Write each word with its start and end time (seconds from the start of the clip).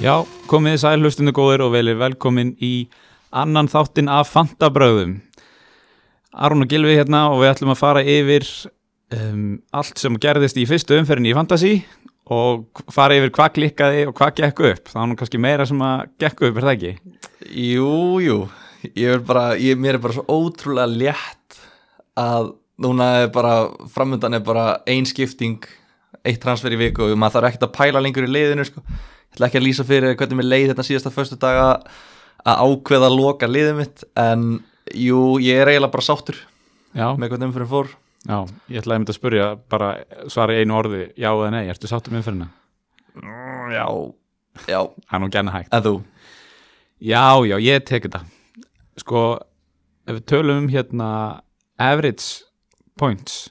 Já, 0.00 0.22
komið 0.48 0.72
þið 0.72 0.80
sæl 0.80 1.02
hlustundu 1.02 1.32
góðir 1.36 1.60
og 1.60 1.74
velið 1.74 1.98
velkomin 2.00 2.54
í 2.64 2.86
annan 3.36 3.66
þáttin 3.68 4.06
af 4.08 4.30
Fantabröðum. 4.32 5.18
Aron 6.32 6.64
og 6.64 6.70
Gilvi 6.70 6.94
hérna 6.96 7.26
og 7.28 7.42
við 7.42 7.50
ætlum 7.50 7.72
að 7.74 7.82
fara 7.82 8.02
yfir 8.08 8.46
um, 9.12 9.58
allt 9.76 10.00
sem 10.00 10.16
gerðist 10.22 10.56
í 10.56 10.64
fyrstu 10.70 10.96
umferðinni 10.96 11.34
í 11.34 11.36
Fantasí 11.36 11.72
og 12.32 12.80
fara 12.88 13.18
yfir 13.20 13.34
hvað 13.36 13.52
klikkaði 13.58 14.08
og 14.08 14.16
hvað 14.16 14.32
gekk 14.40 14.64
upp. 14.70 14.88
Það 14.88 15.00
var 15.02 15.12
nú 15.12 15.18
kannski 15.20 15.42
meira 15.44 15.68
sem 15.68 15.84
að 15.84 16.06
gekk 16.24 16.42
upp, 16.48 16.56
er 16.62 16.68
það 16.70 16.74
ekki? 16.78 16.94
Jú, 17.66 17.92
jú, 18.24 18.40
ég 18.94 19.18
er 19.18 19.28
bara, 19.28 19.46
ég, 19.60 19.76
mér 19.76 20.00
er 20.00 20.04
bara 20.06 20.16
svo 20.16 20.24
ótrúlega 20.32 20.88
létt 20.96 21.60
að 22.16 22.54
núna 22.80 23.12
er 23.26 23.32
bara, 23.36 23.54
framöndan 23.92 24.40
er 24.40 24.48
bara 24.48 24.66
ein 24.88 25.04
skipting, 25.04 25.60
eitt 26.24 26.40
transfer 26.40 26.72
í 26.72 26.80
viku 26.86 27.04
og 27.04 27.16
maður 27.20 27.42
þarf 27.42 27.52
ekkert 27.52 27.68
að 27.68 27.76
pæla 27.82 28.06
lengur 28.08 28.24
í 28.24 28.32
leiðinu 28.32 28.70
sko. 28.72 28.88
Ætla 29.34 29.46
ekki 29.48 29.60
að 29.60 29.66
lýsa 29.66 29.84
fyrir 29.86 30.16
hvernig 30.18 30.40
mér 30.40 30.48
leið 30.50 30.68
þetta 30.72 30.86
síðasta 30.88 31.12
förstu 31.14 31.38
daga 31.40 31.66
að 32.44 32.62
ákveða 32.66 33.08
að 33.10 33.16
loka 33.20 33.48
liðið 33.50 33.76
mitt 33.78 34.04
en 34.18 34.46
jú, 34.96 35.38
ég 35.44 35.60
er 35.62 35.70
eiginlega 35.70 35.92
bara 35.94 36.06
sáttur 36.06 36.38
Já, 36.96 37.06
með 37.14 37.30
hvernig 37.34 37.50
umfyrir 37.50 37.68
fór. 37.70 37.90
já 38.26 38.38
ég 38.72 38.80
ætlaði 38.82 39.06
að 39.12 39.16
spyrja 39.18 39.44
bara 39.70 39.90
svara 40.32 40.56
í 40.56 40.64
einu 40.64 40.74
orði, 40.80 41.02
já 41.16 41.30
eða 41.30 41.50
nei, 41.54 41.62
ertu 41.70 41.86
sáttum 41.90 42.16
með 42.16 42.22
umferðina? 42.24 42.48
Mm, 43.20 43.70
Já, 43.74 43.86
já, 44.72 44.80
er 45.12 45.20
nú 45.22 45.28
genna 45.30 45.54
hægt. 45.54 45.70
en 45.72 45.82
þú? 45.86 45.94
Já, 47.00 47.22
já, 47.46 47.56
ég 47.62 47.84
tek 47.86 48.08
þetta 48.08 48.24
Sko, 49.00 49.22
ef 50.10 50.18
við 50.18 50.26
tölum 50.28 50.64
um 50.64 50.68
hérna 50.72 51.08
average 51.80 52.42
points 52.98 53.50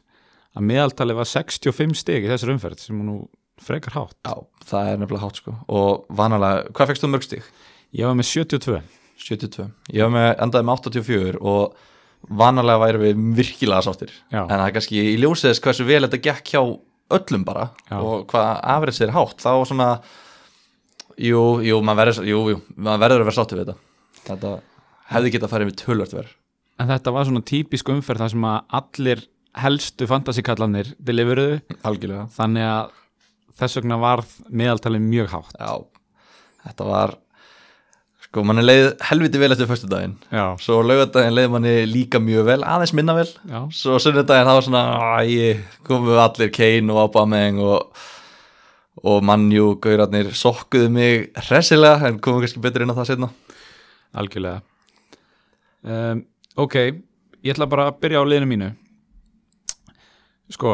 að 0.58 0.66
meðaltali 0.70 1.16
var 1.16 1.25
65 1.30 1.96
stig 1.98 2.25
í 2.25 2.30
þessar 2.30 2.52
umferð 2.53 2.84
sem 2.84 3.00
nú 3.06 3.22
frekar 3.66 3.96
hátt 3.98 4.16
Já, 4.26 4.36
það 4.70 4.92
er 4.92 5.02
nefnilega 5.02 5.26
hátt 5.26 5.42
sko 5.42 5.56
og 5.68 6.06
vanalega, 6.20 6.70
hvað 6.76 6.92
fegst 6.92 7.06
þú 7.06 7.12
mörg 7.14 7.28
stig? 7.28 7.48
Ég 7.96 8.10
var 8.10 8.18
með 8.18 8.30
72 8.30 8.82
72. 9.20 9.66
Ég 9.92 10.06
var 10.06 10.14
með, 10.14 10.30
endaði 10.46 10.68
með 10.68 10.84
84 10.90 11.42
og 11.42 11.76
vanalega 12.40 12.84
væri 12.84 13.02
við 13.04 13.22
virkilega 13.40 13.84
sáttir 13.86 14.12
Já. 14.32 14.44
en 14.44 14.56
það 14.56 14.66
er 14.68 14.76
kannski 14.76 15.04
í 15.14 15.18
ljósiðis 15.22 15.62
hversu 15.64 15.88
vel 15.88 16.02
þetta 16.06 16.22
gekk 16.30 16.54
hjá 16.54 16.62
öllum 17.16 17.46
bara 17.48 17.70
Já. 17.90 17.98
og 18.00 18.26
hvað 18.32 18.50
afriðs 18.76 19.02
er 19.06 19.14
hátt 19.16 19.40
þá 19.44 19.52
svona 19.68 19.90
jú, 21.20 21.44
jú, 21.66 21.80
maður 21.84 22.04
verður, 22.04 22.28
jú, 22.30 22.42
jú, 22.54 22.60
maður 22.76 23.04
verður 23.06 23.24
að 23.24 23.30
vera 23.30 23.38
sáttir 23.40 23.62
við 23.62 23.72
þetta 23.72 24.28
þetta 24.30 24.54
hefði 25.14 25.34
getað 25.34 25.48
að 25.48 25.54
fara 25.56 25.68
yfir 25.68 25.82
tölvört 25.86 26.18
verð 26.20 26.36
En 26.80 26.88
þetta 26.88 27.12
var 27.12 27.26
svona 27.28 27.44
típisk 27.44 27.90
umferð 27.92 28.22
þar 28.24 28.32
sem 28.32 28.46
að 28.48 28.76
allir 28.80 29.22
helstu 29.60 30.06
fantasíkallanir 30.08 30.94
deliveruðu 31.04 31.58
algjörlega 31.84 32.30
þannig 32.38 32.68
að 32.70 32.94
þess 33.60 33.80
vegna 33.80 33.98
var 34.02 34.24
meðaltali 34.50 35.00
mjög 35.04 35.34
hátt. 35.34 35.56
Já, 35.60 35.74
þetta 36.68 36.88
var 36.90 37.16
sko, 38.26 38.44
manni 38.46 38.64
leið 38.64 38.88
helviti 39.10 39.42
vel 39.42 39.52
eftir 39.56 39.68
fyrstu 39.70 39.88
daginn 39.90 40.14
Já, 40.30 40.44
svo 40.62 40.80
laugardaginn 40.86 41.34
leið 41.38 41.50
manni 41.56 41.74
líka 41.90 42.20
mjög 42.22 42.46
vel 42.52 42.60
aðeins 42.64 42.94
minna 42.98 43.16
vel. 43.18 43.28
Já, 43.50 43.60
svo 43.74 43.98
sunnudaginn 44.02 44.48
það 44.50 44.60
var 44.60 44.68
svona 44.68 44.84
æ, 45.24 45.52
komu 45.88 46.18
allir 46.22 46.52
Kane 46.56 46.94
og 46.94 47.02
Aubameyang 47.08 47.62
og, 47.66 48.02
og 49.04 49.24
mannjú 49.26 49.76
gaurarnir 49.84 50.32
sokkuðu 50.36 50.90
mig 50.94 51.30
hressilega 51.50 52.10
en 52.10 52.20
komum 52.24 52.44
kannski 52.44 52.62
betur 52.64 52.84
inn 52.86 52.92
á 52.94 52.98
það 53.00 53.12
setna 53.14 53.32
algjörlega. 54.20 54.62
Um, 55.86 56.26
Ok, 56.60 56.74
ég 57.46 57.54
ætla 57.54 57.70
bara 57.72 57.86
að 57.88 58.00
byrja 58.02 58.20
á 58.20 58.26
liðinu 58.28 58.48
mínu. 58.50 58.66
Sko, 60.52 60.74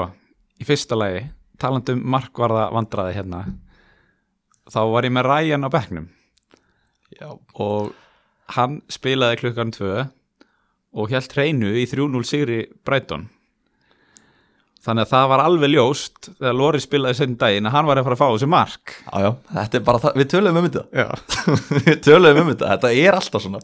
í 0.58 0.66
fyrsta 0.66 0.98
lagi 0.98 1.20
talandi 1.62 1.96
um 1.96 2.04
markvarða 2.16 2.68
vandraði 2.76 3.16
hérna 3.18 3.46
þá 4.72 4.82
var 4.92 5.06
ég 5.08 5.14
með 5.14 5.30
Ryan 5.30 5.68
á 5.68 5.70
bekknum. 5.74 6.10
Já, 7.16 7.30
og 7.62 7.94
hann 8.56 8.82
spilaði 8.92 9.42
klukkan 9.44 9.74
2 9.76 9.94
og 10.96 11.12
held 11.12 11.34
hreinu 11.36 11.72
í 11.78 11.86
3-0 11.90 12.24
sigri 12.28 12.60
Brighton. 12.88 13.28
Þannig 14.86 15.08
að 15.08 15.12
það 15.16 15.30
var 15.32 15.42
alveg 15.42 15.72
ljóst 15.74 16.28
þegar 16.28 16.58
Lóri 16.60 16.82
spilaði 16.82 17.18
senn 17.18 17.38
daginn 17.42 17.66
að 17.66 17.74
hann 17.74 17.88
var 17.90 18.00
að 18.00 18.06
fara 18.06 18.18
að 18.18 18.22
fá 18.22 18.28
þessi 18.36 18.50
mark. 18.54 18.96
Já, 19.02 19.16
já, 19.24 19.30
þetta 19.56 19.80
er 19.80 19.86
bara 19.88 20.02
það, 20.04 20.20
við 20.22 20.28
töluðum 20.34 20.60
um 20.60 20.68
þetta. 20.68 20.84
Já, 20.94 21.08
við 21.88 22.02
töluðum 22.06 22.42
um 22.44 22.52
þetta, 22.52 22.72
þetta 22.76 22.92
er 23.02 23.18
alltaf 23.18 23.46
svona 23.46 23.64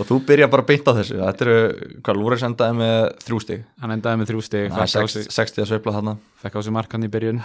og 0.00 0.06
þú 0.08 0.18
byrja 0.26 0.48
bara 0.50 0.62
að 0.64 0.70
beinta 0.72 0.94
þessu. 0.96 1.18
Þetta 1.20 1.44
eru, 1.46 1.56
hvað 2.02 2.16
Lúris 2.20 2.42
endaði 2.46 2.76
með 2.78 2.98
þrjú 3.26 3.40
stig? 3.44 3.64
Hann 3.82 3.90
endaði 3.96 4.20
með 4.22 4.30
þrjú 4.32 4.42
stig 4.46 4.70
það 4.72 4.82
er 4.82 4.92
fekk 4.92 5.04
á 5.04 5.12
sig- 5.12 5.28
60 5.28 5.36
60 5.36 5.62
að 5.62 5.70
sveifla 5.72 5.92
þarna. 5.98 6.14
fekk 6.42 6.54
á 6.56 6.60
sig 6.62 6.72
mark 6.72 6.92
hann 6.92 7.04
í 7.04 7.10
byrjun. 7.12 7.42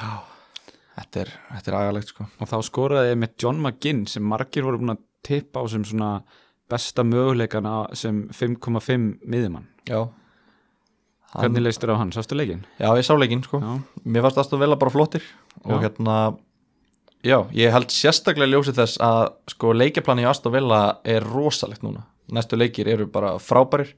Þetta 0.98 1.20
er, 1.22 1.32
þetta 1.54 1.68
er 1.72 1.78
agalegt 1.78 2.08
sko. 2.14 2.26
Og 2.42 2.48
þá 2.50 2.58
skoraði 2.66 3.12
ég 3.12 3.18
með 3.22 3.34
John 3.44 3.60
McGinn 3.62 4.08
sem 4.08 4.24
margir 4.24 4.64
voru 4.66 4.80
búin 4.82 4.96
að 4.96 5.04
tippa 5.24 5.62
á 5.62 5.66
sem 5.70 5.84
svona 5.86 6.24
besta 6.70 7.04
möguleikana 7.04 7.76
sem 7.96 8.24
5,5 8.34 9.20
miðjumann. 9.28 9.68
Já, 9.88 10.08
hvernig 11.38 11.62
leist 11.64 11.84
þér 11.84 11.94
á 11.94 12.00
hann, 12.02 12.12
sástu 12.16 12.36
leikinn? 12.36 12.66
já, 12.80 12.90
ég 12.98 13.06
sá 13.06 13.14
leikinn 13.14 13.44
sko. 13.46 13.60
Já, 13.62 13.78
mér 14.08 14.22
fannst 14.26 14.38
Aston 14.42 14.60
Villa 14.60 14.76
bara 14.76 14.92
flottir. 14.92 15.22
Og 15.64 15.78
Já. 15.82 15.90
hérna 15.90 16.38
já, 17.24 17.38
ég 17.54 17.72
held 17.72 17.88
sérstaklega 17.94 18.50
ljósið 18.56 18.78
þess 18.82 18.98
að 19.04 19.34
sko 19.54 19.74
leikjaplani 19.74 20.24
í 20.26 20.30
Aston 20.30 20.52
Villa 20.54 20.98
er 21.06 21.22
rosalegt 21.22 21.84
núna, 21.84 22.04
næstu 22.34 22.60
leikir 22.60 22.90
eru 22.92 23.08
bara 23.12 23.36
frábærir, 23.42 23.94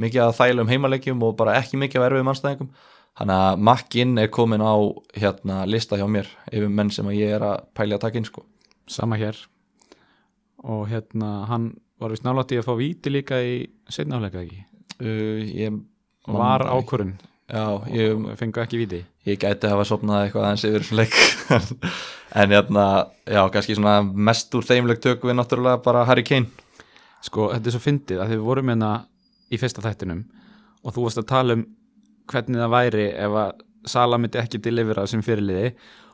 mikið 0.00 0.24
að 0.26 0.36
þælum 0.38 0.70
heimaleikjum 0.70 1.22
og 1.26 1.36
bara 1.38 1.58
ekki 1.60 1.80
mikið 1.80 2.00
af 2.00 2.08
erfið 2.10 2.26
mannstæðingum 2.28 2.72
þannig 3.18 3.36
að 3.44 3.62
Makkinn 3.68 4.18
er 4.22 4.30
komin 4.32 4.64
á 4.64 4.74
hérna 5.18 5.62
lista 5.68 5.98
hjá 6.00 6.06
mér 6.08 6.28
yfir 6.50 6.70
menn 6.72 6.92
sem 6.94 7.08
að 7.10 7.18
ég 7.18 7.36
er 7.36 7.44
að 7.44 7.64
pæli 7.76 7.96
að 7.96 8.04
taka 8.06 8.20
inn 8.20 8.28
sko. 8.28 8.44
Sama 8.90 9.18
hér. 9.20 9.36
Og 10.64 10.86
hérna 10.90 11.46
hann 11.50 11.72
var 12.00 12.14
vist 12.14 12.24
nálætti 12.24 12.60
að 12.60 12.68
fá 12.68 12.74
víti 12.78 13.12
líka 13.12 13.40
í 13.44 13.66
setnáleika 13.92 14.40
ekki? 14.44 14.62
Uh, 15.00 15.44
ég, 15.56 15.76
var 16.28 16.64
ákvörun 16.68 17.14
já, 17.48 17.64
ég, 17.92 18.14
og 18.16 18.38
fengu 18.40 18.62
ekki 18.62 18.80
víti. 18.80 19.02
Ég 19.28 19.40
gæti 19.40 19.68
hafa 19.68 19.84
sopnað 19.88 20.26
eitthvað 20.26 20.48
aðeins 20.48 20.66
yfir 20.68 20.84
þessum 20.84 21.00
leik. 21.02 21.20
En 22.30 22.52
hérna, 22.54 23.08
já, 23.26 23.40
kannski 23.50 23.74
svona 23.74 24.04
mest 24.06 24.54
úr 24.54 24.62
þeimleik 24.62 25.00
tökum 25.02 25.32
við 25.32 25.34
náttúrulega 25.40 25.80
bara 25.82 26.04
Harry 26.06 26.22
Kane 26.22 26.46
sko 27.24 27.50
þetta 27.54 27.70
er 27.70 27.76
svo 27.76 27.82
fyndið 27.84 28.22
að 28.22 28.34
þið 28.34 28.44
vorum 28.46 28.72
hérna 28.72 28.92
í 29.50 29.58
fyrsta 29.60 29.84
þættinum 29.84 30.22
og 30.84 30.94
þú 30.94 31.06
varst 31.06 31.20
að 31.20 31.30
tala 31.30 31.58
um 31.58 31.66
hvernig 32.30 32.62
það 32.62 32.76
væri 32.76 33.10
ef 33.16 33.42
að 33.46 33.66
Sala 33.88 34.18
myndi 34.20 34.36
ekki 34.36 34.58
delivera 34.60 35.06
sem 35.08 35.22
fyrirliði 35.24 35.70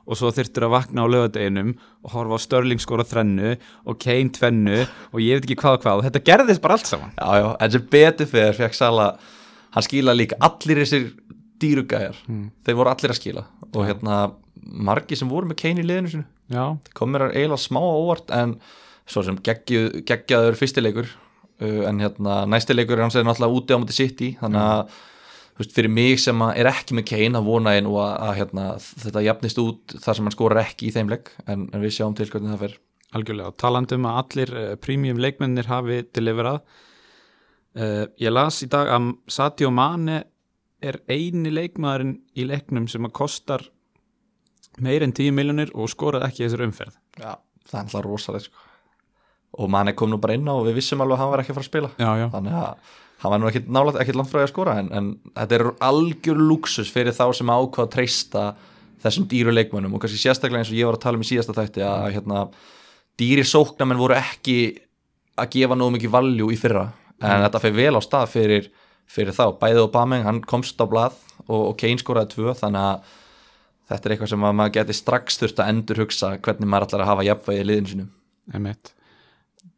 og 0.06 0.18
svo 0.18 0.30
þyrftur 0.34 0.68
að 0.68 0.74
vakna 0.76 1.02
á 1.02 1.06
lögadeginum 1.10 1.72
og 2.06 2.12
horfa 2.12 2.38
á 2.38 2.44
Störling 2.44 2.82
skora 2.82 3.06
þrennu 3.06 3.56
og 3.82 3.98
Kane 4.02 4.30
tvennu 4.34 4.84
og 4.84 5.18
ég 5.22 5.40
veit 5.40 5.48
ekki 5.48 5.58
hvað 5.58 5.78
og 5.78 5.82
hvað. 5.82 5.98
Og 5.98 6.06
þetta 6.06 6.22
gerðist 6.28 6.62
bara 6.62 6.76
allt 6.78 6.90
saman. 6.90 7.12
Já, 7.18 7.42
já, 7.42 7.48
en 7.58 7.74
sem 7.74 7.88
betur 7.96 8.30
fyrir 8.30 8.58
fekk 8.60 8.78
Sala 8.78 9.08
hann 9.74 9.86
skila 9.86 10.14
líka 10.14 10.38
allir 10.46 10.82
þessir 10.84 11.08
dýrugæjar, 11.60 12.22
þeir 12.64 12.78
voru 12.78 12.92
allir 12.92 13.12
að 13.12 13.18
skila. 13.18 13.46
Og 13.72 13.82
hérna 13.88 14.20
margi 14.62 15.18
sem 15.18 15.30
voru 15.30 15.50
með 15.50 15.60
Kane 15.64 15.82
í 15.82 15.86
liðinu 15.86 16.12
sinu, 16.12 16.26
já, 16.54 16.64
kom 16.94 17.10
mér 17.12 17.28
eiginlega 17.32 17.62
smá 17.66 17.82
óvart 17.82 18.30
en 18.34 18.56
svo 19.06 19.22
sem 19.26 19.38
geggju, 19.42 20.02
geggjaður 20.06 20.58
fyrstileikur 20.58 21.10
uh, 21.10 21.82
en 21.88 22.00
hérna 22.02 22.40
næstileikur 22.50 23.02
hans 23.02 23.18
er 23.18 23.26
náttúrulega 23.26 23.60
úti 23.60 23.76
á 23.76 23.80
múti 23.80 23.96
City 23.96 24.32
þannig 24.40 24.62
að 24.62 24.96
þú 25.56 25.62
veist, 25.62 25.76
fyrir 25.76 25.92
mig 25.92 26.20
sem 26.20 26.42
er 26.50 26.70
ekki 26.70 26.96
með 26.98 27.08
Kane 27.12 27.40
að 27.40 27.48
vona 27.48 27.76
ég 27.76 27.86
nú 27.86 27.94
að, 28.02 28.16
að 28.26 28.34
hérna, 28.40 28.66
þetta 29.04 29.24
jafnist 29.24 29.62
út 29.62 29.96
þar 30.02 30.18
sem 30.18 30.28
hann 30.28 30.36
skorar 30.36 30.62
ekki 30.64 30.90
í 30.90 30.96
þeim 30.96 31.12
leik 31.14 31.32
en, 31.46 31.68
en 31.72 31.84
við 31.84 31.96
sjáum 31.96 32.16
til 32.18 32.28
hvernig 32.32 32.52
það 32.52 32.64
fer 32.66 32.76
algjörlega 33.16 33.52
og 33.52 33.60
talandi 33.62 33.96
um 33.96 34.10
að 34.10 34.20
allir 34.22 34.54
uh, 34.56 34.66
premium 34.82 35.22
leikmennir 35.22 35.70
hafi 35.70 36.02
deliverað 36.16 36.60
uh, 36.60 38.04
ég 38.20 38.34
las 38.34 38.60
í 38.66 38.70
dag 38.72 38.90
að 38.92 39.12
Sadio 39.32 39.70
Mane 39.72 40.24
er 40.84 41.00
eini 41.08 41.50
leikmaðurinn 41.54 42.18
í 42.36 42.44
leiknum 42.48 42.90
sem 42.90 43.06
að 43.08 43.16
kostar 43.16 43.64
meir 44.82 45.04
en 45.06 45.14
10 45.16 45.32
miljonir 45.32 45.72
og 45.72 45.88
skoraði 45.88 46.28
ekki 46.28 46.42
í 46.42 46.46
þessar 46.46 46.66
umferð 46.66 46.96
Já, 47.16 47.32
það 47.64 47.78
er 47.78 47.84
alltaf 47.86 48.04
rosalega 48.04 48.48
sko. 48.50 48.65
Og 49.56 49.72
manni 49.72 49.94
kom 49.96 50.12
nú 50.12 50.20
bara 50.22 50.36
inn 50.36 50.48
á 50.48 50.54
og 50.54 50.66
við 50.68 50.78
vissum 50.80 51.02
alveg 51.02 51.16
að 51.16 51.22
hann 51.22 51.32
var 51.32 51.42
ekki 51.42 51.52
að 51.52 51.58
fara 51.58 51.66
að 51.66 51.70
spila. 51.70 51.90
Já, 51.96 52.10
já, 52.20 52.26
þannig 52.34 52.56
að 52.60 52.94
hann 53.22 53.32
var 53.32 53.40
nú 53.40 53.50
ekkit 53.50 53.68
nálægt 53.72 54.00
ekkit 54.02 54.18
langt 54.20 54.30
frá 54.32 54.40
að 54.42 54.50
skora 54.52 54.78
en, 54.82 54.88
en 54.92 55.10
þetta 55.32 55.56
er 55.56 55.66
algjör 55.88 56.40
luxus 56.50 56.90
fyrir 56.92 57.16
þá 57.16 57.24
sem 57.38 57.52
ákvað 57.52 57.86
að 57.86 57.92
treysta 57.94 58.46
þessum 59.04 59.28
dýru 59.30 59.54
leikmönnum. 59.54 59.94
Og 59.96 60.02
kannski 60.02 60.20
sérstaklega 60.20 60.64
eins 60.64 60.72
og 60.72 60.78
ég 60.78 60.88
var 60.88 60.98
að 60.98 61.04
tala 61.06 61.20
um 61.20 61.24
í 61.24 61.28
síðasta 61.28 61.56
þætti 61.56 61.84
að 61.86 62.08
hérna, 62.16 62.42
dýri 63.20 63.44
sóknamenn 63.48 64.00
voru 64.00 64.18
ekki 64.18 64.58
að 65.36 65.52
gefa 65.56 65.78
nógu 65.78 65.96
mikið 65.96 66.12
valjú 66.12 66.50
í 66.52 66.58
fyrra. 66.60 66.88
En 67.24 67.44
þetta 67.46 67.62
fyrir 67.62 67.78
vel 67.78 68.00
á 68.00 68.02
stað 68.04 68.26
fyrir, 68.34 68.68
fyrir 69.08 69.36
þá, 69.36 69.46
bæðið 69.60 69.86
og 69.86 69.94
Bameng 69.94 70.26
hann 70.28 70.42
komst 70.44 70.80
á 70.80 70.84
blað 70.88 71.16
og, 71.46 71.70
og 71.70 71.78
Kane 71.80 72.00
skoraði 72.02 72.34
tvö 72.34 72.52
þannig 72.58 72.90
að 72.90 73.14
þetta 73.90 74.08
er 74.08 74.14
eitthvað 74.14 74.32
sem 74.32 74.46
að 74.46 74.58
maður 74.58 74.76
geti 74.76 74.96
strax 74.98 75.40
þurft 75.40 75.62
að 75.62 75.72
endur 75.72 76.02
hugsa 76.02 76.32
hvernig 76.42 76.70
maður 76.70 76.88
ætlar 76.88 77.04
að 77.04 77.10
hafa 77.12 77.26
jafnvægi 77.28 77.62
í 77.62 77.66
liðinu 77.70 77.92
sínum 77.92 78.10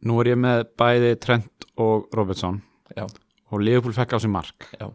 nú 0.07 0.19
er 0.21 0.31
ég 0.33 0.39
með 0.39 0.63
bæði 0.79 1.13
Trent 1.23 1.67
og 1.79 2.07
Robertson. 2.15 2.61
Já, 2.95 3.05
og 3.51 3.63
Liverpool 3.63 3.95
fekk 3.95 4.15
á 4.15 4.17
sig 4.23 4.31
mark. 4.31 4.67
Já, 4.79 4.87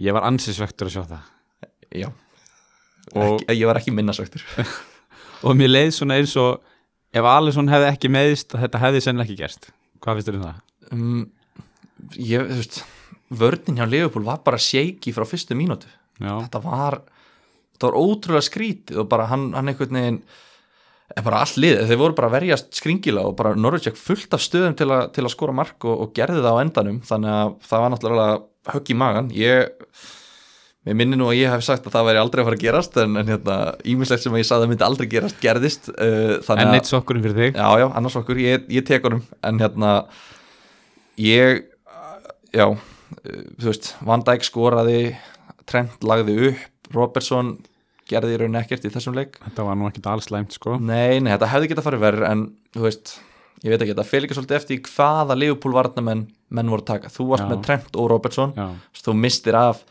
ég 0.00 0.16
var 0.16 0.26
ansisvektur 0.28 0.88
að 0.90 0.94
sjá 0.96 1.04
það. 1.12 1.30
Já. 1.94 2.08
Og- 3.14 3.42
ekki, 3.44 3.58
ég 3.60 3.66
var 3.68 3.76
ekki 3.78 3.92
minnasöktur 3.94 4.42
og 5.44 5.52
mér 5.58 5.68
leið 5.74 5.90
svona 5.92 6.16
eins 6.16 6.32
og 6.40 6.62
ef 7.14 7.26
Alisson 7.28 7.68
hefði 7.68 7.90
ekki 7.92 8.08
meðist 8.10 8.54
þetta 8.56 8.80
hefði 8.80 9.02
sennilega 9.04 9.28
ekki 9.28 9.40
gerst. 9.42 9.68
Hvað 10.00 10.16
finnst 10.20 10.30
þér 10.30 10.38
um 10.38 10.46
það? 10.46 10.62
um, 10.94 11.20
ég, 12.16 12.48
þú 12.48 12.56
veist 12.62 12.80
vörnin 13.34 13.78
hjá 13.80 13.86
Liverpool 13.88 14.24
var 14.26 14.40
bara 14.44 14.58
shaky 14.60 15.12
frá 15.16 15.26
fyrstu 15.28 15.56
mínútu. 15.58 15.88
Þetta 16.20 16.60
var, 16.64 16.98
þetta 17.74 17.90
var 17.90 18.00
ótrúlega 18.00 18.46
skrítið 18.48 19.02
og 19.04 19.08
bara 19.12 19.28
hann, 19.30 19.50
hann 19.56 19.70
einhvern 19.72 19.98
veginn 20.00 20.18
er 21.12 21.24
bara 21.26 21.42
allt 21.44 21.58
liðið, 21.60 21.84
þeir 21.90 22.00
voru 22.00 22.16
bara 22.16 22.30
að 22.30 22.36
verjast 22.38 22.74
skringila 22.78 23.26
og 23.28 23.36
bara 23.38 23.52
Norwich 23.58 23.90
ekki 23.90 24.00
fullt 24.00 24.34
af 24.36 24.42
stöðum 24.42 24.76
til, 24.78 24.88
a, 24.94 25.04
til 25.12 25.24
að 25.26 25.32
skora 25.34 25.54
mark 25.56 25.84
og, 25.84 26.06
og 26.06 26.12
gerði 26.16 26.40
það 26.40 26.56
á 26.56 26.62
endanum. 26.62 27.00
Þannig 27.04 27.34
að 27.34 27.54
það 27.68 27.82
var 27.82 27.92
náttúrulega 27.92 28.36
högg 28.72 28.92
í 28.94 28.96
magan 28.96 29.28
ég, 29.36 29.90
mér 30.88 30.96
minni 31.00 31.18
nú 31.20 31.28
að 31.28 31.42
ég 31.42 31.52
hef 31.52 31.66
sagt 31.66 31.84
að 31.88 31.96
það 31.98 32.08
væri 32.08 32.22
aldrei 32.22 32.42
að 32.42 32.48
fara 32.48 32.58
að 32.58 32.64
gerast 32.64 32.96
en, 33.02 33.18
en 33.20 33.32
hérna, 33.34 33.58
ímislegt 33.92 34.24
sem 34.24 34.36
að 34.36 34.40
ég 34.40 34.48
sagði 34.48 34.66
að 34.66 34.72
myndi 34.72 34.86
aldrei 34.88 35.10
gerast 35.12 35.44
gerðist 35.44 35.90
uh, 35.92 36.56
en 36.56 36.72
neitt 36.72 36.88
sokkurinn 36.88 37.26
fyrir 37.26 37.40
þig? 37.42 37.60
Já, 37.60 37.68
já, 37.84 37.86
annars 38.00 38.18
okkur, 38.20 38.40
ég, 38.40 38.64
ég 38.72 38.88
tek 38.88 39.04
honum. 39.04 39.20
En 39.44 39.60
hérna 39.60 39.92
ég, 41.20 41.66
já 42.56 42.66
uh, 42.72 42.80
þú 43.60 43.68
veist, 43.68 43.92
Van 44.08 44.24
Dijk 44.24 44.48
skoraði 44.48 44.98
Trent 45.68 46.04
lagði 46.04 46.50
upp 46.50 46.96
Robertson 46.96 47.56
gerði 48.10 48.36
í 48.36 48.40
rauninni 48.40 48.60
ekkert 48.60 48.86
í 48.86 48.92
þessum 48.92 49.16
leik. 49.16 49.38
Þetta 49.44 49.66
var 49.68 49.78
nú 49.80 49.88
ekkert 49.88 50.10
alls 50.12 50.28
slæmt 50.28 50.56
sko. 50.56 50.78
Nei, 50.80 51.20
nei, 51.22 51.32
þetta 51.32 51.50
hefði 51.54 51.70
getað 51.72 51.88
farið 51.88 52.04
verður 52.04 52.28
en 52.28 52.46
þú 52.76 52.86
veist, 52.86 53.16
ég 53.64 53.72
veit 53.72 53.80
ekki, 53.80 53.92
þetta 53.94 54.06
fel 54.10 54.22
ekki 54.26 54.38
svolítið 54.38 54.60
eftir 54.60 54.80
hvaða 54.90 55.38
Liverpool 55.40 55.76
varnamenn 55.76 56.24
menn 56.54 56.72
voru 56.72 56.86
taka, 56.86 57.10
þú 57.12 57.28
varst 57.32 57.46
Já. 57.46 57.50
með 57.50 57.66
Trent 57.66 57.98
og 57.98 58.08
Robertson. 58.12 58.54
Já, 58.58 58.70
þú 59.04 59.16
mistir 59.18 59.58
af 59.58 59.84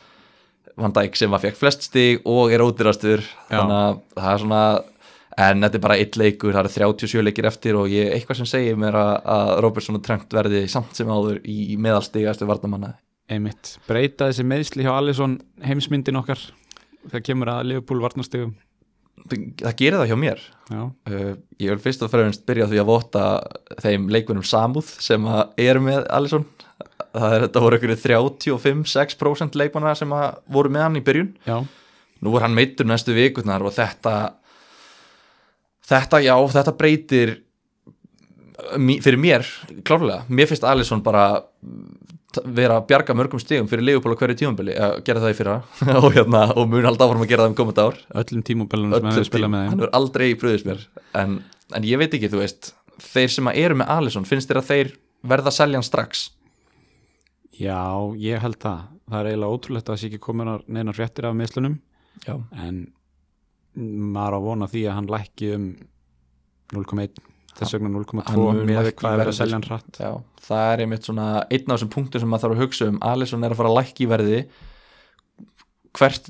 Van 0.79 0.93
Dijk 0.95 1.19
sem 1.19 1.33
að 1.35 1.47
fekk 1.47 1.59
flest 1.59 1.85
stig 1.89 2.23
og 2.29 2.53
er 2.53 2.63
ódýrastur. 2.63 3.21
Þannig 3.51 3.77
að 3.77 4.01
það 4.17 4.31
er 4.31 4.43
svona 4.45 4.63
en 5.43 5.65
þetta 5.65 5.79
er 5.79 5.83
bara 5.83 5.97
eitt 6.01 6.17
leikur, 6.19 6.53
það 6.53 6.67
eru 6.67 6.73
37 6.93 7.23
leikir 7.25 7.47
eftir 7.49 7.77
og 7.77 7.89
ég, 7.89 8.11
eitthvað 8.13 8.41
sem 8.41 8.49
segir 8.49 8.77
mér 8.79 8.97
að, 8.97 9.13
að 9.35 9.53
Robertson 9.65 9.97
og 9.97 10.03
Trent 10.05 10.33
verði 10.33 10.65
samt 10.71 10.93
sem 10.97 11.09
áður 11.09 11.39
í, 11.41 11.73
meðalstigastu 11.81 12.47
varnamanna 12.49 12.93
einmitt. 13.31 13.77
Breyta 13.87 14.29
þessi 14.29 14.45
meðsli 14.47 14.85
hjá 14.85 14.93
Alisson 14.97 15.37
heimsmyndin 15.63 16.19
okkar 16.19 16.41
þegar 17.09 17.25
kemur 17.29 17.51
að 17.53 17.65
Liverpool 17.71 18.03
varnastegum 18.03 18.53
það 19.29 19.75
gerir 19.79 19.99
það 19.99 20.09
hjá 20.09 20.17
mér. 20.19 20.41
Uh, 20.73 21.35
ég 21.61 21.71
vil 21.71 21.81
fyrst 21.83 22.03
og 22.03 22.11
fremst 22.11 22.43
byrja 22.47 22.67
því 22.71 22.81
að 22.81 22.89
vota 22.89 23.23
þeim 23.83 24.09
leikunum 24.11 24.45
samúð 24.47 24.89
sem 25.03 25.27
eru 25.61 25.83
með 25.85 26.07
Alisson. 26.13 26.47
Það 27.13 27.35
er 27.35 27.45
þetta 27.45 27.63
voru 27.63 27.79
ykkur 27.79 27.95
35-6% 28.01 29.57
leikmanna 29.59 29.93
sem 29.97 30.13
voru 30.51 30.71
með 30.73 30.87
hann 30.87 30.99
í 30.99 31.03
byrjun. 31.05 31.31
Já, 31.45 31.59
nú 32.23 32.35
er 32.37 32.45
hann 32.47 32.57
meittur 32.57 32.89
næstu 32.89 33.15
vikurnar 33.15 33.63
og 33.63 33.75
þetta 33.75 34.15
þetta 35.87 36.21
já, 36.23 36.35
þetta 36.57 36.77
breytir 36.79 37.35
fyrir 39.03 39.19
mér, 39.19 39.47
klárlega. 39.85 40.23
Mér 40.31 40.49
finnst 40.49 40.65
Alisson 40.65 41.03
bara 41.05 41.43
vera 42.43 42.77
að 42.79 42.87
bjarga 42.89 43.15
mörgum 43.17 43.41
stigum 43.41 43.67
fyrir 43.71 43.85
Leopold 43.87 44.15
á 44.15 44.19
hverju 44.21 44.37
tímambili, 44.39 44.75
að 44.75 44.95
gera 45.07 45.23
það 45.23 45.33
í 45.33 45.37
fyrra. 45.39 45.55
Og, 46.03 46.07
hérna, 46.15 46.43
og 46.55 46.69
mun 46.71 46.87
halda 46.87 47.07
áfram 47.07 47.25
að 47.25 47.33
gera 47.33 47.45
það 47.45 47.51
um 47.51 47.57
komandi 47.59 47.85
ár. 47.85 47.99
Öllum 48.21 48.45
tímubellunum 48.49 48.95
sem 48.97 49.09
hefur 49.11 49.27
spilað 49.29 49.53
með 49.53 49.65
hann 49.65 49.75
þeim 49.75 49.85
er 49.87 49.93
aldrei 49.99 50.25
bröðist 50.39 50.69
mér. 50.69 50.85
En, 51.19 51.35
en 51.77 51.87
ég 51.87 52.01
veit 52.01 52.15
ekki, 52.17 52.31
þú 52.31 52.41
veist 52.41 52.73
þeir 53.03 53.35
sem 53.35 53.49
að 53.51 53.59
eru 53.63 53.79
með 53.81 53.93
Alisson, 53.97 54.27
finnst 54.29 54.51
þér 54.51 54.61
að 54.61 54.69
þeir 54.69 54.91
verða 55.33 55.51
að 55.51 55.57
selja 55.57 55.79
hann 55.79 55.87
strax? 55.87 56.23
Já, 57.53 57.81
ég 58.21 58.41
held 58.43 58.59
það. 58.61 58.85
Það 59.09 59.19
er 59.19 59.29
eiginlega 59.31 59.57
ótrúlegt 59.57 59.87
að 59.89 59.93
það 59.93 60.01
sé 60.01 60.09
ekki 60.09 60.21
komin 60.23 60.51
neina 60.71 60.95
fréttir 60.95 61.27
af 61.27 61.35
meðslunum 61.37 61.75
já, 62.23 62.37
en 62.63 62.85
maður 64.13 64.37
á 64.37 64.45
vona 64.45 64.69
því 64.71 64.83
að 64.87 64.97
hann 64.99 65.11
lækki 65.11 65.49
um 65.57 65.67
0,1 66.73 67.32
þess 67.59 67.75
vegna 67.77 67.91
0,2 67.93 68.25
Hann 68.27 68.39
mun 68.43 68.61
með 68.69 68.89
hvað 68.99 69.23
er 69.23 69.31
að 69.31 69.37
selja 69.37 69.57
hann 69.57 69.67
hratt. 69.67 69.99
Já, 70.01 70.11
það 70.47 70.65
er 70.73 70.83
einmitt 70.85 71.07
svona 71.09 71.27
einn 71.43 71.65
af 71.67 71.77
þessum 71.77 71.91
punktum 71.93 72.23
sem 72.23 72.31
maður 72.33 72.45
þarf 72.47 72.57
að 72.57 72.63
hugsa 72.65 72.89
um. 72.91 72.99
Alisson 73.11 73.43
er 73.45 73.53
að 73.55 73.61
fara 73.61 73.71
að 73.73 73.77
lækki 73.79 74.09
verði. 74.11 74.39
Hvert, 75.93 76.29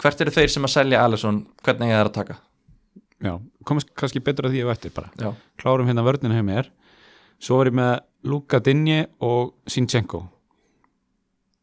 hvert 0.00 0.24
eru 0.24 0.34
þeir 0.34 0.52
sem 0.54 0.68
að 0.68 0.74
selja 0.76 1.02
Alisson, 1.04 1.42
hvernig 1.66 1.90
er 1.90 1.98
það 2.02 2.10
að 2.10 2.14
taka? 2.20 2.38
Já, 3.24 3.34
komast 3.66 3.90
kannski 3.98 4.22
betur 4.22 4.48
að 4.50 4.54
því 4.56 4.64
og 4.66 4.74
eftir 4.74 4.94
bara. 4.94 5.10
Já, 5.18 5.32
klárum 5.60 5.88
hérna 5.90 6.04
vörnina 6.06 6.36
hefur 6.36 6.48
mér. 6.50 6.70
Svo 7.42 7.58
var 7.58 7.70
ég 7.72 7.76
með 7.76 7.94
Luka 8.30 8.60
Dinje 8.64 9.02
og 9.24 9.52
Sinchenko 9.68 10.22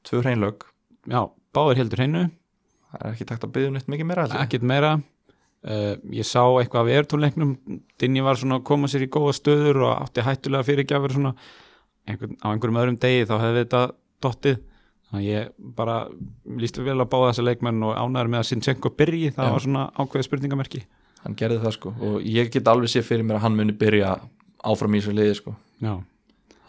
tvö 0.07 0.21
hreinlög 0.25 0.65
Já, 1.09 1.21
báður 1.53 1.80
heldur 1.81 2.01
hennu 2.03 2.24
það 2.92 3.01
er 3.06 3.15
ekki 3.15 3.27
takt 3.30 3.45
að 3.48 3.53
byggja 3.56 3.71
um 3.71 3.77
neitt 3.77 3.89
mikið 3.92 4.09
meira 4.09 4.25
heldur. 4.25 4.42
ekkert 4.44 4.65
meira 4.68 4.92
uh, 5.68 5.94
ég 6.13 6.28
sá 6.28 6.42
eitthvað 6.44 6.81
af 6.81 7.02
ertónleiknum 7.02 7.56
Dinni 8.02 8.24
var 8.25 8.40
svona 8.40 8.60
að 8.60 8.68
koma 8.69 8.90
sér 8.92 9.06
í 9.06 9.12
góða 9.12 9.36
stöður 9.38 9.84
og 9.88 9.94
átti 9.96 10.25
hættulega 10.25 10.68
fyrirgjafur 10.68 11.16
svona. 11.18 11.34
Einhvern, 12.10 12.38
á 12.42 12.48
einhverjum 12.50 12.81
öðrum 12.81 13.00
degi 13.02 13.28
þá 13.30 13.36
hefði 13.38 13.63
þetta 13.63 13.81
dottið. 14.25 14.62
Þannig 15.12 15.22
að 15.22 15.28
ég 15.28 15.50
bara 15.78 15.98
líst 16.62 16.80
vel 16.81 16.98
að 16.98 17.10
báða 17.12 17.31
þessa 17.31 17.48
leikmenn 17.50 17.86
og 17.86 17.98
ánæður 18.00 18.31
með 18.31 18.42
að 18.42 18.48
Sinchenko 18.50 18.94
byrji. 18.98 19.34
Það 19.36 19.50
Já. 19.50 19.54
var 19.56 19.66
svona 19.66 19.88
ákveðið 20.00 20.28
spurningamerki. 20.30 20.84
Hann 21.22 21.38
gerði 21.38 21.60
það 21.62 21.75
sko. 21.78 21.96
Og 22.02 22.22
ég 22.25 22.54
get 22.54 22.69
alveg 22.72 22.94
séð 22.94 23.10
fyrir 23.10 23.28
mér 23.28 23.38
að 23.38 23.46
hann 23.46 23.58
muni 23.60 23.75
byrja 23.78 24.16
áfram 24.72 24.96
í 24.96 25.02
þessu 25.02 25.13
liði 25.18 25.36
sko. 25.38 25.54
Já, 25.81 25.94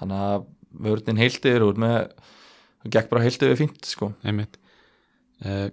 þannig 0.01 0.25
að 0.27 0.49
vörðin 0.83 1.21
heiltir 1.21 1.65
og 1.65 1.81
með 1.81 1.97
það 2.83 2.93
gekk 2.97 3.13
bara 3.13 3.25
heiltir 3.25 3.53
við 3.53 3.63
fínt 3.63 3.89
sko. 3.89 4.11
Einmitt 4.27 4.59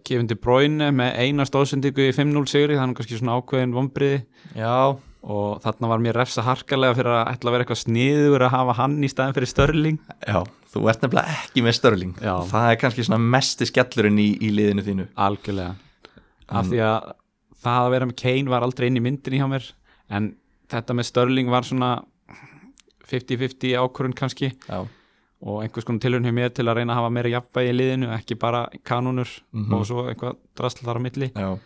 Kevin 0.05 0.29
De 0.29 0.37
Bruyne 0.39 0.89
með 0.95 1.19
eina 1.21 1.45
stóðsendingu 1.45 2.07
í 2.09 2.15
5-0 2.15 2.45
sigri 2.49 2.77
þannig 2.79 2.99
kannski 2.99 3.19
svona 3.19 3.37
ákveðin 3.37 3.75
vombriði 3.75 4.23
já, 4.57 4.95
og 5.19 5.59
þarna 5.65 5.91
var 5.91 6.01
mér 6.03 6.17
refsa 6.17 6.45
harkalega 6.47 6.97
fyrir 6.97 7.11
að 7.13 7.33
ætla 7.33 7.51
að 7.51 7.55
vera 7.57 7.65
eitthvað 7.67 7.81
sniður 7.83 8.45
að 8.47 8.55
hafa 8.55 8.77
hann 8.79 8.97
í 9.03 9.11
staðin 9.11 9.35
fyrir 9.37 9.51
Störling 9.51 9.99
já, 10.25 10.39
þú 10.73 10.83
ert 10.89 11.05
nefnilega 11.05 11.37
ekki 11.37 11.65
með 11.65 11.77
störling 11.79 12.13
Já. 12.21 12.33
það 12.49 12.67
er 12.71 12.79
kannski 12.83 13.05
svona 13.07 13.31
mesti 13.37 13.67
skellurinn 13.69 14.19
í, 14.21 14.29
í 14.41 14.51
liðinu 14.53 14.85
þínu. 14.85 15.07
Algjörlega. 15.27 15.75
Af 16.49 16.69
því 16.69 16.83
að 16.85 17.09
það 17.59 17.81
að 17.85 17.91
vera 17.95 18.09
með 18.09 18.19
Kane 18.23 18.53
var 18.53 18.65
aldrei 18.65 18.87
inn 18.89 18.99
í 18.99 19.03
myndinni 19.05 19.41
hjá 19.41 19.49
mér 19.51 19.67
en 20.17 20.31
þetta 20.69 20.95
með 20.97 21.09
Störling 21.09 21.51
var 21.51 21.67
svona 21.67 21.91
50-50 23.09 23.73
ákvörun 23.81 24.15
kannski. 24.17 24.51
Já, 24.69 24.85
og 25.41 25.61
einhvers 25.63 25.85
konar 25.87 25.99
tilhörn 26.03 26.25
hjá 26.27 26.33
mér 26.35 26.49
til 26.53 26.65
að 26.67 26.75
reyna 26.81 26.93
að 26.93 26.99
hafa 26.99 27.09
meira 27.15 27.29
jafnvægi 27.31 27.69
í 27.71 27.75
liðinu, 27.79 28.09
ekki 28.17 28.35
bara 28.39 28.65
kanunur 28.83 29.29
Mhm. 29.53 29.73
og 29.73 29.85
svo 29.87 30.03
eitthvað 30.09 30.35
drasl 30.57 30.83
þar 30.83 30.99
á 30.99 31.01
milli. 31.05 31.29
Já, 31.33 31.57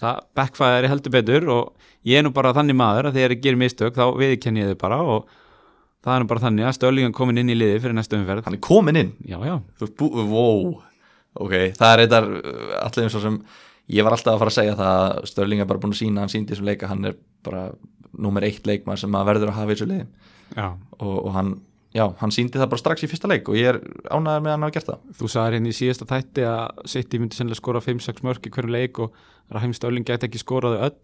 það 0.00 0.20
backfire 0.36 0.88
heldur 0.88 1.10
betur 1.12 1.48
og 1.48 1.72
ég 2.04 2.18
er 2.18 2.22
nú 2.22 2.32
bara 2.32 2.52
þannig 2.52 2.76
maður 2.76 3.08
að 3.10 3.14
þegar 3.16 3.30
ég 3.36 3.42
gerir 3.42 3.56
mistök 3.62 3.94
þá 3.96 4.04
viðkenni 4.16 4.60
ég 4.64 4.74
þau 4.74 4.78
bara 4.78 4.98
og 5.02 5.26
það 6.04 6.14
er 6.16 6.20
nú 6.22 6.28
bara 6.28 6.40
þannig 6.40 6.64
að 6.68 6.76
Störling 6.76 7.06
er 7.08 7.12
komin 7.16 7.38
inn 7.38 7.48
í 7.50 7.56
liði 7.56 7.80
fyrir 7.80 7.94
næstu 7.96 8.16
umferð. 8.20 8.44
Hann 8.44 8.54
er 8.54 8.60
komin 8.60 8.96
inn? 8.96 9.12
Já, 9.26 9.38
já, 9.44 9.56
wow. 10.28 10.82
Ok, 11.40 11.52
það 11.78 11.92
er 11.94 12.02
eitthvað 12.04 12.28
allir 12.84 13.04
eins 13.06 13.14
og 13.14 13.22
sem 13.22 13.36
ég 13.90 14.04
var 14.04 14.12
alltaf 14.12 14.34
að 14.34 14.38
fara 14.42 14.50
að 14.50 14.58
segja 14.58 14.76
það 14.76 14.94
að 15.00 15.26
Störling 15.30 15.60
er 15.60 15.68
bara 15.70 15.78
búin 15.82 15.92
að 15.94 16.00
sína, 16.02 16.20
hann 16.24 16.28
síndi 16.32 16.52
þessum 16.54 16.64
leika 16.68 16.88
hann 16.90 17.04
er 17.04 17.14
bara 17.44 17.70
númer 18.18 18.42
eitt 18.44 18.66
leikmann 18.66 18.98
sem 18.98 19.10
maður 19.10 19.34
verður 19.34 19.48
að 19.52 19.58
hafa 19.60 19.70
í 19.70 19.74
þessu 19.74 19.88
liði. 19.88 20.06
Og, 21.00 21.26
og 21.26 21.32
hann, 21.36 21.52
já, 21.96 22.04
hann 22.20 22.30
síndi 22.34 22.58
það 22.60 22.70
bara 22.72 22.82
strax 22.82 23.02
í 23.06 23.10
fyrsta 23.10 23.30
leik 23.30 23.48
og 23.50 23.56
ég 23.58 23.72
er 23.72 23.80
ánæður 24.12 24.44
með 24.44 24.50
að 24.50 24.54
hann 24.56 24.66
hafa 24.66 24.76
gert 24.76 24.90
það 24.92 25.00
Þú 25.20 25.30
sagðir 25.34 25.56
hérna 25.58 25.72
í 25.72 25.78
síðasta 25.80 26.06
þætti 26.10 26.44
að 26.50 26.84
City 26.92 27.18
myndi 27.22 27.38
sennilega 27.38 27.60
skora 27.62 27.82
5-6 27.84 28.22
mörk 28.26 28.46
í 28.46 28.52
hverju 28.54 28.74
leik 28.76 29.02
og 29.02 29.18
Rahim 29.50 29.74
Störling 29.74 30.06
gæti 30.06 30.28
ekki 30.30 30.42
skoraði 30.42 30.78
öll 30.86 30.94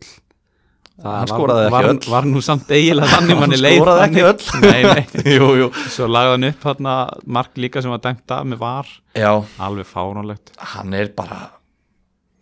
Það 0.96 1.12
Hann 1.12 1.26
var- 1.28 1.32
skoraði 1.34 1.64
ekki 1.66 1.74
var, 1.74 1.86
öll. 1.90 1.98
Var 2.08 2.26
nú 2.30 2.40
samt 2.40 2.70
eiginlega 2.72 3.08
þannig 3.12 3.40
manni 3.40 3.56
Hann 3.58 3.64
leið 3.66 3.74
skoraði 3.76 4.04
ekki 4.06 4.22
öll. 4.24 4.44
Nei, 4.62 4.82
nei 4.86 5.34
jú, 5.36 5.48
jú. 5.60 5.66
Svo 5.92 6.06
lagði 6.08 6.30
hann 6.36 6.46
upp 6.48 6.62
hérna 6.70 6.94
mark 7.36 7.58
líka 7.60 7.82
sem 7.84 7.92
var 7.92 8.00
dæmt 8.06 8.32
af 8.32 8.46
með 8.48 8.62
var 8.62 8.92
já, 9.18 9.32
Alveg 9.66 9.90
fáránlegt 9.90 10.54
hann 10.72 10.94
er 10.96 11.10
bara, 11.18 11.40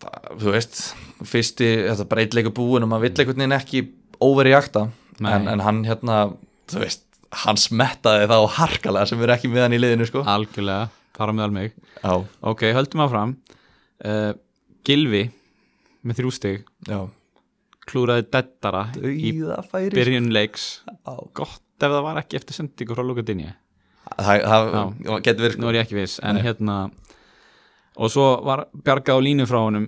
bara 0.05 0.37
þú 0.39 0.55
veist, 0.55 0.85
fyrsti 1.27 1.73
þetta 1.89 2.07
leikur 2.39 2.55
búin 2.55 2.87
og 2.87 2.93
maður 2.93 3.09
vill 3.09 3.25
einhvern 3.25 3.43
veginn 3.43 3.57
ekki 3.59 3.83
Nei. 5.19 5.33
en, 5.35 5.49
en 5.57 5.65
hann 5.65 5.83
hérna, 5.89 6.21
þú 6.71 6.85
veist 6.85 7.03
hann 7.43 7.59
smettaði 7.61 8.29
þá 8.31 8.37
harkalega 8.59 9.07
sem 9.11 9.23
er 9.25 9.33
ekki 9.37 9.51
með 9.53 9.63
hann 9.67 9.77
í 9.77 9.81
liðinu 9.83 10.07
sko. 10.09 10.23
Algjörlega, 10.29 10.89
þar 11.17 11.33
á 11.33 11.35
meðal 11.39 11.55
mig. 11.57 11.75
Já, 12.03 12.15
Ok, 12.53 12.63
höldum 12.77 13.03
áfram. 13.07 13.35
Uh, 14.05 14.33
Gilvi 14.85 15.25
með 16.05 16.19
þrjú 16.21 16.33
stig. 16.37 16.65
Já, 16.89 17.01
klúraði 17.89 18.27
dettara 18.33 18.87
í 19.01 19.33
dauðafæri. 19.39 19.95
byrjun 19.97 20.31
leiks. 20.35 20.67
Já. 20.89 21.15
Gott 21.37 21.61
ef 21.85 21.91
það 21.91 22.03
var 22.07 22.21
ekki 22.23 22.39
eftir 22.39 22.57
sendingu 22.57 22.95
frá 22.97 23.03
Luka 23.05 23.23
Dinje 23.27 23.51
það, 24.15 24.45
það 24.45 25.23
getur 25.25 25.45
verið 25.45 25.57
nú 25.59 25.65
sko. 25.65 25.71
er 25.71 25.77
ég 25.79 25.83
ekki 25.87 25.97
viss 25.97 26.21
en 26.23 26.37
Nei. 26.39 26.43
hérna 26.45 26.75
og 27.97 28.11
svo 28.13 28.27
var 28.47 28.67
bjargað 28.85 29.17
á 29.17 29.25
línu 29.25 29.47
frá 29.49 29.59
honum 29.65 29.87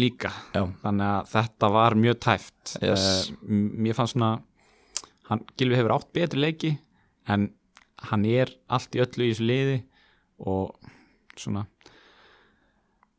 líka. 0.00 0.30
Já, 0.56 0.64
þannig 0.82 1.06
að 1.06 1.28
þetta 1.34 1.70
var 1.76 1.94
mjög 1.94 2.16
tæft. 2.24 2.72
Yes. 2.82 3.04
Eh, 3.30 3.36
m- 3.46 3.70
mér 3.84 3.94
fannst 3.94 4.16
svona 4.16 4.32
hann, 5.30 5.44
Gilvi 5.58 5.78
hefur 5.78 5.96
átt 5.96 6.10
betri 6.16 6.42
leiki 6.42 6.72
en 7.30 7.50
hann 8.10 8.24
er 8.28 8.52
allt 8.68 8.96
í 8.96 9.02
öllu 9.04 9.26
í 9.28 9.32
þessu 9.32 9.48
liði 9.48 9.78
og 10.44 10.74
svona 11.38 11.64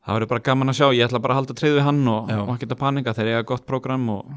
það 0.06 0.18
verður 0.18 0.32
bara 0.36 0.46
gaman 0.46 0.72
að 0.72 0.78
sjá. 0.80 0.88
Ég 0.94 1.08
ætla 1.08 1.22
bara 1.24 1.36
að 1.36 1.42
halda 1.42 1.56
treyð 1.58 1.80
við 1.80 1.88
hann 1.88 2.04
og, 2.12 2.34
og 2.44 2.52
ekki 2.56 2.70
að 2.70 2.82
panika 2.82 3.16
þegar 3.18 3.32
ég 3.32 3.40
hafa 3.40 3.52
gott 3.56 3.66
prógram 3.70 4.12
og 4.14 4.36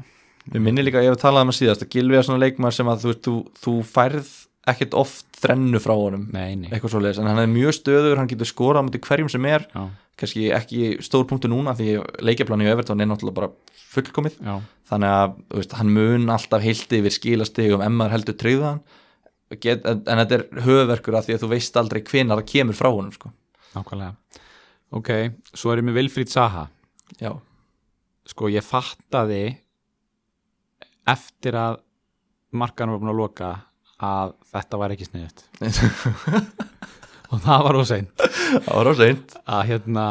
Við 0.49 0.63
minni 0.65 0.81
líka, 0.81 1.01
ég 1.03 1.11
hef 1.11 1.19
talað 1.21 1.43
um 1.45 1.51
að 1.51 1.57
síðast 1.59 1.83
að 1.83 1.89
Gilvi 1.93 2.17
er 2.17 2.25
svona 2.25 2.41
leikmaður 2.41 2.75
sem 2.77 2.87
að 2.89 3.03
þú, 3.03 3.11
þú, 3.25 3.33
þú 3.59 3.73
færð 3.85 4.29
ekkert 4.71 4.95
oft 4.99 5.25
þrennu 5.39 5.79
frá 5.83 5.95
honum. 5.95 6.27
Nei, 6.33 6.53
nei. 6.59 6.69
Eitthvað 6.69 6.93
svo 6.95 7.01
leiðis, 7.03 7.21
en 7.23 7.29
hann 7.31 7.41
er 7.43 7.51
mjög 7.51 7.75
stöður 7.79 8.19
hann 8.19 8.29
getur 8.29 8.49
skorað 8.49 8.87
mútið 8.87 9.05
hverjum 9.07 9.31
sem 9.31 9.49
er. 9.49 9.67
Já, 9.73 9.85
kannski 10.19 10.47
ekki 10.55 10.87
stór 11.05 11.27
punktu 11.29 11.51
núna 11.51 11.75
því 11.77 11.99
leikjaplani 12.27 12.67
í 12.67 12.71
Evertón 12.73 13.03
er 13.03 13.07
náttúrulega 13.07 13.39
bara 13.39 13.51
fullkomið. 13.93 14.39
Já, 14.43 14.55
þannig 14.91 15.15
að 15.17 15.37
veist, 15.59 15.77
hann 15.79 15.93
mun 15.95 16.33
alltaf 16.33 16.65
heilti 16.65 16.99
yfir 16.99 17.15
skilastigum 17.15 17.85
ef 17.85 17.93
maður 17.95 18.17
heldur 18.17 18.39
Get, 19.57 19.81
en, 19.81 20.03
þetta 20.05 20.35
er 20.35 20.43
höfverkur 20.61 21.15
að 21.17 21.25
því 21.25 21.35
að 21.35 21.43
þú 21.43 21.47
veist 21.55 21.77
aldrei 21.81 21.99
hvenar 22.05 22.37
það 22.37 22.49
kemur 22.51 22.77
frá 22.77 22.89
honum 22.93 23.13
sko. 23.15 23.31
nákvæmlega. 23.73 24.43
Ok, 24.93 25.09
svo 25.57 25.71
er 25.73 25.81
ég 25.81 25.87
með 25.87 25.97
Vilfríð 25.97 26.29
Zaha 26.29 26.67
já, 27.17 27.31
sko 28.29 28.49
ég 28.53 28.65
fattaði 28.65 29.57
eftir 31.09 31.57
að 31.57 31.79
markan 32.53 32.93
var 32.93 33.01
búin 33.01 33.13
að 33.13 33.21
loka 33.23 33.49
að 33.99 34.35
þetta 34.53 34.79
var 34.81 34.95
ekki 34.95 35.09
sniðut 35.09 35.45
og 37.31 37.41
það 37.43 37.65
var 37.67 37.79
ósein 37.79 38.11
það 38.19 38.75
var 38.75 38.89
á 38.89 38.93
seint. 38.99 39.37
Að 39.45 39.63
hérna 39.69 40.05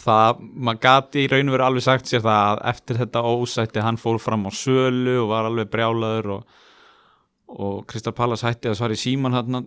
það, 0.00 0.42
maður 0.66 0.82
gati 0.84 1.24
í 1.24 1.30
raun 1.30 1.50
og 1.50 1.56
veru 1.56 1.66
alveg 1.68 1.86
sagt 1.86 2.10
sér 2.10 2.24
það 2.24 2.50
að 2.50 2.62
eftir 2.72 3.00
þetta 3.02 3.24
ósætti 3.30 3.84
hann 3.84 4.00
fór 4.00 4.20
fram 4.22 4.46
á 4.48 4.50
sölu 4.54 5.16
og 5.22 5.30
var 5.32 5.48
alveg 5.50 5.70
brjálaður 5.72 6.30
og, 6.38 6.60
og 7.54 7.80
Kristal 7.90 8.14
Pallas 8.16 8.44
hætti 8.46 8.70
að 8.72 8.78
svara 8.80 8.96
í 8.96 9.00
síman 9.00 9.36
hérna 9.36 9.64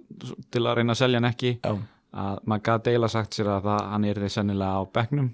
til 0.51 0.65
að 0.65 0.79
reyna 0.81 0.95
að 0.95 1.03
selja 1.03 1.21
hann 1.21 1.31
ekki. 1.31 1.57
Já. 1.63 1.75
að 2.17 2.39
maður 2.49 2.63
gati 2.69 2.93
eiginlega 2.93 3.13
sagt 3.13 3.35
sér 3.37 3.51
að 3.55 3.67
það, 3.67 3.83
hann 3.93 4.07
er 4.07 4.21
því 4.23 4.31
sennilega 4.33 4.79
á 4.79 4.81
bekknum. 4.97 5.27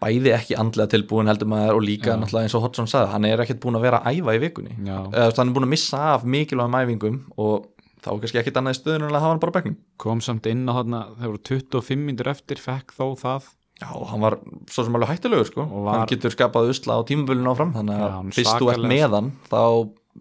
Bæði 0.00 0.30
ekki 0.32 0.56
andlega 0.56 0.88
tilbúin 0.94 1.28
heldur 1.28 1.50
maður 1.50 1.76
og 1.76 1.82
líka 1.84 2.14
Já. 2.14 2.16
náttúrulega 2.16 2.48
eins 2.48 2.54
og 2.56 2.62
Hodgson 2.64 2.88
sagði, 2.88 3.10
hann 3.12 3.26
er 3.28 3.42
ekkert 3.44 3.60
búin 3.60 3.76
að 3.76 3.84
vera 3.84 3.98
að 4.00 4.20
æfa 4.22 4.36
í 4.38 4.40
vikunni. 4.46 4.78
Þú 4.80 5.10
veist, 5.12 5.40
hann 5.42 5.50
er 5.50 5.58
búin 5.58 5.66
að 5.66 5.74
missa 5.74 6.00
af 6.14 6.24
mikilvægum 6.24 6.78
æfingum 6.80 7.18
og 7.36 7.68
þá 8.00 8.10
kannski 8.20 8.40
ekkert 8.40 8.56
annað 8.60 8.76
í 8.76 8.78
stöðun 8.80 9.06
en 9.06 9.14
að 9.14 9.20
hafa 9.20 9.32
hann 9.34 9.40
bara 9.42 9.52
á 9.52 9.56
bekknum. 9.58 9.76
Kom 10.00 10.20
samt 10.24 10.46
inn 10.50 10.64
á 10.68 10.72
þarna, 10.78 11.00
þeir 11.20 11.32
voru 11.34 11.42
25 11.50 12.04
minnir 12.08 12.30
eftir, 12.32 12.60
fekk 12.62 12.94
þó 12.96 13.06
það. 13.20 13.48
Já, 13.80 13.88
hann 14.10 14.20
var 14.20 14.36
svo 14.68 14.84
sem 14.84 14.96
alveg 14.98 15.08
hættulegur 15.14 15.48
sko. 15.48 15.64
Var- 15.64 15.98
hann 15.98 16.08
getur 16.10 16.34
skapað 16.34 16.68
usla 16.74 16.98
á 17.00 17.00
tímabölinu 17.08 17.48
áfram 17.54 17.70
þannig 17.72 17.96
Já, 17.96 18.04
að 18.04 18.16
hann 18.18 18.32
fyrst 18.36 18.50
þú 18.60 18.66
ert 18.68 18.80
svakalega- 18.80 18.92
með 18.92 19.14
hann 19.16 19.30
þá 19.48 19.62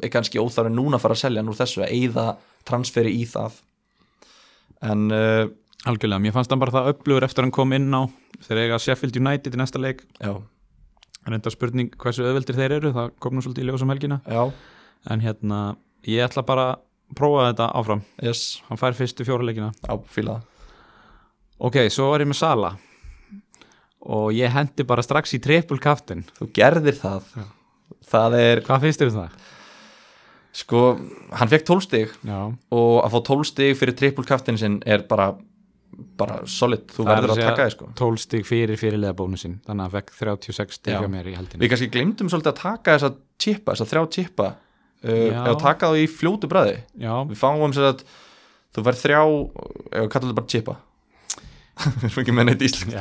er 0.05 0.09
kannski 0.13 0.39
óþarfi 0.39 0.71
núna 0.75 0.95
að 0.95 1.03
fara 1.03 1.15
að 1.17 1.23
selja 1.25 1.41
hann 1.43 1.49
úr 1.51 1.59
þessu 1.59 1.81
að 1.83 1.91
eyða 1.97 2.25
transferi 2.69 3.11
í 3.19 3.25
það. 3.27 3.57
En 4.81 5.09
uh, 5.11 5.49
algjörlega, 5.89 6.21
mér 6.23 6.35
fannst 6.35 6.53
hann 6.53 6.61
bara 6.61 6.71
það 6.75 6.91
upplugur 6.93 7.25
eftir 7.27 7.43
hann 7.43 7.51
kom 7.55 7.73
inn 7.75 7.89
á 7.91 8.07
þeir 8.47 8.61
eiga 8.63 8.79
Sheffield 8.79 9.17
United 9.19 9.55
í 9.55 9.59
næsta 9.59 9.81
leik. 9.81 10.05
Já, 10.23 10.37
en 11.27 11.35
enda 11.35 11.51
spurning 11.51 11.91
hversu 11.99 12.23
öðveldir 12.23 12.55
þeir 12.59 12.77
eru 12.79 12.93
það 12.95 13.11
kom 13.19 13.35
nú 13.35 13.43
svolítið 13.43 13.65
í 13.65 13.69
ljósum 13.71 13.91
helgina. 13.91 14.21
Já, 14.23 14.45
en 15.11 15.19
hérna, 15.25 15.59
ég 16.07 16.23
ætla 16.29 16.45
bara 16.47 16.67
að 17.09 17.17
prófa 17.19 17.49
þetta 17.49 17.71
áfram, 17.81 18.05
yes, 18.23 18.45
hann 18.69 18.79
fær 18.81 18.97
fyrstu 18.97 19.25
fjóra 19.27 19.49
leikina. 19.49 19.73
Já, 19.85 19.97
fíla 20.13 20.37
það 20.37 20.47
ok, 21.59 21.79
svo 21.91 22.11
var 22.13 22.23
ég 22.23 22.29
með 22.29 22.39
Sala. 22.39 22.73
Og 24.09 24.31
ég 24.31 24.51
hendi 24.53 24.85
bara 24.87 25.03
strax 25.03 25.35
í 25.35 25.41
triple 25.43 25.79
kaftin 25.83 26.23
þú 26.37 26.47
gerðir 26.55 26.95
það. 27.01 27.33
Það 28.09 28.37
er, 28.39 28.61
hvað 28.63 28.85
finnst 28.85 29.01
þér 29.03 29.11
um 29.13 29.17
það? 29.21 29.39
sko 30.59 30.79
hann 31.37 31.49
fekk 31.51 31.65
12 31.67 31.83
stig. 31.85 32.13
Já, 32.25 32.39
og 32.73 32.95
að 33.03 33.13
fá 33.13 33.19
12 33.27 33.49
stig 33.51 33.75
fyrir 33.77 33.95
triple 33.99 34.25
kaftin 34.27 34.57
sinn 34.59 34.79
er 34.87 35.03
bara 35.07 35.29
bara 36.19 36.39
solid, 36.47 36.85
þú 36.89 37.03
Það 37.03 37.11
er 37.11 37.17
verður 37.19 37.31
að 37.33 37.41
að 37.43 37.49
taka 37.49 37.65
þið 37.67 37.73
sko. 37.75 37.87
12 37.99 38.21
stig 38.23 38.47
fyrir 38.47 38.79
fyrirlega 38.79 39.17
bónusinn. 39.19 39.59
Þannig 39.67 39.83
að 39.83 39.85
hann 39.85 39.95
fekk 39.97 40.15
36 40.15 40.79
stig 40.79 40.95
Já. 40.95 40.99
hjá 41.03 41.11
mér 41.11 41.29
í 41.29 41.35
haldinu 41.35 41.61
við 41.63 41.71
kannski 41.73 41.89
glemdum 41.93 42.31
svolítið 42.31 42.51
að 42.53 42.61
taka 42.63 42.95
þessa 42.95 43.11
tippa, 43.45 43.75
þessa 43.75 43.89
þrjá 43.91 44.03
tippa. 44.15 44.49
Eða 45.03 45.55
taka 45.61 45.89
þá 45.93 46.01
í 46.03 46.07
fljótu 46.11 46.49
bræði 46.51 46.77
Já, 46.99 47.13
við 47.29 47.37
fáum 47.39 47.71
sér 47.75 47.91
að 47.93 48.03
þú 48.75 48.83
verð 48.85 49.03
þrjá 49.05 49.19
við 49.23 50.09
kallum 50.13 50.29
þetta 50.29 50.39
bara 50.41 50.51
chipa. 50.53 50.75
Við 52.01 52.03
erum 52.09 52.19
ekki 52.25 52.33
með 52.35 52.45
neitt 52.49 52.63
íslensk 52.67 52.97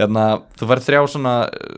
hérna, 0.00 0.22
þú 0.58 0.66
verð 0.72 0.86
þrjá 0.88 1.00
svona, 1.12 1.34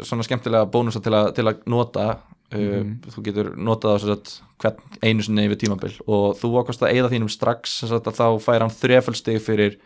svona 0.09 0.25
skemmtilega 0.25 0.69
bónusa 0.73 1.03
til, 1.05 1.13
til 1.37 1.45
að 1.51 1.63
nota. 1.69 2.07
Uh, 2.49 2.79
Mhm. 2.81 2.93
þú 3.13 3.23
getur 3.27 3.49
notað 3.61 3.91
á 3.93 3.97
að 4.09 4.31
hvern 4.63 4.79
einu 5.05 5.21
sinni 5.27 5.43
yfir 5.45 5.59
tímabil. 5.61 5.91
Og 6.09 6.33
þú 6.41 6.49
ákvæmst 6.63 6.81
að 6.81 6.95
eigða 6.95 7.11
þínum 7.13 7.29
strax 7.29 7.75
sagt, 7.85 8.07
að 8.09 8.17
þá 8.17 8.27
fær 8.41 8.65
hann 8.65 8.73
þreföldstig 8.73 9.37
fyrir 9.45 9.77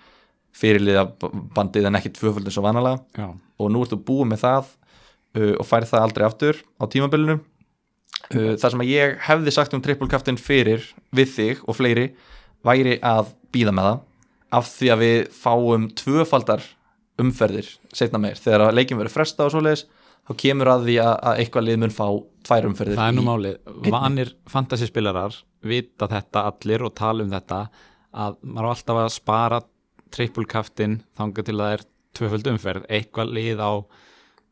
fyrirliða 0.54 1.08
bandið 1.56 1.88
en 1.90 1.98
ekki 1.98 2.12
tvöföld 2.14 2.46
eins 2.46 2.58
og 2.60 2.66
vanalega. 2.68 3.00
Já, 3.18 3.26
og 3.58 3.72
nú 3.74 3.82
ertu 3.82 3.98
búið 3.98 4.30
með 4.30 4.44
það 4.44 4.70
uh, 5.34 5.54
og 5.58 5.66
fær 5.66 5.88
það 5.90 6.04
aldrei 6.06 6.26
aftur 6.28 6.62
á 6.78 6.84
tímabilinu 6.86 7.40
uh, 8.30 8.52
það 8.56 8.68
sem 8.68 8.84
að 8.84 8.92
ég 8.92 9.16
hefði 9.28 9.54
sagt 9.54 9.74
um 9.76 9.82
trippulkaftin 9.84 10.40
fyrir 10.40 10.86
við 11.14 11.34
þig 11.36 11.64
og 11.66 11.78
fleiri 11.78 12.10
væri 12.66 12.98
að 13.02 13.34
býða 13.54 13.74
með 13.74 13.88
það 13.90 14.00
af 14.52 14.68
því 14.68 14.92
að 14.92 15.02
við 15.02 15.18
fáum 15.34 15.88
tvöfaldar 15.96 16.64
umferðir 17.22 17.68
setna 17.94 18.20
meir. 18.20 18.38
Þegar 18.40 18.66
að 18.68 18.76
leikin 18.78 19.00
verður 19.00 19.16
fresta 19.16 19.46
og 19.46 19.54
svoleiðis 19.54 19.86
þá 20.22 20.34
kemur 20.42 20.70
að 20.70 20.84
því 20.88 20.98
að, 21.02 21.14
að 21.28 21.40
eitthvað 21.42 21.66
lið 21.66 21.80
mun 21.82 21.94
fá 21.94 22.06
tvær 22.46 22.68
umferðir 22.68 23.00
það 23.00 23.08
er 23.10 23.16
nú 23.16 23.24
málið. 23.26 23.56
vanir 23.90 24.32
fantasyspilarar 24.50 25.38
vita 25.66 26.08
þetta 26.10 26.44
allir 26.50 26.84
og 26.86 26.94
tala 26.98 27.24
um 27.24 27.32
þetta 27.32 27.60
að 28.12 28.38
maður 28.44 28.68
á 28.68 28.72
alltaf 28.74 29.00
að 29.02 29.12
spara 29.16 29.60
triple 30.12 30.48
kaftin 30.48 31.00
þanga 31.18 31.46
til 31.46 31.56
að 31.56 31.62
það 31.62 31.76
er 31.76 31.84
tvöföld 32.12 32.50
umferð, 32.52 32.88
eitthvað 32.92 33.36
lið 33.38 33.62
á 33.64 33.72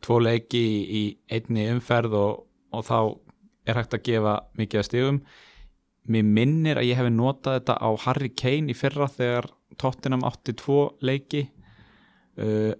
tvo 0.00 0.20
leiki 0.24 0.62
í 0.96 1.02
einni 1.28 1.66
umferð 1.74 2.16
og, 2.16 2.46
og 2.72 2.86
þá 2.86 2.98
er 3.68 3.78
hægt 3.78 3.96
að 3.96 4.04
gefa 4.08 4.34
mikið 4.58 4.82
að 4.82 4.88
stigum 4.88 5.22
mér 6.10 6.26
minnir 6.26 6.80
að 6.80 6.88
ég 6.90 6.98
hefði 6.98 7.14
notað 7.16 7.58
þetta 7.58 7.76
á 7.76 7.90
Harry 8.06 8.30
Kane 8.32 8.72
í 8.72 8.76
fyrra 8.76 9.08
þegar 9.12 9.50
Tottenham 9.80 10.24
átti 10.26 10.54
tvo 10.58 10.80
leiki 11.04 11.44
uh, 12.40 12.72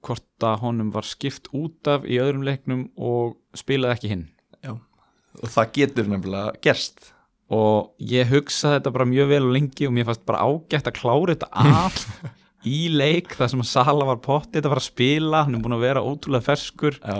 hvort 0.00 0.46
að 0.46 0.60
honum 0.64 0.90
var 0.94 1.06
skipt 1.06 1.50
út 1.56 1.90
af 1.90 2.06
í 2.08 2.18
öðrum 2.22 2.44
leiknum 2.46 2.86
og 2.96 3.36
spilaði 3.56 3.96
ekki 3.98 4.12
hinn 4.14 4.26
Já. 4.64 4.74
og 4.74 5.48
það 5.52 5.72
getur 5.76 6.10
nefnilega 6.10 6.60
gerst 6.64 7.10
og 7.50 8.06
ég 8.06 8.30
hugsaði 8.30 8.78
þetta 8.78 8.92
bara 8.94 9.08
mjög 9.10 9.32
vel 9.32 9.42
og 9.48 9.56
lengi 9.56 9.88
og 9.88 9.94
mér 9.96 10.06
fannst 10.08 10.26
bara 10.28 10.44
ágætt 10.46 10.88
að 10.88 11.00
klára 11.00 11.34
þetta 11.34 11.50
af 11.76 11.98
í 12.76 12.80
leik 12.92 13.34
þar 13.36 13.52
sem 13.52 13.64
að 13.64 13.70
Sala 13.72 14.08
var 14.08 14.22
pottið 14.24 14.64
að 14.64 14.74
fara 14.74 14.84
að 14.84 14.88
spila 14.88 15.44
hann 15.44 15.58
er 15.58 15.64
búin 15.64 15.76
að 15.76 15.84
vera 15.84 16.04
ótrúlega 16.04 16.46
ferskur 16.48 17.00
Já. 17.00 17.18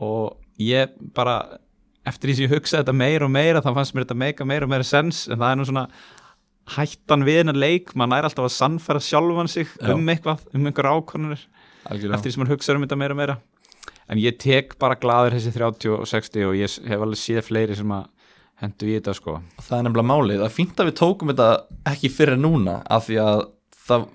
og 0.00 0.62
ég 0.62 0.96
bara 1.16 1.36
eftir 2.08 2.30
því 2.30 2.34
sem 2.36 2.46
ég 2.46 2.54
hugsaði 2.56 2.82
þetta 2.82 2.96
meira 2.98 3.28
og 3.28 3.32
meira 3.34 3.62
þá 3.62 3.70
fannst 3.76 3.94
mér 3.94 4.06
þetta 4.06 4.18
meika 4.22 4.46
meira 4.48 4.66
og 4.66 4.72
meira 4.72 4.86
sens 4.86 5.24
en 5.28 5.38
það 5.38 5.48
er 5.50 5.60
nú 5.60 5.66
svona 5.68 5.86
hættan 6.76 7.26
við 7.26 7.40
hennar 7.42 7.58
leik 7.58 7.92
maður 7.94 8.12
nær 8.12 8.28
alltaf 8.28 8.46
að 8.46 8.54
sannfæra 8.56 9.02
sjálfan 9.02 9.50
sig 9.50 9.70
Já. 9.78 9.92
um 9.94 10.10
eitthvað, 10.10 10.44
um 10.54 10.66
einhver 10.68 10.88
ákonunir 10.90 11.46
eftir 11.90 12.28
því 12.28 12.34
sem 12.34 12.42
maður 12.42 12.54
hugsaður 12.56 12.80
um 12.80 12.86
þetta 12.86 13.00
meira 13.00 13.16
og 13.16 13.20
meira. 13.22 13.38
En 14.10 14.20
ég 14.20 14.36
tek 14.40 14.76
bara 14.82 14.98
glaður 14.98 15.36
þessi 15.38 15.54
30 15.54 15.94
og 15.96 16.06
60 16.10 16.46
og 16.48 16.58
ég 16.58 16.76
hef 16.90 17.04
alveg 17.06 17.20
séð 17.20 17.46
fleiri 17.46 17.78
sem 17.78 17.94
að 17.94 18.06
hendu 18.62 18.90
í 18.90 18.96
þetta 18.98 19.14
sko. 19.18 19.38
Það 19.62 19.78
er 19.78 19.86
nefnilega 19.86 20.10
málið, 20.10 20.42
það 20.42 20.60
er 20.62 20.82
að 20.82 20.90
við 20.90 20.96
tókum 21.00 21.32
þetta 21.32 21.48
ekki 21.92 22.12
fyrir 22.12 22.38
núna 22.38 22.78
af 22.86 23.08
því 23.08 23.18
að 23.22 23.44
það 23.82 24.06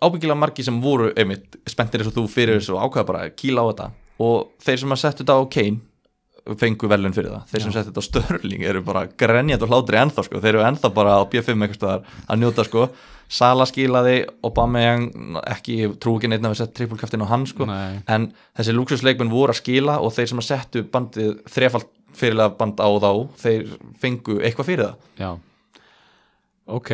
ábyggilega 0.00 0.40
margi 0.40 0.64
sem 0.64 0.80
voru 0.80 1.10
einmitt 1.12 1.58
spenntir 1.68 2.00
eins 2.00 2.08
og 2.12 2.16
þú 2.16 2.26
fyrir 2.32 2.60
þessu 2.60 2.76
og 2.76 2.86
ákveða 2.86 3.08
bara 3.10 3.24
að 3.26 3.34
kýla 3.42 3.64
á 3.64 3.68
þetta. 3.70 3.88
Og 4.20 4.38
þeir 4.64 4.82
sem 4.82 4.94
að 4.94 5.02
setja 5.02 5.22
þetta 5.22 5.36
á 5.36 5.42
Kane 5.56 5.89
fengu 6.60 6.88
velun 6.90 7.14
fyrir 7.14 7.32
það, 7.34 7.46
þeir 7.52 7.64
sem 7.64 7.72
setja 7.74 7.86
þetta 7.90 8.02
á 8.02 8.08
Störling 8.08 8.66
eru 8.70 8.82
bara 8.86 9.06
grenjandi 9.20 9.66
og 9.66 9.72
hlátri 9.72 10.00
ennþá 10.00 10.26
sko. 10.26 10.42
þeir 10.42 10.54
eru 10.54 10.66
ennþá 10.66 10.92
bara 10.96 11.16
á 11.20 11.22
B5 11.30 11.66
eitthvað 11.66 12.04
að 12.26 12.40
njóta 12.40 12.66
sko, 12.68 12.88
Sala 13.30 13.62
skilaði 13.68 14.24
Obameyang, 14.42 15.04
ekki 15.46 15.76
ég 15.84 15.92
trú 16.02 16.16
ekki 16.18 16.26
neitt 16.32 16.42
að 16.42 16.50
við 16.50 16.60
sett 16.64 16.72
trippulkaftin 16.74 17.22
á 17.22 17.30
hann 17.30 17.44
sko. 17.46 17.68
Nei. 17.68 18.00
en 18.10 18.32
þessi 18.58 18.74
luxusleikmenn 18.74 19.30
voru 19.30 19.54
að 19.54 19.60
skila 19.60 20.00
og 20.02 20.10
þeir 20.16 20.32
sem 20.32 20.42
að 20.42 20.48
settu 20.48 20.82
bandið 20.90 21.36
þrefald 21.46 21.86
fyrirlega 22.18 22.56
band 22.58 22.82
á 22.82 22.90
þá 22.90 23.12
þeir 23.38 23.70
fengu 24.02 24.40
eitthvað 24.42 24.70
fyrir 24.72 24.82
það. 24.88 25.06
Já. 25.22 25.30
Ok, 26.74 26.90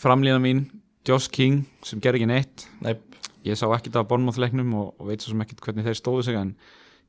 framlíðan 0.00 0.44
mín 0.46 0.64
Josh 1.06 1.28
King 1.28 1.66
sem 1.84 2.00
gerði 2.00 2.22
ekki 2.22 2.30
neitt. 2.32 2.66
Nei, 2.80 2.96
ég 3.44 3.60
sá 3.60 3.68
ekkit 3.68 4.00
af 4.00 4.08
Bornmoth-leiknum 4.08 4.72
og, 4.80 4.94
og 4.96 5.10
veit 5.10 5.20
svo 5.20 5.34
sem 5.34 5.44
ekkit 5.44 5.60
hvernig 5.60 5.86
þeir 5.86 6.00
stóðu 6.00 6.24
sig 6.26 6.40
en 6.40 6.54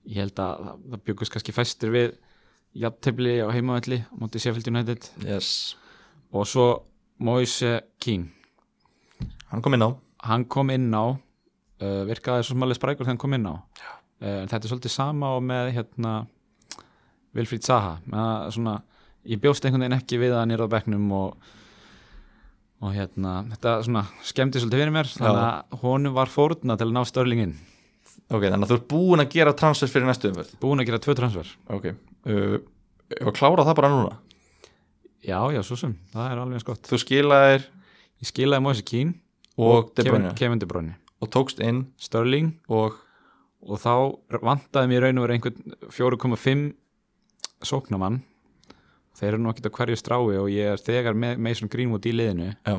ég 0.07 0.23
held 0.23 0.39
að 0.41 0.63
það, 0.67 1.03
byggust 1.09 1.35
kannski 1.35 1.55
fæstir 1.55 1.93
við 1.93 2.15
jafntefli 2.77 3.37
á 3.43 3.47
heimavelli 3.51 4.01
á 4.07 4.13
móti 4.19 4.41
Sheffield 4.41 4.69
United. 4.71 5.11
Yes. 5.25 5.75
og 6.31 6.47
svo 6.47 6.67
Moise 7.23 7.79
Keane 8.03 8.33
hann 9.51 9.63
kom 9.63 9.77
inn 9.77 9.85
á. 9.85 9.89
Hann 10.27 10.45
kom 10.51 10.71
inn 10.73 10.89
á 10.91 11.05
uh, 11.13 12.01
virkaði 12.07 12.45
svo 12.45 12.57
smalið 12.57 12.79
sprækur 12.79 13.05
þegar 13.05 13.15
hann 13.15 13.21
kom 13.21 13.37
inn 13.37 13.47
á. 13.47 13.55
Uh, 14.17 14.43
þetta 14.49 14.63
er 14.63 14.71
svolítið 14.73 14.93
sama 14.93 15.35
og 15.37 15.45
með 15.45 15.71
hérna 15.77 16.17
Vilfríð 17.37 17.67
Zaha. 17.67 17.97
Með 18.09 18.51
svona, 18.55 18.75
ég 19.29 19.41
bjóst 19.43 19.65
einhvern 19.65 19.85
veginn 19.85 19.99
ekki 19.99 20.19
við 20.21 20.35
að 20.35 20.55
er 20.55 20.65
á 20.65 20.73
bekknum 20.73 21.07
og 21.15 21.53
og 22.77 22.93
hérna, 22.93 23.39
þetta 23.55 23.71
svona 23.87 24.03
skemmti 24.21 24.61
svolítið 24.61 24.83
fyrir 24.83 24.93
mér, 24.93 25.07
þannig 25.09 25.39
að 25.47 25.79
honum 25.81 26.13
var 26.13 26.29
fórna 26.29 26.75
til 26.77 26.85
að 26.85 26.91
ná 26.93 26.99
störlingin, 27.09 27.55
ok, 28.29 28.43
þannig 28.43 28.65
að 28.65 28.72
þú 28.72 28.77
ert 28.77 28.88
búin 28.91 29.24
að 29.24 29.34
gera 29.36 29.55
transfer 29.57 29.91
fyrir 29.91 30.07
næstu 30.10 30.31
umferð? 30.31 30.53
Búin 30.62 30.84
að 30.84 30.89
gera 30.89 31.01
tvö 31.03 31.15
transfer. 31.17 31.51
Ok, 31.74 31.89
uh, 32.27 32.55
að 33.22 33.34
klára 33.39 33.65
það 33.67 33.79
bara 33.81 33.91
núna? 33.93 34.13
Já, 35.27 35.39
já, 35.51 35.62
svo 35.65 35.79
sem, 35.79 35.98
það 36.13 36.31
er 36.31 36.43
alveg 36.43 36.60
eins 36.60 36.67
gott. 36.67 36.86
Þú 36.88 37.01
skilaðir? 37.03 37.67
Ég 38.22 38.31
skilaði 38.31 38.65
Moise 38.65 38.86
Keane 38.88 39.17
og 39.57 39.91
Bruyne. 39.98 40.31
Kevin 40.38 40.62
De 40.62 40.69
Bruyne. 40.69 40.96
Og 41.22 41.31
tókst 41.34 41.60
inn? 41.63 41.88
Sterling. 42.01 42.53
Og? 42.72 42.96
Og 43.67 43.81
þá 43.81 43.93
vantaði 44.46 44.91
mér 44.91 45.07
raun 45.07 45.19
og 45.19 45.25
verið 45.25 45.39
einhvern 45.39 45.77
4,5 45.91 46.67
sóknamann 47.65 48.22
þeir 49.17 49.34
eru 49.34 49.41
nú 49.41 49.51
ekkert 49.51 49.72
á 49.74 49.77
hverju 49.79 49.98
strái 49.98 50.38
og 50.38 50.50
ég 50.53 50.75
er 50.75 50.81
þegar 50.81 51.17
með 51.17 51.41
Mason 51.41 51.72
Greenwood 51.74 52.05
í 52.05 52.13
liðinu. 52.13 52.51
Já, 52.62 52.75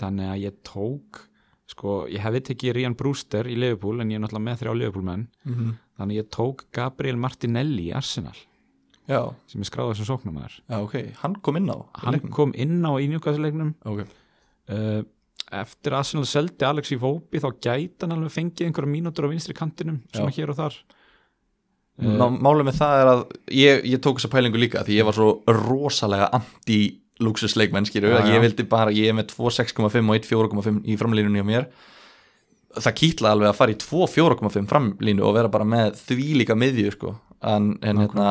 þannig 0.00 0.32
að 0.32 0.42
ég 0.42 0.58
tók 0.66 1.22
sko, 1.70 2.02
ég 2.10 2.20
hefði 2.24 2.40
tekið 2.50 2.74
Rian 2.76 2.94
Brewster 2.98 3.46
í 3.48 3.54
Liverpool 3.58 4.00
en 4.02 4.10
ég 4.10 4.18
er 4.18 4.24
náttúrulega 4.24 4.46
með 4.48 4.62
þrjá 4.62 4.72
Liverpool 4.78 5.04
menn 5.06 5.28
mm 5.46 5.72
þannig 6.02 6.16
að 6.16 6.22
ég 6.22 6.28
tók 6.34 6.62
Gabriel 6.74 7.18
Martinelli 7.20 7.84
í 7.90 7.92
Arsenal 7.94 8.34
já, 9.06 9.20
sem 9.46 9.60
er 9.62 9.68
skráður 9.68 9.98
sem 10.00 10.06
sóknamæður 10.08 10.54
já, 10.58 10.76
ok. 10.80 10.94
Hann 11.20 11.36
kom 11.44 11.58
inn 11.60 11.68
á 11.70 11.78
hann 12.00 12.16
leiknum. 12.16 12.32
kom 12.32 12.54
inn 12.56 12.80
á 12.82 12.92
í 12.98 13.06
njúkvæðsleiknum 13.12 13.74
Ok, 13.86 14.00
uh, 14.72 15.02
eftir 15.52 15.92
að 15.92 15.98
Arsenal 16.00 16.26
seldi 16.26 16.64
Alex 16.66 16.90
í 16.96 16.98
Vópi 16.98 17.38
þá 17.44 17.48
gæti 17.60 18.02
hann 18.06 18.16
alveg 18.16 18.32
fengið 18.34 18.66
einhverja 18.66 18.92
mínútur 18.96 19.28
á 19.28 19.32
vinstri 19.34 19.54
kantinum 19.54 20.00
sem 20.14 20.24
að 20.26 20.36
hér 20.40 20.50
og 20.54 20.58
þar. 20.58 20.80
Má, 22.02 22.24
Málið 22.40 22.64
með 22.70 22.78
það 22.80 22.94
er 23.02 23.08
að 23.12 23.22
ég, 23.52 23.82
ég 23.92 24.00
tók 24.02 24.16
þessa 24.18 24.32
pælingu 24.32 24.58
líka 24.58 24.82
því 24.86 24.96
ég 24.96 25.06
var 25.06 25.14
svo 25.18 25.28
rosalega 25.46 26.30
anti-luxusleikmenn 26.40 27.01
Já, 28.12 28.18
já. 28.26 28.34
ég 28.36 28.44
vildi 28.46 28.66
bara, 28.70 28.94
ég 28.94 29.10
er 29.12 29.16
með 29.18 29.32
2 29.34 29.52
6,5 29.58 29.82
og 29.84 30.16
1 30.16 30.28
4,5 30.30 30.80
í 30.88 30.96
framlínunni 31.00 31.44
á 31.44 31.46
mér. 31.46 31.66
Það 32.72 32.96
kýtlaði 33.02 33.36
alveg 33.36 33.50
að 33.50 33.58
fara 33.58 33.74
í 33.74 33.80
2 33.82 34.06
4,5 34.14 34.68
framlínu 34.70 35.26
og 35.28 35.34
vera 35.36 35.50
bara 35.52 35.66
með 35.68 35.98
því 36.06 36.28
líka 36.40 36.56
miðju 36.56 36.94
sko, 36.94 37.14
en, 37.44 37.74
en 37.84 38.00
hérna 38.00 38.28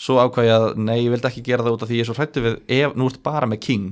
svo 0.00 0.18
ákvæði 0.20 0.52
að, 0.52 0.66
nei, 0.80 0.98
ég 1.04 1.12
vildi 1.12 1.28
ekki 1.28 1.42
gera 1.44 1.64
það 1.64 1.76
út 1.76 1.82
af 1.84 1.90
því 1.90 1.98
ég 1.98 2.04
er 2.04 2.08
svo 2.08 2.16
hrættu 2.16 2.42
við, 2.44 2.54
ef, 2.76 2.94
nú 2.96 3.08
ert 3.10 3.20
bara 3.24 3.48
með 3.48 3.60
King 3.66 3.90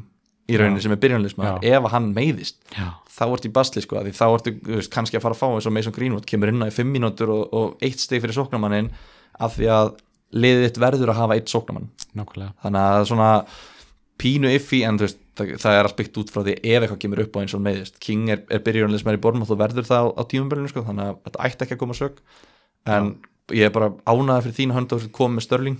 í 0.48 0.56
rauninni 0.56 0.80
sem 0.80 0.92
er 0.94 1.00
byrjanlismæður, 1.02 1.58
Já. 1.64 1.74
ef 1.76 1.84
að 1.88 1.92
hann 1.92 2.06
meiðist 2.16 2.56
Já. 2.72 2.86
þá 3.12 3.24
ertu 3.26 3.48
í 3.50 3.52
basli 3.58 3.82
sko, 3.84 4.00
því 4.06 4.12
þá 4.16 4.24
ertu 4.28 4.54
veist, 4.70 4.92
kannski 4.94 5.18
að 5.18 5.24
fara 5.26 5.36
að 5.36 5.42
fá 5.42 5.48
eins 5.50 5.68
og 5.68 5.74
Mason 5.76 5.92
Greenwood 5.96 6.28
kemur 6.28 6.48
inn 6.52 6.64
á 6.64 6.68
í 6.70 6.72
5 6.72 6.88
mínútur 6.94 7.32
og, 7.34 7.42
og 7.52 7.84
eitt 7.84 8.00
steg 8.00 8.22
fyrir 8.24 8.36
sóknamannin 8.38 8.88
af 9.36 9.58
því 9.58 9.68
að 9.74 9.90
liðið 10.40 10.64
þitt 10.70 10.80
verður 10.86 11.12
að 11.12 11.20
hafa 11.20 11.36
eitt 11.36 11.52
sóknamann 11.52 11.90
nákvæmlega. 12.16 12.54
Þannig 12.64 12.88
að 12.94 13.04
svona 13.12 13.28
pínu 14.18 14.50
iffi 14.54 14.82
en 14.86 14.98
veist, 15.00 15.20
það, 15.38 15.54
það 15.62 15.78
er 15.78 15.88
allt 15.88 15.98
byggt 15.98 16.20
út 16.22 16.32
frá 16.34 16.42
því 16.42 16.56
ef 16.58 16.82
eitthvað 16.82 17.00
kemur 17.04 17.24
upp 17.24 17.38
á 17.38 17.42
eins 17.42 17.56
og 17.56 17.64
meðist 17.64 17.98
King 18.02 18.30
er, 18.34 18.44
er 18.50 18.62
byrjunlega 18.64 19.02
sem 19.02 19.12
er 19.12 19.18
í 19.18 19.22
borðum 19.24 19.44
og 19.44 19.50
þú 19.50 19.58
verður 19.62 19.88
það 19.88 20.06
á, 20.06 20.06
á 20.18 20.22
tímumbölinu 20.32 20.72
sko, 20.72 20.84
þannig 20.86 21.12
að 21.12 21.20
þetta 21.28 21.44
ætti 21.48 21.66
ekki 21.66 21.76
að 21.78 21.82
koma 21.84 21.98
sök. 21.98 22.22
En 22.88 23.12
ég 23.54 23.68
er 23.68 23.74
bara 23.74 23.92
ánaði 24.08 24.48
fyrir 24.48 24.58
þín 24.58 24.74
hönd 24.76 24.94
og 24.96 25.06
komið 25.14 25.38
með 25.38 25.46
störling 25.46 25.78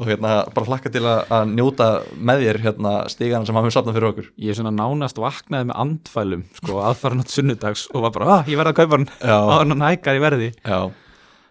og 0.00 0.08
hérna 0.08 0.32
bara 0.54 0.68
hlakka 0.68 0.90
til 0.92 1.02
að, 1.04 1.18
að 1.34 1.50
njóta 1.52 1.88
með 2.16 2.44
þér 2.46 2.58
hérna 2.64 2.92
stigana 3.12 3.48
sem 3.48 3.58
hafum 3.58 3.74
sapnað 3.74 3.98
fyrir 3.98 4.08
okkur. 4.10 4.30
Ég 4.40 4.52
er 4.54 4.56
svona 4.56 4.72
nánast 4.72 5.20
vaknaði 5.20 5.68
með 5.68 5.80
andfælum 5.84 6.44
sko 6.56 6.80
aðfara 6.88 7.18
nátt 7.18 7.34
sunnudags 7.34 7.84
og 7.92 8.06
var 8.06 8.14
bara, 8.16 8.38
ah, 8.38 8.48
ég 8.48 8.60
verði 8.60 8.72
að 8.72 8.80
kaupa 8.80 8.96
hann. 8.96 9.08
Á 9.20 9.36
hann 9.60 9.84
hækkar 9.84 10.16
í 10.16 10.22
verði. 10.24 10.50
Já, 10.64 10.78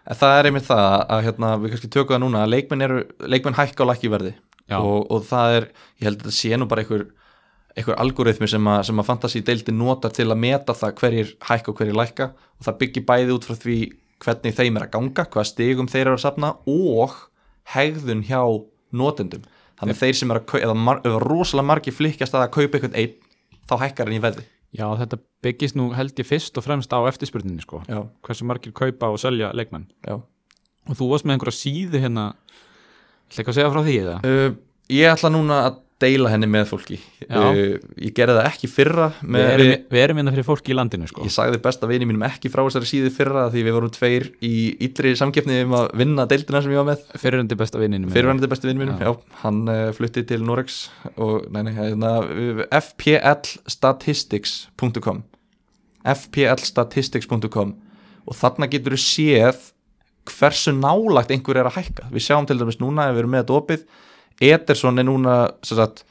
en 0.02 0.20
það 0.22 0.36
er 0.38 0.50
einmitt 0.50 0.66
það 0.66 0.86
að 0.98 1.24
hérna, 1.28 1.52
við 1.62 1.74
kannski 1.76 1.92
tökum 1.94 2.16
það 2.16 2.22
núna 2.24 2.42
að 2.42 2.54
leikmenn, 2.56 2.96
leikmenn 3.36 3.58
hækka 3.60 3.86
og 3.86 3.92
lækki 3.92 4.10
í 4.10 4.14
verði. 4.16 4.34
Og, 4.78 5.08
og 5.10 5.24
það 5.26 5.56
er, 5.56 5.66
ég 6.00 6.08
held 6.08 6.20
að 6.20 6.26
þetta 6.26 6.36
sé 6.36 6.58
nú 6.58 6.68
bara 6.70 6.84
einhver, 6.84 7.06
einhver 7.74 7.98
algoritmi 8.04 8.48
sem 8.50 8.70
að, 8.72 8.82
sem 8.90 9.02
að 9.02 9.08
fantasi 9.08 9.42
deildi 9.46 9.74
notar 9.74 10.14
til 10.14 10.28
að 10.28 10.42
meta 10.44 10.76
það 10.76 10.94
hverjir 11.00 11.32
hækka 11.48 11.72
og 11.72 11.80
hverjir 11.80 11.98
lækka. 11.98 12.28
Og 12.60 12.68
það 12.68 12.78
byggir 12.82 13.06
bæði 13.08 13.36
út 13.36 13.48
frá 13.48 13.58
því 13.64 13.78
hvernig 14.20 14.56
þeim 14.58 14.76
er 14.76 14.86
að 14.86 14.92
ganga, 14.94 15.26
hvað 15.32 15.48
stigum 15.48 15.88
þeir 15.90 16.04
eru 16.06 16.18
að 16.18 16.24
safna 16.26 16.52
og 16.68 17.16
hegðun 17.74 18.24
hjá 18.28 18.42
notendum. 18.92 19.44
Þannig 19.80 19.96
að 19.96 20.02
þeir 20.04 20.16
sem 20.18 20.32
eru 20.34 20.60
að 20.60 20.76
mar, 20.76 21.00
rosalega 21.24 21.70
margir 21.70 21.96
flikkjast 21.96 22.34
að 22.36 22.46
að 22.46 22.56
kaupa 22.58 22.78
einhvern 22.78 22.98
einn 23.00 23.14
þá 23.70 23.76
hækkar 23.84 24.10
hann 24.10 24.18
í 24.18 24.22
verði. 24.22 24.44
Já, 24.76 24.86
þetta 25.00 25.18
byggist 25.42 25.78
nú 25.78 25.88
held 25.96 26.20
ég 26.20 26.28
fyrst 26.28 26.58
og 26.60 26.66
fremst 26.66 26.92
á 26.94 27.00
eftirspurninni 27.08 27.64
sko. 27.64 27.80
Já, 27.90 28.04
hversu 28.26 28.46
margir 28.46 28.74
kaupa 28.76 29.08
og 29.10 29.18
selja 29.22 29.50
leikmenn. 29.56 29.88
Já. 30.06 30.20
Og 30.86 30.98
þú 30.98 31.08
varst 31.10 31.26
með 31.26 31.38
einhverja 31.38 31.58
síðu 31.58 32.02
hérna 32.02 32.26
ætla 33.30 33.40
ekki 33.44 33.52
að 33.54 33.58
segja 33.60 33.70
frá 33.72 33.82
því 33.86 33.94
eða? 34.02 34.16
Uh, 34.26 34.50
ég 34.92 35.12
ætla 35.14 35.30
núna 35.32 35.56
að 35.68 35.74
deila 36.00 36.30
henni 36.32 36.46
með 36.48 36.70
fólki. 36.70 36.96
Uh, 37.28 37.76
ég 38.00 38.14
gerði 38.16 38.38
það 38.38 38.46
ekki 38.48 38.68
fyrra 38.72 39.10
við 39.20 39.42
erum, 39.50 39.72
við 39.92 40.00
erum 40.00 40.16
hérna 40.20 40.32
fyrir 40.32 40.46
fólki 40.48 40.72
í 40.72 40.76
landinu 40.78 41.04
sko. 41.10 41.20
Ég 41.28 41.34
sagði 41.34 41.58
besta 41.60 41.84
vini 41.90 42.06
mínum 42.08 42.24
ekki 42.24 42.48
frá 42.52 42.62
þessari 42.64 42.88
síðu 42.88 43.10
fyrra 43.12 43.42
því 43.52 43.60
við 43.66 43.74
vorum 43.76 43.92
tveir 43.92 44.24
í 44.40 44.52
yllri 44.86 45.12
samkeppni 45.20 45.58
um 45.66 45.74
að 45.76 45.90
vinna 46.00 46.24
deildina 46.30 46.62
sem 46.64 46.72
ég 46.72 46.80
var 46.80 46.88
með. 46.88 47.00
Fyrirhundi 47.20 47.56
besta 47.60 47.76
vini 47.82 48.00
mínum, 48.80 48.96
Já. 48.96 49.10
já, 49.10 49.12
hann 49.42 49.60
uh, 49.68 49.92
flutti 49.96 50.22
til 50.30 50.40
Norex 50.48 50.68
og 51.20 51.34
nei, 51.52 51.62
nei, 51.68 51.74
hérna, 51.76 52.10
fplstatistics.com 52.80 55.18
fplstatistics.com 56.16 57.68
og 58.30 58.34
þarna 58.40 58.70
getur 58.72 58.96
við 58.96 59.02
séð 59.04 59.58
hversu 60.28 60.74
nálagt 60.76 61.32
einhver 61.32 61.62
er 61.62 61.70
að 61.70 61.80
hækka. 61.80 62.10
Við 62.12 62.26
sjáum 62.26 62.48
til 62.48 62.58
dæmis 62.60 62.80
núna 62.82 63.08
ef 63.08 63.16
við 63.16 63.24
erum 63.24 63.36
með 63.36 63.44
þetta 63.44 63.58
opið 63.60 63.84
Ederson 64.40 65.00
er 65.00 65.04
núna 65.04 65.34
sagt, 65.66 66.02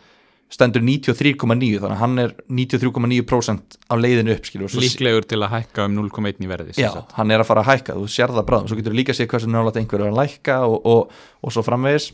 stendur 0.54 0.84
93,9 0.86 1.82
þannig 1.82 1.95
að 1.95 2.00
hann 2.02 2.22
er 2.22 2.34
93,9% 2.45 3.78
á 3.89 3.93
leiðinu 3.98 4.36
upp 4.36 4.50
líklegur 4.82 5.28
til 5.30 5.41
að 5.41 5.54
hækka 5.56 5.86
um 5.89 5.98
0,1 5.98 6.45
í 6.45 6.50
verði 6.50 6.76
Já, 6.78 6.91
sagt. 6.93 7.13
hann 7.17 7.34
er 7.34 7.41
að 7.41 7.50
fara 7.50 7.63
að 7.65 7.72
hækka, 7.72 7.98
þú 7.98 8.10
sér 8.13 8.34
það 8.34 8.48
bráðum. 8.50 8.69
Svo 8.69 8.80
getur 8.80 8.93
við 8.95 9.02
líka 9.02 9.15
að 9.15 9.19
sé 9.19 9.30
hversu 9.30 9.50
nálægt 9.50 9.82
einhver 9.82 10.06
er 10.06 10.12
að 10.13 10.19
lækka 10.22 10.58
og, 10.69 10.80
og, 10.89 11.19
og 11.41 11.54
svo 11.54 11.65
framvegis. 11.65 12.12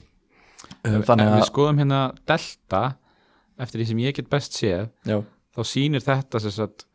Um, 0.86 1.02
þannig 1.06 1.30
ef 1.30 1.36
við 1.36 1.48
skoðum 1.52 1.80
hérna 1.84 2.02
delta 2.28 2.84
eftir 3.62 3.82
því 3.82 3.88
sem 3.92 4.04
ég 4.04 4.18
get 4.18 4.32
best 4.32 4.56
séð 4.58 4.88
já, 5.08 5.20
þá 5.56 5.62
sýnir 5.68 6.04
þetta 6.04 6.42
sem 6.44 6.54
sagt, 6.56 6.88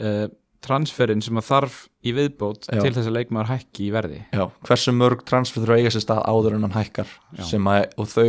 uh, 0.00 0.26
transferin 0.64 1.22
sem 1.24 1.40
að 1.40 1.48
þarf 1.50 1.78
í 2.04 2.12
viðbót 2.16 2.68
Já. 2.68 2.80
til 2.80 2.92
þess 2.92 3.08
að 3.08 3.16
leikmaður 3.18 3.50
hækki 3.52 3.86
í 3.86 3.92
verði? 3.94 4.20
Já, 4.34 4.44
hversu 4.68 4.94
mörg 4.96 5.24
transfer 5.28 5.62
þurfa 5.64 5.76
að 5.76 5.82
eiga 5.82 5.94
sér 5.94 6.04
stað 6.04 6.22
áður 6.28 6.56
en 6.58 6.66
hann 6.66 6.78
hækkar 6.78 7.10
að, 7.38 7.88
og 8.00 8.10
þau 8.10 8.28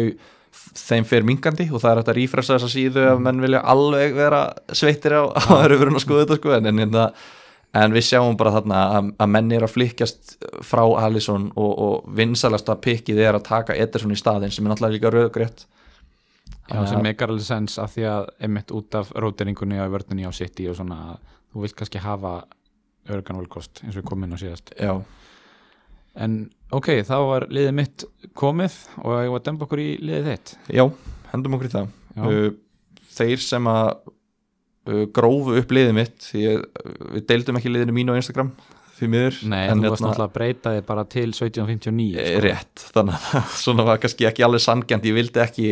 þeim 0.75 1.07
fer 1.07 1.25
minkandi 1.27 1.67
og 1.71 1.81
það 1.83 1.89
er 1.91 1.99
hægt 1.99 2.11
að 2.11 2.19
rífressa 2.19 2.57
þessa 2.57 2.71
síðu 2.71 3.07
ef 3.11 3.23
menn 3.23 3.41
vilja 3.43 3.63
alveg 3.71 4.15
vera 4.15 4.41
sveittir 4.75 5.17
á, 5.19 5.23
á 5.27 5.53
erfurinn 5.65 5.97
að 5.97 6.05
skoða 6.05 6.25
þetta 6.25 6.39
sko 6.39 6.53
en, 6.55 6.69
en, 6.71 6.81
en, 6.85 6.97
en 7.81 7.95
við 7.95 8.07
sjáum 8.07 8.37
bara 8.39 8.53
þarna 8.55 8.81
að, 8.97 9.11
að 9.23 9.31
menn 9.35 9.53
er 9.55 9.67
að 9.67 9.73
flykkjast 9.75 10.35
frá 10.65 10.83
Alisson 11.05 11.49
og, 11.53 11.71
og 11.87 12.09
vinsalasta 12.17 12.77
pikkið 12.81 13.23
er 13.25 13.39
að 13.39 13.47
taka 13.49 13.77
Ederson 13.77 14.15
í 14.15 14.19
staðinn 14.19 14.53
sem 14.53 14.65
er 14.65 14.73
náttúrulega 14.73 14.97
líka 14.97 15.13
rauðgrétt 15.15 15.65
Já, 16.65 16.79
sem 16.89 17.03
meikar 17.03 17.29
alveg 17.29 17.45
sens 17.45 17.77
af 17.81 17.93
því 17.93 18.07
að 18.09 18.29
einmitt 18.41 18.71
út 18.73 18.95
af 18.97 19.11
róteringunni 19.13 19.77
á 19.77 19.85
vörðinni 19.91 20.25
á 20.25 20.33
City 20.33 20.65
og 20.71 20.79
svona 20.79 20.97
að 21.11 21.33
þú 21.55 21.63
vilt 21.63 21.77
kannski 21.79 22.03
hafa 22.03 22.33
örgan 23.15 23.39
valkost 23.39 23.79
eins 23.83 23.95
og 23.95 24.01
við 24.01 24.09
komum 24.09 24.27
inn 24.27 24.35
á 24.35 24.39
síðast. 24.41 24.73
Já, 24.75 24.91
en 26.25 26.35
ok, 26.75 26.91
þá 27.07 27.15
var 27.29 27.47
liðið 27.53 27.77
mitt 27.77 28.05
komið 28.37 28.75
og 29.03 29.15
ég 29.23 29.31
var 29.31 29.39
að 29.39 29.47
demba 29.47 29.67
okkur 29.67 29.83
í 29.83 29.89
liðið 30.03 30.29
þitt? 30.33 30.53
Já, 30.75 30.83
hendum 31.31 31.57
okkur 31.57 31.69
í 31.69 31.73
það. 31.77 31.89
Já. 32.15 32.27
uh, 32.27 32.53
Þeir 33.15 33.39
sem 33.39 33.67
að 33.71 33.89
uh, 34.91 35.03
grófu 35.15 35.55
upp 35.61 35.69
liðið 35.71 35.93
mitt 35.95 36.29
uh, 36.35 36.57
við 37.15 37.27
deildum 37.29 37.59
ekki 37.61 37.71
liðinu 37.71 37.95
mínu 37.95 38.15
á 38.15 38.19
Instagram 38.19 38.51
því 38.95 39.07
miður. 39.11 39.37
Nei, 39.51 39.65
en 39.67 39.81
þú 39.81 39.89
varst 39.91 40.01
hérna- 40.01 40.09
náttúrulega 40.11 40.29
að 40.29 40.35
breyta 40.37 40.71
þig 40.75 40.85
bara 40.87 41.03
til 41.11 41.25
1759 41.33 42.15
Eh, 42.15 42.29
sko. 42.29 42.41
rétt, 42.45 42.83
þannig 42.95 43.15
að 43.19 43.49
svona 43.65 43.85
var 43.89 43.97
kannski 43.99 44.27
ekki 44.29 44.45
alveg 44.47 44.63
sangjant, 44.63 45.03
ég 45.09 45.15
vildi 45.17 45.41
ekki 45.43 45.65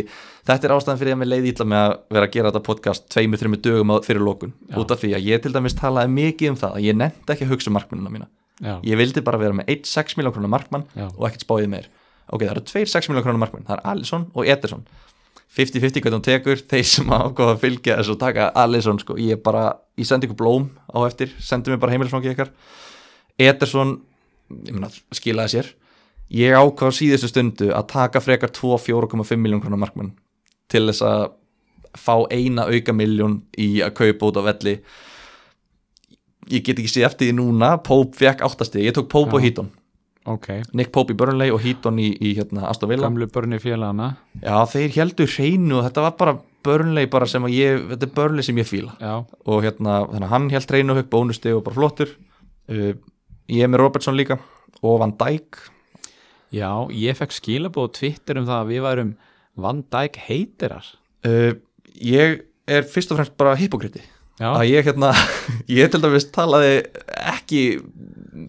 þetta 0.44 0.68
er 0.68 0.74
ástæðan 0.76 1.00
fyrir 1.00 1.16
að 1.16 1.22
mér 1.24 1.30
leiði 1.32 1.54
ítla 1.54 1.66
með 1.72 1.84
að 1.88 1.96
vera 2.18 2.28
að 2.28 2.34
gera 2.36 2.52
þetta 2.52 2.64
podcast 2.68 3.08
tveimur, 3.14 3.40
þreimur 3.40 3.62
dögum 3.64 3.94
á- 3.96 4.04
fyrir 4.04 4.26
lókun 4.28 4.54
út 4.76 4.92
af 4.92 5.00
því 5.00 5.14
að 5.16 5.24
ég 5.32 5.42
til 5.46 5.54
dæmis 5.56 5.78
talaði 5.80 6.12
mikið 6.18 6.50
um 6.52 6.60
það 6.60 6.76
að 6.76 6.84
ég 6.90 7.00
nefndi 7.00 7.34
ekki 7.38 7.48
að 7.48 7.54
hugsa 7.56 7.72
um 7.72 7.78
markmennina 7.80 8.12
mína. 8.12 8.28
Já, 8.64 8.76
ég 8.84 9.00
vildi 9.00 9.24
bara 9.24 9.40
vera 9.40 9.56
með 9.56 9.72
1 9.72 9.88
6 9.88 10.18
miljón 10.20 10.34
krónar 10.36 10.52
markmann 10.52 10.84
Já. 10.96 11.08
og 11.16 11.24
ekkert 11.30 11.48
spáðið 11.48 11.72
meir. 11.72 11.88
Ok, 12.30 12.44
það 12.44 12.52
eru 12.58 12.62
2 12.70 12.86
6 12.92 13.10
miljón 13.10 13.24
krónar 13.26 13.40
markmann, 13.42 13.64
það 13.66 13.80
er 13.80 13.88
Alisson 13.94 14.28
og 14.36 14.46
Ederson. 14.48 14.84
50-50 15.54 16.02
hvernig 16.02 16.18
hún 16.18 16.26
tekur 16.26 16.62
þeir 16.72 16.86
sem 16.88 17.06
ákváða 17.14 17.56
að 17.56 17.60
fylgja 17.64 17.98
þessu 18.00 18.16
taka 18.22 18.48
Alisson 18.58 19.00
sko, 19.02 19.16
ég 19.22 19.42
bara, 19.46 19.68
ég 20.00 20.08
sendi 20.10 20.26
ykkur 20.30 20.40
blóm 20.40 20.70
á 20.90 20.98
eftir, 21.08 21.34
sendi 21.40 21.70
mér 21.74 21.80
bara 21.84 21.94
heimilisfangi 21.94 22.32
ykkar 22.34 22.50
Ederson 23.42 23.98
meina, 24.50 24.90
skilaði 25.14 25.58
sér. 25.58 25.72
Ég 26.34 26.56
ákvað 26.58 26.94
á 26.94 26.98
síðustu 26.98 27.30
stundu 27.30 27.70
að 27.76 27.88
taka 27.94 28.22
frekar 28.24 28.52
2 28.54 28.78
4,5 28.82 29.38
miljón 29.38 29.62
krónar 29.62 29.82
markmann 29.82 30.14
til 30.72 30.88
þess 30.90 31.06
að 31.06 31.26
fá 32.00 32.16
eina 32.34 32.66
auka 32.66 32.94
miljón 32.96 33.44
í 33.60 33.84
að 33.86 33.94
kaupa 34.00 34.32
út 34.32 34.40
á 34.42 34.44
velli. 34.50 34.78
Ég 36.52 36.66
get 36.66 36.80
ekki 36.80 36.92
séð 36.92 37.08
eftir 37.12 37.30
því 37.30 37.38
núna 37.38 37.76
Pope 37.86 38.18
fekk 38.18 38.44
áttasti, 38.46 38.82
ég 38.84 38.96
tók 38.96 39.12
Pope 39.12 39.36
Já. 39.36 39.38
og 39.38 39.46
Heaton. 39.46 39.70
Ok, 40.24 40.48
Nick 40.72 40.94
Pope 40.96 41.12
í 41.14 41.18
Burnley 41.20 41.52
og 41.52 41.60
Heaton 41.64 42.00
í, 42.00 42.10
í 42.16 42.34
hérna, 42.38 42.66
Aston 42.70 42.90
Villa. 42.90 43.10
Gamlu 43.10 43.28
börni 43.32 43.60
félagana. 43.60 44.14
Já 44.42 44.56
þeir 44.72 44.94
heldur 44.96 45.32
hreinu 45.36 45.82
þetta 45.84 46.06
var 46.08 46.18
bara 46.20 46.36
Burnley 46.64 47.10
bara 47.12 47.28
sem 47.28 47.44
að 47.44 47.56
ég, 47.58 47.82
þetta 47.92 48.08
er 48.08 48.14
Burnley 48.16 48.48
sem 48.48 48.60
ég 48.62 48.68
fíla. 48.70 48.94
Já, 49.04 49.18
og 49.22 49.66
hérna, 49.66 49.98
að 50.08 50.30
hann 50.32 50.48
held 50.54 50.72
hreinu 50.72 50.96
högg 50.96 51.10
bónusti 51.12 51.52
og 51.52 51.66
bara 51.66 51.76
flottur. 51.76 52.14
Uh, 52.72 52.94
ég 53.52 53.66
er 53.66 53.72
með 53.72 53.84
Robertson 53.84 54.18
líka 54.18 54.40
og 54.84 55.00
Van 55.02 55.14
Dijk. 55.20 55.60
Já, 56.54 56.70
ég 56.94 57.18
fekk 57.18 57.34
skilabóð 57.34 57.90
á 57.90 57.96
Twitter 57.98 58.40
um 58.40 58.48
það 58.50 58.60
að 58.60 58.72
við 58.72 58.84
værum 58.88 59.14
Van 59.64 59.84
Dijk 59.94 60.20
heitirar 60.28 60.90
uh, 61.28 61.54
ég 61.98 62.44
er 62.70 62.86
fyrst 62.88 63.12
og 63.12 63.20
fremst 63.20 63.38
bara 63.40 63.58
hypokriti 63.60 64.04
að 64.44 64.66
ég 64.70 64.88
hérna, 64.88 65.12
ég 65.80 65.92
til 65.92 66.02
dæmis 66.02 66.28
talaði 66.34 66.84
ekki 67.22 67.62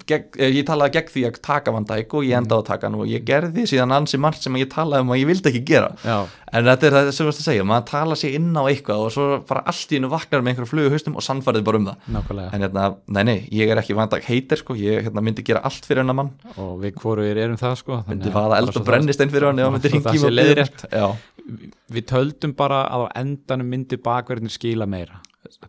gegn, 0.08 0.28
eh, 0.38 0.50
ég 0.54 0.64
talaði 0.68 0.94
gegn 0.96 1.10
því 1.14 1.22
að 1.28 1.38
taka 1.44 1.72
Van 1.74 1.84
Dijk 1.88 2.14
og 2.18 2.24
ég 2.26 2.38
endaði 2.38 2.62
að 2.62 2.68
taka 2.70 2.86
hann 2.88 2.96
og 2.98 3.08
ég 3.10 3.24
gerði 3.28 3.64
síðan 3.70 3.92
ansi 3.96 4.18
margt 4.20 4.42
sem 4.42 4.56
ég 4.60 4.70
talaði 4.72 5.04
um 5.04 5.12
að 5.14 5.20
ég 5.20 5.28
vildi 5.30 5.50
ekki 5.50 5.62
gera. 5.70 5.90
Já, 6.04 6.16
en 6.52 6.64
þetta 6.70 6.88
er 6.88 6.96
það 6.96 7.10
sem 7.12 7.24
þú 7.26 7.30
veist 7.30 7.42
að 7.42 7.48
segja, 7.50 7.66
maður 7.68 7.86
tala 7.90 8.14
sér 8.20 8.36
inn 8.38 8.50
á 8.56 8.62
eitthvað 8.64 9.04
og 9.04 9.12
svo 9.14 9.26
bara 9.48 9.64
allt 9.72 9.92
í 9.92 9.98
hennu 9.98 10.10
vaknar 10.12 10.42
með 10.44 10.54
einhverju 10.54 10.70
flugu 10.72 10.94
haustum 10.94 11.18
og 11.20 11.26
sannfærið 11.26 11.64
bara 11.68 11.80
um 11.82 11.86
það. 11.90 12.08
Nákvæmlega. 12.16 12.48
En 12.54 12.66
hérna, 12.66 12.86
nei 13.18 13.22
nei, 13.24 13.38
ég 13.52 13.68
er 13.74 13.82
ekki 13.82 13.94
Van 13.98 14.08
Dijk 14.08 14.24
heitir 14.30 14.62
sko, 14.62 14.74
ég 14.78 15.08
hérna, 15.08 15.24
myndi 15.24 15.44
gera 15.44 15.60
allt 15.64 15.84
fyrir 15.84 16.04
hennar 16.04 16.18
mann. 16.20 16.32
Og 16.56 16.80
við 16.82 16.98
hvorugir 17.02 17.36
erum 17.44 17.60
það 17.60 17.76
sko 17.82 18.00
myndi 18.08 18.32
bara 18.32 18.58
eld 18.58 18.68
og 18.72 18.80
það- 18.80 18.88
brennistein 18.92 19.30
fyrir 19.30 19.50
hann 19.52 19.58
hann 19.58 19.72
myndi 19.72 19.90
Við 21.92 22.06
töldum 22.08 22.54
bara 22.56 22.86
að 22.88 23.02
á 23.04 23.20
endanum 23.20 23.68
myndi 23.68 23.98
bakverðin 24.00 24.48
skila 24.52 24.86
meira 24.88 25.20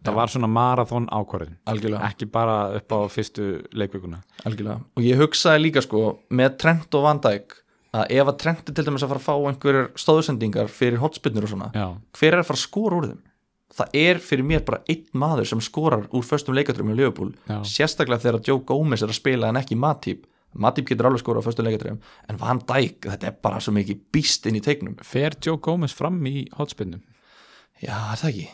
Það 0.06 0.16
var 0.16 0.32
svona 0.32 0.48
marathon 0.52 1.06
ákvörðin 1.12 1.58
algjörlega. 1.70 2.08
Ekki 2.10 2.28
bara 2.32 2.56
upp 2.78 2.96
á 2.96 3.00
fyrstu 3.12 3.46
leikvíkuna 3.76 4.22
Algjörlega. 4.48 4.80
Og 4.96 5.06
ég 5.06 5.20
hugsaði 5.20 5.64
líka 5.66 5.84
sko 5.84 6.04
með 6.30 6.58
Trent 6.64 6.98
og 6.98 7.06
Van 7.06 7.22
Dijk 7.24 7.58
að 7.96 8.12
ef 8.18 8.32
að 8.32 8.38
Trent 8.44 8.70
er 8.70 8.76
til 8.78 8.86
dæmis 8.88 9.06
að 9.06 9.14
fara 9.14 9.22
að 9.24 9.28
fá 9.30 9.50
einhverjar 9.52 9.90
stóðsendingar 10.00 10.72
fyrir 10.72 11.02
hotspinnur 11.04 11.48
og 11.48 11.52
svona 11.54 11.72
Já, 11.76 11.88
hver 12.20 12.34
er 12.34 12.44
að 12.44 12.50
fara 12.50 12.60
að 12.60 12.66
skora 12.66 13.00
úr 13.00 13.10
þeim? 13.12 13.22
Það 13.76 13.98
er 14.00 14.20
fyrir 14.24 14.48
mér 14.48 14.64
bara 14.68 14.82
einn 14.92 15.06
maður 15.20 15.50
sem 15.52 15.64
skorar 15.64 16.06
úr 16.16 16.24
föstum 16.24 16.56
leikatrum 16.56 16.92
í 16.94 16.96
Liverpool 16.96 17.34
Já. 17.50 17.60
sérstaklega 17.68 18.24
þegar 18.24 18.44
Joe 18.48 18.64
Gomez 18.68 19.04
er 19.04 19.12
að 19.12 19.20
spila 19.20 19.50
en 19.52 19.60
ekki 19.60 19.76
Matip. 19.80 20.28
Matip 20.56 20.88
getur 20.88 21.10
alveg 21.10 21.24
skorað 21.24 21.44
á 21.44 21.48
föstum 21.50 21.68
leikatrum 21.68 21.98
en 22.32 22.40
Van 22.40 22.62
Dijk, 22.64 23.10
þetta 23.10 23.28
er 23.32 23.40
bara 23.44 23.60
svo 23.60 23.74
mikið 23.76 24.06
býst 24.16 24.48
inn 24.48 24.56
í 24.56 24.64
teiknum. 24.64 24.96
Fer 25.04 25.36
Joe 25.44 25.60
Gomez 25.60 25.96
fram 25.96 26.22
í 26.30 26.46
hotspinnum 26.56 27.04
Já, 27.84 28.16
það 28.16 28.30
ekki 28.30 28.46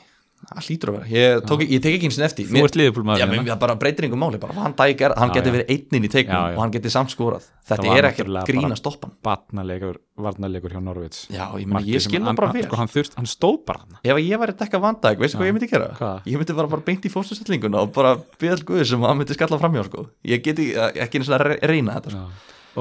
Það 0.51 0.65
hlýtur 0.67 0.89
að 0.91 0.95
vera, 0.97 1.07
ég, 1.07 1.41
tók, 1.47 1.61
ég 1.63 1.79
tek 1.83 1.93
ekki 1.95 2.07
eins 2.09 2.17
og 2.19 2.23
eftir 2.25 2.47
Þú 2.49 2.61
ert 2.65 2.75
liðbúlmaður 2.75 3.21
Já, 3.21 3.25
menn, 3.31 3.45
það 3.47 3.59
bara 3.61 3.75
breytir 3.79 4.07
einhver 4.07 4.19
máli, 4.19 4.39
bara 4.41 4.71
Dijk 4.81 5.03
er, 5.07 5.13
hann 5.15 5.31
Já, 5.31 5.35
getur 5.37 5.47
já. 5.47 5.55
verið 5.55 5.69
einn 5.71 5.95
inn 5.95 6.07
í 6.07 6.09
já. 6.11 6.39
og 6.41 6.59
hann 6.59 6.73
getur 6.73 6.91
samt 6.91 7.13
skorað 7.13 7.45
þetta 7.71 7.93
er 7.95 8.07
ekki 8.09 8.25
grína 8.49 8.75
stoppan 8.75 9.13
Batnalegur, 9.23 10.01
varnalegur 10.19 10.75
hjá 10.75 10.81
Norvits 10.83 11.21
Já, 11.31 11.45
ég, 11.55 11.69
meni, 11.71 11.93
ég 11.95 12.03
skil 12.03 12.19
það 12.19 12.39
bara 12.41 12.51
vel. 12.57 12.65
sko, 12.67 12.79
hann, 12.81 12.91
þurft, 12.91 13.15
hann 13.15 13.29
stóð 13.31 13.57
bara 13.69 13.83
hann 13.85 14.01
Ef 14.03 14.19
ég 14.19 14.41
væri 14.43 14.57
dekka 14.59 14.81
Van 14.83 14.99
Dijk, 14.99 15.23
veistu 15.23 15.39
hvað 15.39 15.51
ég 15.51 15.55
myndi 15.55 15.71
gera? 15.71 15.89
Hvað? 15.95 16.27
Ég 16.27 16.41
myndi 16.41 16.57
bara, 16.59 16.71
bara 16.75 16.85
beint 16.91 17.07
í 17.07 17.13
fórstusellinguna 17.13 17.85
og 17.85 17.93
bara 17.95 18.15
byggja 18.19 18.59
guður 18.67 18.89
sem 18.91 19.07
hann 19.07 19.19
myndi 19.21 19.37
skalla 19.37 19.59
framjá 19.61 19.85
sko. 19.87 20.07
Ég 20.27 20.43
geti 20.43 20.71
ekki 20.75 21.21
eins 21.21 21.31
og 21.31 21.37
að 21.39 21.55
reyna 21.71 21.95
þetta 21.99 22.15
sko. 22.17 22.25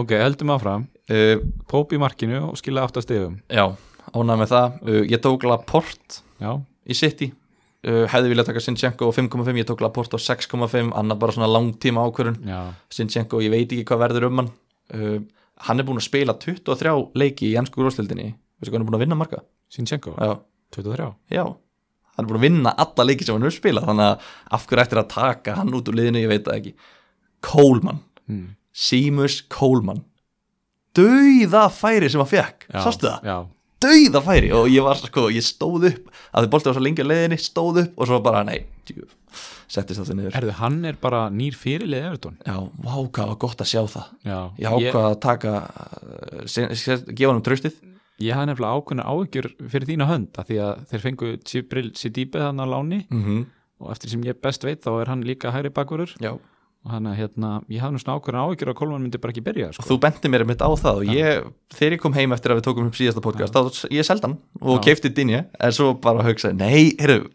Ok, 0.01 0.15
heldum 0.19 0.53
áfram. 0.55 0.87
Uh, 1.11 1.43
Póp 1.71 1.95
tók 5.23 5.45
Laporte 5.47 6.23
Já, 6.41 6.57
í 6.89 6.97
City 6.97 7.31
uh, 7.87 8.05
hefði 8.13 8.33
viljað 8.33 8.51
taka 8.51 8.63
Sinchenko 8.65 9.09
á 9.09 9.13
5,5 9.17 9.61
ég 9.61 9.69
tók 9.69 9.83
Laporte 9.85 10.19
á 10.19 10.21
6,5 10.21 10.93
annað 10.97 11.21
bara 11.23 11.37
svona 11.37 11.51
langtíma 11.51 12.05
ákvörun 12.09 12.39
Sinchenko, 12.93 13.41
ég 13.45 13.53
veit 13.55 13.71
ekki 13.73 13.87
hvað 13.89 14.05
verður 14.07 14.29
um 14.31 14.43
hann. 14.43 14.53
Uh, 14.91 15.19
hann 15.67 15.81
er 15.81 15.87
búin 15.89 16.01
að 16.01 16.09
spila 16.09 16.37
23 16.41 16.95
leiki 17.21 17.51
í 17.51 17.57
ennsku 17.61 17.83
úrstildinni 17.85 18.33
veistu 18.61 18.71
hvað 18.71 18.79
hann 18.79 18.85
er 18.85 18.91
búin 18.91 18.99
að 18.99 19.05
vinna 19.07 19.19
marga? 19.19 19.43
Sinchenko, 19.71 20.15
Já, 20.19 20.37
23 20.77 21.11
já. 21.31 21.45
Hann 22.17 22.25
er 22.25 22.29
búin 22.29 22.41
að 22.41 22.47
vinna 22.49 22.73
alla 22.85 23.07
leiki 23.07 23.25
sem 23.25 23.37
hann 23.37 23.47
hefur 23.47 23.57
spilað 23.57 23.87
þannig 23.89 24.09
að 24.11 24.31
af 24.57 24.67
hverju 24.67 24.85
ættir 24.85 25.01
að 25.01 25.13
taka 25.15 25.57
hann 25.57 25.75
út 25.77 25.89
úr 25.89 25.97
liðinu 25.97 26.25
ég 26.25 26.33
veit 26.33 26.45
það 26.49 26.59
ekki. 26.59 26.73
Coleman, 27.47 28.03
hmm. 28.27 28.49
Seamus 28.77 29.41
Coleman. 29.53 30.03
Dauða 30.99 31.69
færi 31.73 32.11
sem 32.11 32.21
hann 32.21 32.29
fekk 32.29 32.67
sástu 32.75 33.07
það? 33.07 33.31
Já, 33.31 33.37
dauða 33.81 34.23
færi 34.27 34.53
og 34.57 34.69
ég 34.71 34.85
var 34.85 35.01
sko, 35.01 35.29
ég 35.33 35.47
stóð 35.47 35.91
upp 35.93 36.13
að 36.31 36.45
þið 36.45 36.53
boltið 36.53 36.71
var 36.71 36.79
svo 36.79 36.85
lengi 36.85 37.07
á 37.07 37.11
leiðinni, 37.11 37.41
stóð 37.41 37.83
upp 37.85 38.01
og 38.01 38.11
svo 38.11 38.21
bara, 38.25 38.43
nei, 38.47 38.59
settist 39.71 40.03
það 40.03 40.17
niður. 40.19 40.39
Erðu 40.41 40.57
hann 40.61 40.81
er 40.91 40.99
bara 41.01 41.27
nýr 41.33 41.57
fyrirlið 41.57 42.09
Evertón 42.11 42.41
já, 42.45 42.57
vá, 42.59 42.97
hvað 42.97 43.31
var 43.33 43.39
gott 43.47 43.63
að 43.65 43.71
sjá 43.73 43.83
það. 43.89 44.11
Já, 44.27 44.41
ég 44.59 44.75
ákvað 44.75 45.07
að 45.11 45.21
taka 45.27 45.55
gefa 47.15 47.33
hann 47.33 47.47
tröstið 47.47 47.79
Ég 48.21 48.37
hafði 48.37 48.51
nefnilega 48.51 48.77
ákveðna 48.77 49.05
áhyggjur 49.09 49.47
fyrir 49.73 49.89
þína 49.89 50.07
hönd 50.11 50.39
að 50.41 50.51
því 50.51 50.57
að 50.61 50.81
þeir 50.91 51.03
fengu 51.07 51.29
Sibril 51.49 51.91
Sidibe 51.97 52.43
þannig 52.43 52.67
á 52.69 52.73
láni 52.75 52.99
mm 53.07 53.23
-hmm. 53.25 53.45
og 53.81 53.93
eftir 53.95 54.13
sem 54.13 54.25
ég 54.29 54.41
best 54.45 54.65
veit 54.65 54.83
þá 54.85 54.91
er 55.01 55.09
hann 55.09 55.25
líka 55.25 55.53
hægri 55.55 55.73
bakvörur 55.73 56.13
já, 56.21 56.37
og 56.81 56.93
hann 56.95 57.09
að 57.11 57.19
hérna, 57.21 57.49
ég 57.69 57.83
hafði 57.85 58.01
svona 58.01 58.15
ákveðna 58.17 58.45
áhyggjur 58.47 58.71
að 58.73 58.77
Kolman 58.79 59.03
myndi 59.05 59.19
bara 59.21 59.35
ekki 59.35 59.43
byrja 59.45 59.67
sko. 59.77 59.85
þú 59.85 59.99
benti 60.01 60.31
mér 60.33 60.47
mitt 60.49 60.63
á 60.65 60.71
það 60.81 61.03
og 61.03 61.11
ég, 61.13 61.43
þegar 61.77 61.97
ég 61.97 62.01
kom 62.01 62.15
heim 62.17 62.33
eftir 62.33 62.55
að 62.55 62.61
við 62.63 62.65
tókum 62.71 62.87
upp 62.89 62.97
síðasta 62.97 63.21
podcast, 63.25 63.53
þá 63.53 63.91
ég 63.93 64.07
seldi 64.09 64.25
hann 64.29 64.39
og 64.63 64.79
Já. 64.79 64.85
keifti 64.89 65.11
dinja, 65.13 65.43
en 65.61 65.75
svo 65.77 65.91
bara 66.01 66.25
hugsaði, 66.25 66.57
nei, 66.57 66.97
heyrðu 66.97 67.29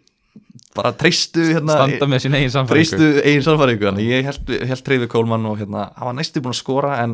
bara 0.76 0.92
treystu 0.98 1.44
hérna, 1.54 1.78
standa 1.78 2.08
með 2.12 2.24
sín 2.26 2.36
eigin 2.36 2.52
samfæringu 2.52 2.90
treystu 2.90 3.06
eigin 3.24 3.44
sannfæringu. 3.46 3.86
Þannig 3.88 4.10
ég 4.12 4.26
held, 4.28 4.50
held 4.72 4.84
treyfi 4.84 5.08
Kólmann 5.14 5.46
og 5.48 5.56
hérna, 5.62 5.86
hann 5.96 6.10
var 6.10 6.16
næstu 6.18 6.42
búin 6.44 6.52
að 6.52 6.60
skora 6.60 6.98
en, 7.06 7.14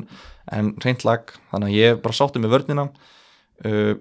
en 0.50 0.72
reynd 0.82 1.04
lag, 1.06 1.30
þannig 1.52 1.70
að 1.70 1.76
ég 1.78 2.00
bara 2.02 2.18
sáttu 2.18 2.42
með 2.42 2.56
vörnina. 2.56 2.88
Uh, 3.62 3.94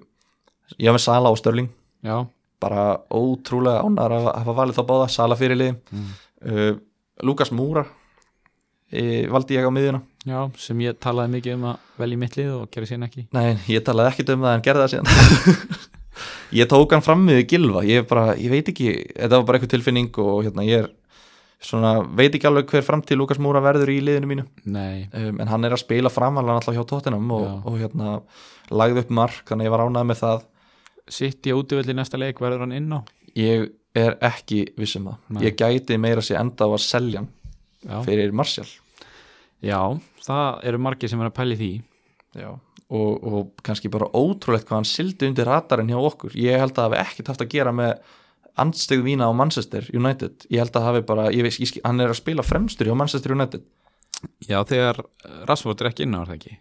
ég 0.80 0.94
með 0.96 1.02
Sala 1.04 1.28
og 1.34 1.36
Störling. 1.42 1.68
Já, 2.06 2.22
bara 2.62 2.86
ótrúlega 3.12 3.84
ánæður 3.84 4.16
að 4.16 4.30
hafa 4.38 4.56
valið 4.62 4.78
þá 4.80 4.82
báða 4.94 5.10
Sala 5.18 5.36
fyrirlið 5.36 5.74
Mm. 5.92 6.08
uh, 6.46 6.72
Lukas 7.28 7.52
Múra 7.52 7.84
e, 8.92 9.26
valdi 9.30 9.56
ég 9.56 9.66
á 9.66 9.72
miðjuna. 9.72 10.02
Já, 10.28 10.40
sem 10.60 10.82
ég 10.84 10.98
talaði 11.00 11.34
mikið 11.38 11.56
um 11.56 11.70
að 11.70 11.86
velja 12.02 12.18
í 12.18 12.20
mitt 12.20 12.36
lið 12.36 12.50
og 12.58 12.66
gera 12.74 12.90
síðan 12.90 13.06
ekki. 13.08 13.26
Nei, 13.32 13.54
ég 13.72 13.86
talaði 13.86 14.12
ekkit 14.12 14.34
um 14.34 14.44
það 14.44 14.56
en 14.58 14.66
gerði 14.66 14.84
það 14.84 14.92
síðan. 14.94 15.88
Ég 16.52 16.66
tók 16.68 16.90
hann 16.92 17.04
fram 17.04 17.22
með 17.24 17.44
Gilva 17.48 17.80
ég, 17.86 18.02
bara, 18.10 18.34
ég 18.36 18.50
veit 18.52 18.66
ekki, 18.72 18.90
þetta 19.14 19.38
var 19.38 19.44
bara 19.46 19.58
eitthvað 19.58 19.70
tilfinning 19.76 20.16
og 20.20 20.40
hérna 20.44 20.64
ég 20.66 20.82
er 20.82 20.88
svona, 21.62 21.92
veit 22.18 22.34
ekki 22.34 22.48
alveg 22.50 22.72
hver 22.72 22.84
framtíð 22.84 23.20
Lukas 23.20 23.40
Múra 23.42 23.62
verður 23.64 23.92
í 23.92 24.00
liðinu 24.04 24.30
mínu. 24.30 24.46
Nei, 24.66 25.06
um, 25.14 25.38
en 25.40 25.50
hann 25.52 25.68
er 25.68 25.76
að 25.76 25.84
spila 25.84 26.12
framalega 26.12 26.58
alltaf 26.58 26.76
hjá 26.76 26.82
tóttinam 26.90 27.30
og, 27.36 27.46
og 27.68 27.78
hérna 27.80 28.18
lagði 28.72 29.04
upp 29.04 29.12
mark, 29.20 29.44
þannig 29.48 29.66
að 29.66 29.70
ég 29.70 29.76
var 29.76 29.84
ánægð 29.86 30.08
með 30.10 30.22
það. 30.24 30.46
Sitt 31.20 31.50
í 31.50 31.54
útivelli 31.54 31.96
næsta 31.96 32.20
leik 32.20 32.42
verður 32.42 32.66
hann 32.66 32.76
inn 32.76 32.90
á? 32.94 33.00
Ég 33.38 33.70
er 33.98 34.16
ekki 34.26 34.64
vissum 34.78 35.08
það, 35.10 35.20
Nei. 35.34 35.42
ég 35.48 35.58
gæti 35.58 35.98
meira 35.98 36.22
sér 36.22 36.42
enda 36.42 36.66
á 36.66 36.70
að 36.70 36.82
selja 36.84 37.22
hann 37.22 37.30
Já, 37.80 37.96
fyrir 38.04 38.32
Martial 38.36 38.68
já 39.60 39.80
það 40.24 40.64
eru 40.68 40.80
margir 40.82 41.10
sem 41.10 41.20
er 41.20 41.30
að 41.30 41.36
pæli 41.36 41.58
því. 41.58 41.70
Já. 42.38 42.50
Og, 42.90 43.10
og 43.22 43.50
kannski 43.66 43.90
bara 43.92 44.08
ótrúlegt 44.16 44.66
hvað 44.66 44.80
hann 44.80 44.88
sildi 44.88 45.28
undir 45.28 45.46
radarinn 45.46 45.92
hjá 45.92 45.98
okkur. 46.00 46.34
Ég 46.38 46.58
held 46.58 46.74
að 46.74 46.80
það 46.80 46.88
hafi 46.88 47.02
ekkert 47.04 47.30
haft 47.30 47.44
að 47.44 47.52
gera 47.52 47.74
með 47.74 48.16
andstegð 48.60 49.04
vína 49.06 49.28
á 49.30 49.32
Manchester 49.36 49.86
United. 49.94 50.46
Ég 50.50 50.64
held 50.64 50.78
að 50.78 50.88
hafi 50.88 51.04
bara, 51.06 51.28
ég 51.34 51.46
veist, 51.46 51.62
ég, 51.62 51.76
hann 51.86 52.02
er 52.02 52.10
að 52.10 52.18
spila 52.18 52.44
fremstur 52.46 52.90
hjá 52.90 52.96
Manchester 52.98 53.36
United. 53.36 53.62
Já, 54.44 54.58
þegar 54.68 55.04
Rashford 55.48 55.84
er 55.84 55.92
ekki 55.92 56.04
inn 56.04 56.18
á 56.18 56.26
það 56.26 56.34
ekki? 56.36 56.56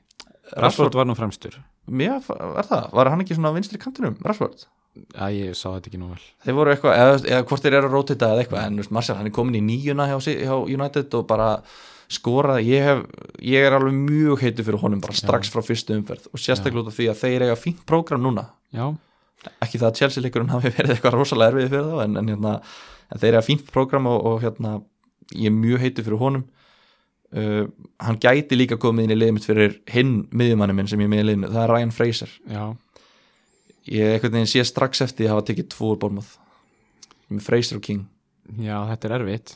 Rashford 0.59 0.95
var 0.97 1.09
nú 1.09 1.17
fremstur. 1.17 1.57
Mér 1.89 2.19
er 2.19 2.67
það, 2.69 2.91
var 2.93 3.09
hann 3.09 3.25
ekki 3.25 3.35
svona 3.35 3.51
á 3.51 3.57
vinstri 3.57 3.81
kantinum, 3.81 4.19
Rashford 4.25 4.67
Já, 4.97 5.29
ég 5.31 5.53
sá 5.55 5.67
þetta 5.69 5.89
ekki 5.91 5.99
nú 6.01 6.09
vel. 6.11 6.23
Þeir 6.43 6.55
voru 6.57 6.73
eitthvað, 6.73 6.97
eða, 6.97 7.17
eða 7.29 7.45
hvort 7.49 7.65
þeir 7.65 7.75
eru 7.77 7.89
að 7.89 7.95
rótita 7.95 8.31
eða 8.33 8.43
eitthvað, 8.43 8.65
en 8.65 8.79
veist, 8.81 8.93
Martial, 8.95 9.17
hann 9.19 9.29
er 9.29 9.35
komin 9.35 9.59
í 9.59 9.61
nýjuna 9.63 10.07
hjá, 10.09 10.17
hjá 10.33 10.55
United 10.65 11.15
og 11.19 11.27
bara 11.29 11.49
skorað, 12.09 12.63
ég 12.65 12.87
hef 12.87 13.03
ég 13.45 13.67
er 13.67 13.75
alveg 13.77 13.93
mjög 13.93 14.41
heitur 14.43 14.65
fyrir 14.65 14.81
honum 14.81 15.01
bara 15.03 15.13
strax 15.15 15.51
frá 15.53 15.61
fyrstu 15.61 15.93
umferð 15.93 16.25
og 16.33 16.41
sérstaklega 16.41 16.81
út 16.81 16.89
af 16.89 16.97
því 16.97 17.09
að 17.11 17.19
þeir 17.21 17.45
eiga 17.45 17.57
fínt 17.59 17.83
prógram 17.89 18.23
núna. 18.25 18.47
Já, 18.73 18.87
ekki 19.61 19.77
það 19.77 19.89
að 19.91 19.99
Chelsea 20.01 20.25
leikurinn 20.25 20.53
hafi 20.53 20.73
verið 20.77 20.95
eitthvað 20.95 21.19
rosalega 21.19 21.53
erfið 21.53 21.75
fyrir 21.75 21.91
þá 21.91 22.05
en, 22.07 22.17
en, 22.17 22.31
hérna, 22.33 22.55
en 23.13 23.21
þeir 23.23 23.37
að 23.39 23.49
fínt 23.51 23.69
program 23.75 24.09
og, 24.09 24.25
og 24.25 24.41
hérna, 24.41 24.79
ég 25.35 25.51
er 25.51 25.59
mjög 25.59 25.85
heitið 25.85 26.09
fyrir 26.09 26.23
honum. 26.23 26.47
Uh, 27.29 27.69
hann 28.01 28.17
gæti 28.17 28.57
líka 28.57 28.79
komið 28.81 29.05
inn 29.05 29.13
í 29.13 29.19
liðið 29.19 29.35
mitt 29.35 29.45
fyrir 29.45 29.75
hinn 29.93 30.15
sem 30.89 31.03
ég 33.87 34.03
er 34.03 34.09
er 34.09 34.17
einhvern 34.17 34.37
veginn 34.39 34.51
sé 34.51 34.65
strax 34.67 35.01
eftir 35.05 35.29
að 35.29 35.35
hafa 35.35 35.47
tekið 35.49 35.71
tvo 35.75 35.93
úr 35.93 36.01
bólmáð 36.01 36.35
með 37.29 37.43
Fraser 37.45 37.79
og 37.79 37.85
King. 37.85 38.05
Já, 38.59 38.77
þetta 38.89 39.09
er 39.09 39.15
erfitt. 39.19 39.55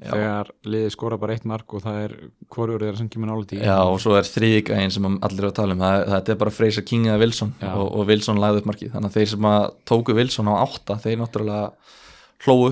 Já. 0.00 0.14
Þegar 0.14 0.50
liðið 0.64 0.92
skora 0.94 1.16
bara 1.20 1.34
eitt 1.36 1.46
mark 1.48 1.74
og 1.76 1.82
það 1.84 1.96
er 2.06 2.12
hvorur 2.48 2.80
þeirra 2.80 3.00
sem 3.02 3.08
kemur 3.12 3.28
nála 3.28 3.58
Já, 3.60 3.76
og 3.84 3.98
svo 4.00 4.14
er 4.16 4.28
þriðigæðin 4.28 4.94
sem 4.94 5.08
allir 5.10 5.42
eru 5.42 5.50
að 5.50 5.58
tala 5.58 5.76
um. 5.76 5.82
Það, 5.84 6.04
það 6.08 6.30
er 6.32 6.38
bara 6.40 6.54
Fraser 6.56 6.86
King 6.88 7.08
eða 7.10 7.20
Wilson. 7.20 7.50
Og, 7.68 7.88
og 8.00 8.06
Wilson 8.08 8.40
lagði 8.40 8.62
upp 8.62 8.70
markið. 8.70 8.92
Þannig 8.94 9.10
að 9.10 9.18
þeir 9.18 9.32
sem 9.34 9.48
að 9.50 9.66
tóku 9.90 10.16
Wilson 10.16 10.48
á 10.48 10.54
átta 10.62 10.96
þeir 11.04 11.20
náttúrulega 11.20 11.66
hlóu 12.46 12.70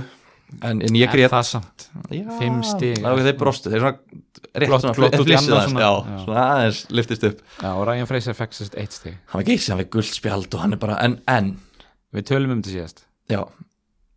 en, 0.63 0.81
en 0.83 0.97
ég 0.99 1.09
Er 1.09 1.13
grét 1.15 1.33
það 1.35 1.47
samt? 1.51 1.87
Fimm 2.39 2.63
stig. 2.67 2.99
Já, 3.03 3.11
þeir 3.21 3.39
brostu, 3.41 3.73
þeir 3.73 3.85
svona 4.83 4.95
rétt 4.97 5.19
í 5.21 5.37
aðeins, 5.37 5.71
svona. 5.71 5.85
já, 5.85 5.91
Já. 6.09 6.19
svona 6.25 6.45
aðeins 6.55 6.83
liftist 7.01 7.27
upp. 7.29 7.41
Já, 7.63 7.71
og 7.75 7.87
Ryan 7.91 8.09
Fraser 8.11 8.37
fekk 8.39 8.57
sérst 8.57 8.77
eitt 8.81 8.97
stig. 8.97 9.17
Hann 9.29 9.43
var 9.43 9.49
sem 9.65 9.75
hann 9.77 9.85
við 9.85 9.91
guldspjald 9.97 10.55
og 10.57 10.65
hann 10.65 10.77
er 10.79 10.83
bara 10.83 10.99
en, 11.05 11.19
en, 11.31 11.55
Við 12.17 12.25
tölum 12.31 12.55
um 12.57 12.63
þetta 12.63 12.73
síðast. 12.73 13.05
Já 13.29 13.43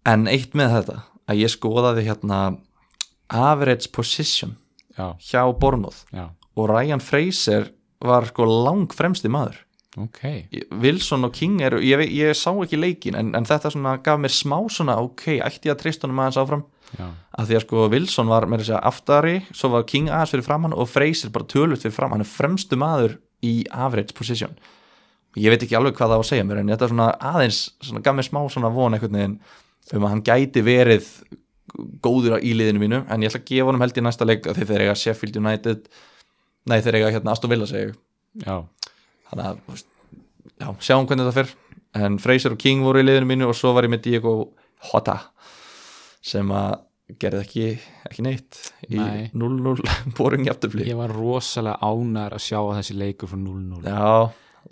en 0.07 0.27
eitt 0.31 0.55
með 0.57 0.75
þetta, 0.79 0.97
að 1.29 1.41
ég 1.43 1.51
skoðaði 1.53 2.05
hérna 2.07 2.37
average 3.31 3.91
position 3.93 4.55
Já, 4.97 5.13
hjá 5.23 5.43
Bornóð 5.55 6.01
já, 6.11 6.25
og 6.57 6.65
Ryan 6.71 6.99
Fraser 7.03 7.69
var 8.03 8.25
sko 8.27 8.47
lang 8.49 8.89
fremsti 8.91 9.29
maður 9.31 9.61
ok, 9.99 10.21
Wilson 10.83 11.27
og 11.27 11.33
King 11.35 11.61
eru, 11.65 11.81
ég, 11.83 12.05
ég 12.15 12.37
sá 12.37 12.51
ekki 12.53 12.79
leikin 12.79 13.17
en, 13.19 13.33
en 13.35 13.47
þetta 13.47 13.73
svona 13.73 13.97
gaf 14.03 14.19
mér 14.21 14.31
smá 14.31 14.57
svona 14.71 14.99
ok, 15.03 15.39
ætti 15.43 15.67
ég 15.67 15.75
að 15.75 15.81
treysta 15.83 16.07
honum 16.07 16.21
aðeins 16.23 16.39
áfram? 16.39 16.63
Já, 16.91 17.07
að 17.39 17.49
því 17.49 17.57
að 17.57 17.65
sko 17.65 17.87
Wilson 17.91 18.31
var 18.31 18.47
með 18.51 18.63
þess 18.63 18.75
að 18.77 18.85
aftari, 18.91 19.35
svo 19.55 19.71
var 19.75 19.87
King 19.89 20.11
aðeins 20.11 20.35
fyrir 20.35 20.47
framann 20.47 20.75
og 20.75 20.89
Fraser 20.91 21.33
bara 21.33 21.49
tölvut 21.51 21.83
fyrir 21.83 21.95
fram, 21.95 22.15
hann 22.15 22.23
er 22.23 22.31
fremstu 22.31 22.79
maður 22.79 23.17
í 23.43 23.53
average 23.71 24.15
position. 24.15 24.55
Ég 25.39 25.53
veit 25.53 25.63
ekki 25.63 25.77
alveg 25.79 25.95
hvað 25.95 26.11
það 26.11 26.19
á 26.19 26.23
að 26.23 26.29
segja 26.29 26.47
mér 26.47 26.59
en 26.61 26.71
þetta 26.73 26.89
svona 26.91 27.11
aðeins, 27.31 27.61
svona 27.79 28.03
gaf 28.03 28.17
mér 28.17 28.27
smá 28.27 28.41
svona 28.51 28.71
von 28.75 28.97
veginn 28.99 29.37
um 29.95 30.05
að 30.05 30.11
hann 30.13 30.23
gæti 30.27 30.63
verið 30.63 31.07
góður 32.03 32.37
í 32.43 32.51
liðinu 32.55 32.81
mínu 32.83 32.99
en 33.07 33.23
ég 33.23 33.31
ætla 33.31 33.41
að 33.41 33.47
gefa 33.49 33.67
honum 33.69 33.83
held 33.83 33.97
í 33.97 34.03
næsta 34.05 34.27
leik 34.27 34.47
að 34.49 34.61
þeir 34.65 34.85
eiga 34.85 34.97
Sheffield 34.99 35.39
United 35.39 35.87
nei 36.69 36.79
þeir 36.83 36.99
eiga 36.99 37.11
hérna 37.15 37.35
Aston 37.35 37.51
Villa 37.51 37.67
segi 37.69 37.89
ég. 37.89 37.95
Já, 38.43 38.55
þannig 39.31 39.47
að 39.47 39.83
já, 40.61 40.67
sjáum 40.87 41.07
hvernig 41.09 41.27
þetta 41.29 41.37
fer. 41.41 41.53
En 42.01 42.17
Fraser 42.23 42.53
og 42.55 42.59
King 42.61 42.83
voru 42.85 43.01
í 43.01 43.03
liðinu 43.07 43.27
mínu 43.33 43.47
og 43.51 43.55
svo 43.57 43.73
var 43.75 43.83
ég 43.83 43.91
með 43.91 44.05
Diego 44.05 44.35
Jota 44.91 45.17
sem 46.23 46.51
að 46.55 46.77
gerði 47.19 47.39
ekki, 47.43 47.63
ekki 48.07 48.23
neitt 48.23 48.59
í 48.87 48.95
Nei. 48.95 49.25
0-0 49.35 49.81
boring 50.17 50.45
jafntefli. 50.47 50.85
Ég 50.87 50.95
var 50.99 51.11
rosalega 51.11 51.81
ánæður 51.83 52.37
að 52.37 52.45
sjá 52.45 52.59
að 52.61 52.77
þessi 52.79 52.95
leikur 53.01 53.27
frá 53.33 53.39
0-0 53.41 53.81
já, 53.83 54.13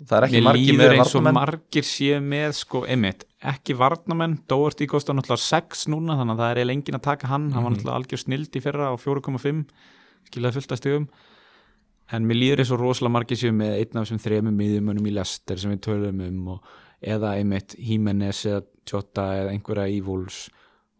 það 0.00 0.14
er 0.16 0.26
ekki 0.28 0.38
Mér 0.38 0.46
margir 0.48 0.78
með 0.80 0.94
eins 0.94 1.02
og 1.12 1.18
varnamenn 1.20 1.36
margir 1.40 1.84
séu 1.90 2.20
með 2.24 2.54
sko, 2.62 2.82
einmitt, 2.88 3.26
ekki 3.52 3.76
varnamenn 3.76 4.38
Doherty 4.48 4.88
kostar 4.88 5.18
náttúrulega 5.18 5.44
6 5.50 5.84
núna 5.92 6.16
þannig 6.16 6.38
að 6.38 6.42
það 6.46 6.62
er 6.64 6.72
enginn 6.78 6.96
að 7.00 7.04
taka 7.10 7.28
hann, 7.34 7.50
hann 7.52 7.66
var 7.66 7.74
Mhm. 7.74 7.76
náttúrulega 7.82 8.00
algjör 8.00 8.22
snild 8.24 8.56
í 8.56 8.64
fyrra 8.64 8.88
á 8.88 8.94
4,5 8.96 9.64
skilaði 10.30 10.56
fullt 10.56 10.72
að 10.72 10.80
stegum 10.80 11.08
en 12.14 12.26
mér 12.26 12.38
líður 12.38 12.62
eins 12.62 12.72
og 12.74 12.82
rosalega 12.82 13.14
margir 13.14 13.38
séu 13.38 13.54
með 13.54 13.76
einn 13.78 13.98
af 14.00 14.06
þessum 14.06 14.22
þremum 14.24 14.58
miðjumunum 14.58 15.06
í 15.06 15.14
Lester 15.14 15.60
sem 15.60 15.72
við 15.74 15.82
tölum 15.86 16.20
um 16.26 16.50
og, 16.56 16.74
eða 17.00 17.36
einmitt 17.38 17.76
Jimenez 17.78 18.42
eða 18.50 18.64
Jota 18.90 19.26
eða 19.38 19.54
einhverja 19.54 19.86
í 19.92 20.00
Wolves. 20.04 20.48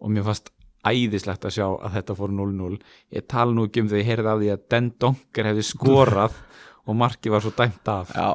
Og 0.00 0.12
mér 0.14 0.24
fannst 0.28 0.52
æðislegt 0.86 1.44
að 1.44 1.56
sjá 1.58 1.66
að 1.66 1.98
þetta 1.98 2.16
fór 2.16 2.32
0-0 2.32 2.78
ég 3.16 3.26
tala 3.28 3.52
nú 3.52 3.66
ekki 3.68 3.82
um 3.82 3.90
þegar 3.90 4.00
ég 4.00 4.10
heyrði 4.12 4.30
af 4.30 4.40
því 4.40 4.50
að 4.54 4.64
Den 4.72 4.88
Donker 5.02 5.50
hefði 5.50 5.66
skorað 5.68 6.40
og 6.86 6.96
markið 7.02 7.34
var 7.34 7.44
svo 7.44 7.52
dæmt 7.58 7.92
af. 7.92 8.14
Já, 8.16 8.30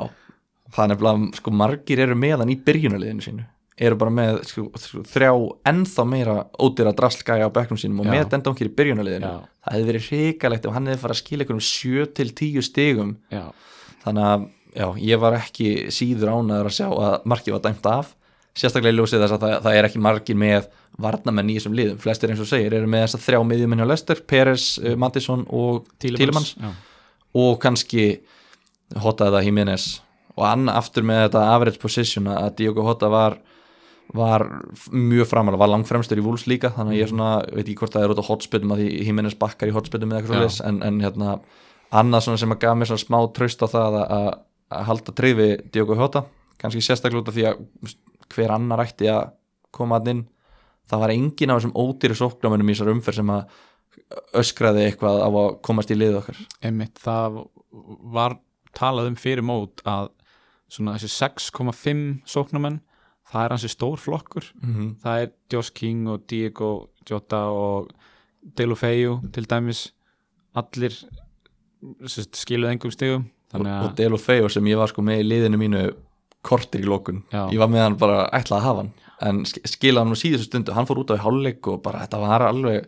er 0.75 0.91
nefnilega 0.91 1.39
sko 1.39 1.55
margir 1.55 2.03
eru 2.05 2.17
með 2.19 2.43
hann 2.43 2.53
í 2.53 2.59
byrjunarliðinu 2.67 3.25
sínu 3.25 3.47
eru 3.75 3.97
bara 3.99 4.11
með 4.13 4.37
sko, 4.47 4.65
þrjá 5.11 5.31
ennþá 5.67 6.05
meira 6.07 6.35
ódýra 6.63 6.93
drastlgæja 6.95 7.49
á 7.51 7.55
bekknum 7.55 7.79
sínum 7.79 8.03
og 8.05 8.07
með 8.07 8.29
dendonkir 8.31 8.69
í 8.69 8.75
byrjunarliðinu. 8.75 9.31
Já. 9.31 9.55
það 9.65 9.75
hefði 9.75 9.89
verið 9.89 10.05
hrikalegt 10.09 10.67
ef 10.67 10.75
hann 10.75 10.87
hefði 10.91 11.01
farið 11.01 11.15
að 11.15 11.21
skila 11.21 11.45
ykkur 11.45 11.57
um 11.57 11.65
7 11.69 12.05
til 12.15 12.27
10 12.31 12.67
stigum. 12.69 13.15
Já, 13.33 13.43
þannig 14.05 14.29
að 14.29 14.45
já, 14.75 14.87
ég 15.09 15.23
var 15.25 15.35
ekki 15.41 15.73
síður 15.95 16.31
ánæður 16.37 16.69
að 16.71 16.77
sjá 16.77 16.87
að 16.87 17.27
markið 17.33 17.57
var 17.57 17.65
dæmt 17.65 17.89
af. 17.91 18.13
Sérstaklega 18.55 18.95
í 18.95 18.99
ljósið 19.01 19.25
þess 19.25 19.35
að 19.35 19.43
það, 19.43 19.55
það 19.65 19.77
er 19.77 19.87
ekki 19.89 20.03
margir 20.05 20.39
með 20.39 20.69
varnamenn 21.03 21.51
í 21.51 21.57
þessum 21.57 21.75
liðum. 21.75 21.99
Flestir 21.99 22.31
eins 22.31 22.43
og 22.43 22.47
segir 22.47 22.77
eru 22.77 22.87
með 22.87 23.03
þess 23.03 23.17
að 23.17 23.25
þrjá 23.25 23.39
miðjumenn 23.49 23.81
hjá 23.83 23.87
Lester 23.89 24.21
Peres, 24.31 24.67
uh, 24.79 24.93
Mattisson 24.95 25.43
og 25.51 25.89
Tílemans 25.99 26.53
og 27.35 27.57
kannski 27.59 28.05
Hota 29.03 29.27
eða 29.27 29.43
Jiménez. 29.43 29.97
Og 30.39 30.45
annar 30.47 30.79
aftur 30.79 31.03
með 31.07 31.25
þetta 31.25 31.43
average 31.51 31.81
position 31.81 32.31
að 32.31 32.53
Diogo 32.61 32.85
Hota 32.87 33.11
var 33.11 33.35
var 34.15 34.45
mjög 34.91 35.29
framalega, 35.29 35.61
var 35.61 35.71
langfremstur 35.71 36.21
í 36.21 36.25
Wolves 36.25 36.47
líka 36.49 36.71
þannig 36.75 36.95
að 36.95 36.99
ég 37.01 37.11
svona, 37.11 37.29
veit 37.51 37.65
ekki 37.65 37.77
hvort 37.81 37.95
það 37.95 38.05
er 38.05 38.13
út 38.13 38.21
á 38.23 38.29
hotspillum 38.29 38.73
að 38.75 38.81
því 38.81 38.89
Jiménez 39.09 39.37
bakkar 39.41 39.71
í 39.71 39.75
hotspillum 39.75 40.11
eða 40.11 40.21
eitthvað 40.21 40.35
svoleiðis 40.35 40.59
en, 40.69 40.81
en 40.85 41.01
hérna 41.03 41.35
annað 41.95 42.29
sem 42.41 42.55
að 42.55 42.61
gaf 42.63 42.79
mér 42.79 42.91
svona 42.91 43.05
smá 43.05 43.19
tröst 43.35 43.63
á 43.63 43.67
það 43.71 43.99
að, 44.01 44.15
að, 44.17 44.85
halda 44.89 45.15
treyð 45.15 45.37
við 45.39 45.53
Diogo 45.75 45.99
Hota 45.99 46.25
kannski 46.61 46.83
sérstaklega 46.83 47.23
út 47.23 47.31
af 47.31 47.37
því 47.37 47.47
að 47.51 47.95
hver 48.35 48.55
annar 48.55 48.83
ætti 48.85 49.11
að 49.11 49.35
koma 49.75 49.99
að 49.99 50.11
inn 50.13 50.25
það 50.89 51.01
var 51.01 51.13
engin 51.13 51.51
af 51.51 51.61
þessum 51.61 51.77
ódýri 51.77 52.17
sóknarmönnum 52.17 52.69
í 52.69 52.75
þessar 52.75 52.91
umferð 52.93 53.19
sem 53.19 53.31
að 53.33 53.55
öskraði 54.37 54.85
eitthvað 54.85 55.21
á 55.23 55.29
að 55.29 55.53
komast 55.65 55.91
í 55.91 55.97
liðu 55.97 56.19
okkar. 56.21 56.41
Einmitt, 56.65 56.99
það 57.01 57.39
var 58.13 58.37
talað 58.75 59.09
um 59.11 59.17
fyrir 59.19 59.45
mót 59.45 59.81
að 59.87 60.11
svona 60.71 60.95
þessi 60.97 61.11
6,5 61.15 62.03
sóknarmenn, 62.29 62.81
það 63.35 63.45
er 63.49 63.53
hansi 63.57 63.69
stór 63.73 63.99
flokkur, 63.99 64.47
mm 64.61 64.73
-hmm. 64.73 64.89
það 65.03 65.21
er 65.25 65.31
Josh 65.51 65.71
King 65.75 66.07
og 66.09 66.23
Diego 66.29 66.71
Jota 67.09 67.43
og 67.51 67.91
Deulofeu 68.57 69.19
til 69.33 69.45
dæmis. 69.49 69.91
Allir 70.55 70.93
skiluð 72.07 72.71
engum 72.71 72.91
stigum 72.93 73.25
og, 73.53 73.65
og 73.67 73.95
Delo 73.97 74.17
Feo 74.17 74.49
sem 74.49 74.65
ég 74.65 74.77
var 74.79 74.87
sko 74.91 75.03
með 75.05 75.23
í 75.23 75.27
liðinu 75.29 75.59
mínu 75.59 75.81
kortir 76.45 76.81
í 76.83 76.87
lókun 76.89 77.23
Já. 77.33 77.47
ég 77.51 77.59
var 77.61 77.67
með 77.71 77.83
hann 77.83 77.97
bara 77.97 78.29
ætlað 78.33 78.59
að 78.59 78.65
hafa 78.67 78.83
hann. 78.83 78.91
En 79.21 79.43
sk- 79.47 79.63
skilaði 79.65 80.03
hann 80.05 80.13
á 80.15 80.21
síðustu 80.21 80.45
stundu, 80.49 80.73
hann 80.75 80.85
fór 80.89 80.99
út 81.03 81.11
á 81.13 81.17
í 81.17 81.23
hálfleik 81.23 81.67
og 81.71 81.81
bara 81.85 81.99
þetta 82.05 82.19
var 82.21 82.41
alveg 82.49 82.87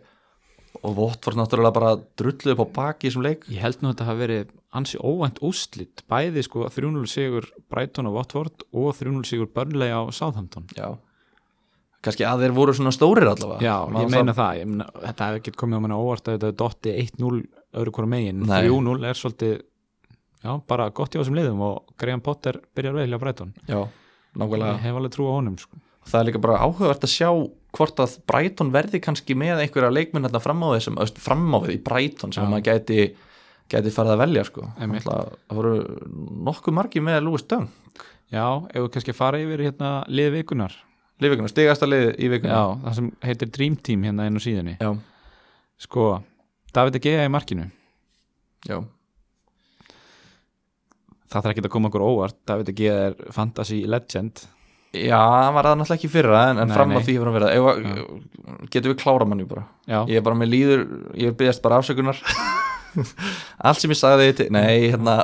og 0.82 0.94
Votvort 0.94 1.36
náttúrulega 1.38 1.74
bara 1.74 1.92
drulluði 2.20 2.54
upp 2.54 2.62
á 2.62 2.74
baki 2.78 3.08
í 3.08 3.10
þessum 3.10 3.24
leik. 3.26 3.46
Ég 3.50 3.62
held 3.64 3.80
nú 3.82 3.88
að 3.88 3.94
þetta 3.96 4.08
hafi 4.08 4.20
verið 4.22 4.50
ansi 4.76 4.98
óvænt 5.00 5.38
úslit, 5.44 6.02
bæði 6.10 6.42
sko 6.44 6.66
3-0 6.68 7.06
sigur 7.08 7.46
Brighton 7.72 8.08
og 8.10 8.18
Watford 8.18 8.66
og 8.72 8.90
3-0 8.98 9.22
sigur 9.28 9.48
Burnley 9.54 9.88
á 9.94 10.04
Southampton. 10.12 10.66
Já. 10.76 10.90
Kannski 12.04 12.22
að 12.28 12.44
þeir 12.44 12.52
voru 12.54 12.74
svona 12.76 12.92
stórir 12.94 13.26
allavega. 13.26 13.58
Já, 13.64 13.74
Maður 13.90 14.04
ég 14.04 14.12
meina 14.12 14.34
það, 14.36 14.58
ég 14.60 14.68
meina, 14.70 14.84
þetta 15.02 15.28
hefði 15.30 15.40
ekki 15.42 15.54
komið 15.58 15.80
á 15.80 15.82
manna 15.82 15.98
óvart 15.98 16.28
að 16.28 16.36
þetta 16.36 16.50
er 16.52 16.58
dotti 16.60 16.92
1-0 17.02 17.40
öðru 17.80 17.94
hvora 17.96 18.10
megin, 18.12 18.44
Nei. 18.46 18.60
3-0 18.68 19.08
er 19.08 19.18
svolítið 19.18 19.54
já, 20.44 20.52
bara 20.70 20.86
gott 20.94 21.16
í 21.16 21.18
þessum 21.18 21.38
liðum 21.40 21.64
og 21.66 21.94
Graham 21.98 22.22
Potter 22.22 22.60
byrjar 22.78 22.94
vel 23.00 23.08
hjá 23.10 23.18
Brighton. 23.24 23.50
Já, 23.66 23.80
ég 23.82 24.38
nákvæmlega 24.38 24.76
hef 24.84 25.00
alveg 25.00 25.16
trú 25.16 25.26
á 25.26 25.32
honum 25.40 25.56
sko. 25.58 25.80
það 26.08 26.20
er 26.20 26.28
líka 26.30 26.40
bara 26.44 26.60
áhugavert 26.62 27.02
að 27.08 27.14
sjá 27.16 27.28
hvort 27.74 27.98
að 28.00 28.14
Brighton 28.30 28.70
verði 28.72 29.00
kannski 29.02 29.34
með 29.36 29.64
einhverja 29.64 29.90
leikmenn 29.92 30.24
hérna 30.28 30.40
fram 30.40 30.62
á 30.64 30.68
þessum, 30.78 31.02
fram 31.18 31.48
á 31.50 31.58
við 31.66 31.74
í 31.74 31.82
Brighton 31.84 32.32
sem 32.32 32.46
maður 32.48 32.68
gæti 32.70 33.00
gæti 33.68 33.92
farið 33.94 34.14
að 34.16 34.22
velja 34.24 34.44
sko. 34.48 34.66
Það 34.78 35.56
voru 35.60 35.72
nokkuð 36.48 36.76
margi 36.80 37.02
með 37.04 37.22
Lewis 37.26 37.46
Dunk. 37.48 38.04
Já, 38.32 38.44
ef 38.68 38.82
við 38.84 38.92
kannski 38.96 39.16
fara 39.16 39.40
yfir 39.40 39.62
hérna 39.68 39.92
lið 40.12 40.34
vikunar 40.40 40.74
liðvikuna, 41.22 41.50
stigasta 41.50 41.88
lið 41.88 42.12
í 42.20 42.28
vikuna 42.30 42.54
Já, 42.54 42.64
það 42.84 42.98
sem 42.98 43.08
heitir 43.26 43.50
Dream 43.54 43.78
Team 43.82 44.04
hérna 44.06 44.28
á 44.28 44.40
síðunni. 44.42 44.76
Já, 44.78 44.92
Sko, 45.78 46.04
David 46.74 46.96
De 46.96 47.00
Gea 47.02 47.24
í 47.26 47.30
markinu. 47.30 47.68
Já. 48.66 48.80
Það 51.28 51.44
þarf 51.44 51.52
ekki 51.52 51.64
að 51.66 51.74
koma 51.74 51.90
okkur 51.90 52.02
óvart. 52.06 52.38
David 52.48 52.70
De 52.70 52.74
Gea 52.78 52.96
er 53.08 53.18
fantasy 53.34 53.84
legend. 53.86 54.46
Já, 54.96 55.18
hann 55.20 55.52
var 55.54 55.68
náttúrulega 55.68 55.98
ekki 55.98 56.08
fyrra 56.10 56.46
en, 56.48 56.62
en 56.62 56.70
Nei, 56.70 56.74
fram 56.74 56.94
á 56.96 57.00
því 57.04 57.14
hefur 57.18 57.28
hann 57.28 57.34
verið 57.36 57.50
Ef, 57.58 58.70
Getum 58.72 58.94
við 58.94 59.00
klára 59.02 59.26
manni 59.28 59.44
bara? 59.44 59.66
Já, 59.84 59.98
Ég 60.08 60.16
er 60.16 60.24
bara 60.24 60.38
með 60.40 60.48
líður, 60.54 60.84
ég 61.12 61.28
er 61.28 61.36
byggðast 61.36 61.60
bara 61.66 61.82
afsökunar 61.82 62.16
Allt 62.96 63.82
sem 63.82 63.92
ég 63.92 64.00
sagði 64.00 64.34
til 64.38 64.48
Nei, 64.54 64.90
hérna 64.92 65.18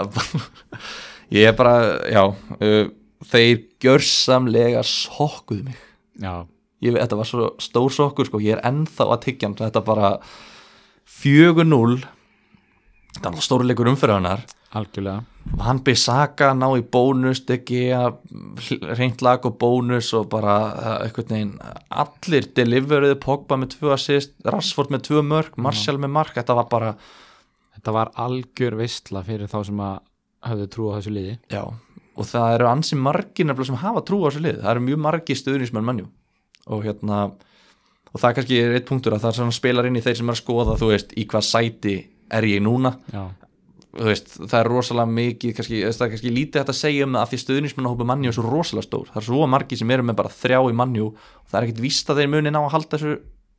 Ég 1.35 1.49
er 1.51 1.57
bara, 1.59 1.77
já 2.11 2.25
uh, 2.31 2.91
Þeir 3.25 3.63
gjörsamlega 3.81 4.83
sokkuðu 4.85 5.71
mig. 5.71 5.79
Já, 6.21 6.45
ég, 6.85 6.99
Þetta 6.99 7.21
var 7.21 7.29
svo 7.29 7.47
stór 7.63 7.95
sokkur 7.95 8.29
sko. 8.29 8.43
Ég 8.45 8.59
er 8.59 8.67
ennþá 8.69 9.09
að 9.15 9.23
tyggja 9.29 9.49
hann 9.49 9.57
Þetta 9.63 9.85
bara 9.87 10.11
4-0 11.23 12.03
Þetta 13.15 13.33
var 13.33 13.47
stórleikur 13.49 13.91
umferðanar 13.95 14.45
algjörlega. 14.75 15.23
Hann 15.63 15.81
byrði 15.85 16.01
Saka 16.01 16.51
ná 16.57 16.67
í 16.79 16.83
bónus 16.83 17.43
Degi 17.47 17.85
reynd 18.99 19.23
lag 19.25 19.45
og 19.47 19.59
bónus 19.61 20.11
og 20.17 20.31
bara 20.33 20.57
einhvern 21.05 21.35
veginn 21.35 21.53
allir 21.93 22.49
deliveruðu 22.57 23.19
Pogba 23.23 23.59
með 23.61 23.77
tvö 23.77 23.93
assist, 23.95 24.35
Rashford 24.47 24.95
með 24.95 25.07
tvö 25.11 25.25
mörg 25.27 25.61
Martial 25.61 25.99
með 26.01 26.15
mark, 26.17 26.35
þetta 26.39 26.57
var 26.59 26.71
bara 26.73 26.95
Þetta 27.85 27.93
var 27.99 28.11
algjör 28.25 28.79
veistla 28.81 29.21
fyrir 29.27 29.51
þá 29.53 29.59
sem 29.69 29.81
að 29.85 29.97
höfðu 30.49 30.69
trú 30.73 30.87
á 30.89 30.97
þessu 30.97 31.11
liði. 31.13 31.35
Já, 31.53 31.61
og 32.17 32.29
það 32.31 32.55
eru 32.55 32.69
ansi 32.71 32.97
margir 32.97 33.45
nefnilega 33.45 33.69
sem 33.69 33.83
hafa 33.83 34.03
trú 34.09 34.23
á 34.25 34.27
þessu 34.31 34.41
lið, 34.47 34.61
það 34.63 34.71
eru 34.71 34.85
mjög 34.87 35.03
margir 35.05 35.37
stöðnismenn 35.37 35.85
mannjú 35.85 36.07
og 36.65 36.87
hérna 36.87 37.19
og 37.29 38.23
það 38.23 38.29
er 38.31 38.37
kannski 38.39 38.61
eitt 38.65 38.89
punktur 38.89 39.17
að 39.17 39.27
það 39.27 39.41
er 39.45 39.55
spilar 39.59 39.89
inn 39.91 40.01
í 40.01 40.05
þeir 40.05 40.17
sem 40.17 40.33
er 40.33 40.37
að 40.39 40.41
skoða, 40.41 40.79
þú 40.81 40.89
veist, 40.95 41.13
í 41.13 41.27
hvað 41.29 41.45
sæti 41.45 41.97
er 42.33 42.47
ég 42.49 42.65
núna. 42.65 42.95
Já, 43.13 43.25
þú 43.91 44.09
veist, 44.09 44.33
það 44.39 44.57
er 44.63 44.71
rosalega 44.73 45.15
mikið 45.19 45.55
kannski, 45.59 45.83
það 45.85 46.07
er 46.07 46.13
kannski 46.15 46.35
lítið 46.39 46.63
hægt 46.63 46.73
að 46.73 46.81
segja 46.81 47.05
um 47.05 47.19
það 47.19 47.27
af 47.27 47.35
því 47.35 47.41
stuðnismannahópa 47.45 48.09
mannjú 48.09 48.33
er 48.33 48.39
svo 48.39 48.47
rosalega 48.49 48.89
stór. 48.89 49.13
Það 49.13 49.21
er 49.21 49.29
svo 49.29 49.51
margið 49.51 49.83
sem 49.83 49.95
eru 49.99 50.07
með 50.09 50.19
bara 50.23 50.33
þrjá 50.41 50.61
í 50.71 50.77
mannjú 50.81 51.11
og 51.13 51.51
það 51.51 51.61
er 51.61 51.69
ekkit 51.69 51.85
víst 51.85 52.11
að 52.11 52.23
þeir 52.23 52.33
muni 52.33 52.55
ná 52.55 52.61
að 52.63 52.73
halda 52.79 52.97
þessu 52.97 53.15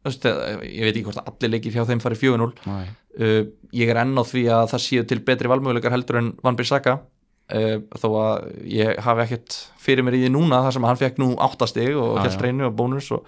ég 0.05 0.85
veit 0.85 0.93
ekki 0.93 1.05
hvort 1.07 1.21
að 1.21 1.31
allir 1.31 1.53
leikir 1.55 1.75
hjá 1.75 1.85
þeim 1.89 2.01
farið 2.03 2.23
4-0 2.23 2.47
næ, 2.65 2.77
uh, 3.19 3.41
ég 3.73 3.91
er 3.91 3.99
enn 4.03 4.15
á 4.17 4.23
því 4.25 4.45
að 4.53 4.71
það 4.73 4.83
séu 4.85 5.05
til 5.09 5.19
betri 5.25 5.51
valmöguleikar 5.51 5.95
heldur 5.95 6.21
en 6.21 6.33
Van 6.45 6.57
Bissaka. 6.59 6.99
Uh, 7.45 7.77
þó 7.93 8.07
að 8.17 8.45
ég 8.73 8.97
hafi 9.05 9.21
ekkert 9.27 9.57
fyrir 9.77 10.05
mér 10.05 10.17
í 10.17 10.23
því 10.23 10.31
núna 10.33 10.63
þar 10.65 10.77
sem 10.77 10.87
hann 10.89 11.01
fekk 11.01 11.19
nú 11.21 11.27
áttastig 11.45 11.93
og 11.93 12.17
já. 12.17 12.31
reynu 12.41 12.65
og 12.71 12.77
bónus 12.77 13.11
og, 13.13 13.25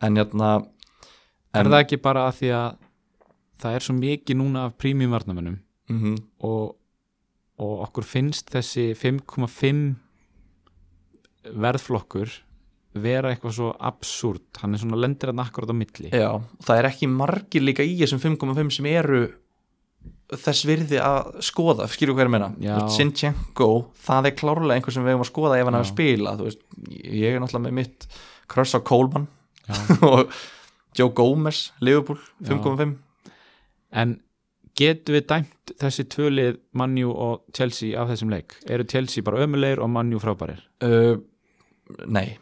en 0.00 0.16
hérna 0.16 0.56
Er 1.56 1.68
það 1.68 1.82
ekki 1.82 1.98
bara 2.04 2.26
að 2.28 2.38
því 2.38 2.50
að 2.56 2.68
það 3.58 3.76
er 3.76 3.84
svo 3.84 3.94
mikið 3.98 4.38
núna 4.38 4.64
af 4.68 4.76
prímjum 4.80 5.14
varnamönnum 5.16 5.58
mm 5.88 6.16
og 6.44 6.76
og 7.58 7.80
okkur 7.88 8.06
finnst 8.06 8.52
þessi 8.54 8.92
5,5 8.94 9.96
verðflokkur 11.58 12.36
vera 12.96 13.32
eitthvað 13.32 13.54
svo 13.58 13.72
absúrt 13.90 14.62
hann 14.62 14.74
er 14.74 14.80
svona 14.82 14.98
lendir 15.00 15.32
að 15.32 15.38
nakkur 15.40 15.68
á 15.68 15.76
milli. 15.76 16.12
Já, 16.12 16.30
það 16.64 16.80
er 16.80 16.88
ekki 16.90 17.10
margir 17.12 17.64
líka 17.64 17.86
í 17.86 17.98
þessum 18.00 18.22
5,5 18.22 18.74
sem 18.78 18.88
eru 18.90 19.26
þess 20.28 20.66
virði 20.68 21.00
að 21.00 21.40
skoða, 21.44 21.86
er 22.20 22.28
að 22.28 22.34
meina? 22.34 22.48
Sinchenko, 22.92 23.68
það 24.04 24.28
er 24.28 24.36
klárlega 24.36 24.76
einhver 24.76 24.94
sem 24.94 25.04
við 25.04 25.14
hefum 25.14 25.24
að 25.24 25.30
skoða 25.30 25.58
ef 25.58 25.68
hann 25.68 25.78
að 25.78 25.88
spila 25.88 26.34
veist, 26.40 26.64
ég 26.92 27.32
er 27.32 27.42
náttúrulega 27.42 27.64
með 27.64 27.76
mitt 27.78 28.08
kross 28.50 28.76
á 28.76 28.80
Já. 28.84 29.28
og 30.10 30.34
Joe 30.96 31.12
Gomez, 31.16 31.68
Liverpool 31.84 32.20
5,5 32.44 32.96
en 34.02 34.18
getum 34.78 35.16
við 35.16 35.24
dæmt 35.32 35.72
þessi 35.80 36.04
tvölið 36.12 36.60
Manju 36.76 37.12
og 37.12 37.56
Chelsea 37.56 37.96
af 37.98 38.12
þessum 38.12 38.32
leik? 38.32 38.56
Eru 38.68 38.86
Chelsea 38.88 39.24
bara 39.24 39.42
ömulegir 39.46 39.82
og 39.82 39.90
Manju 39.92 40.20
frábærir? 40.22 40.60
Uh, 40.84 41.16
Nei, 42.04 42.36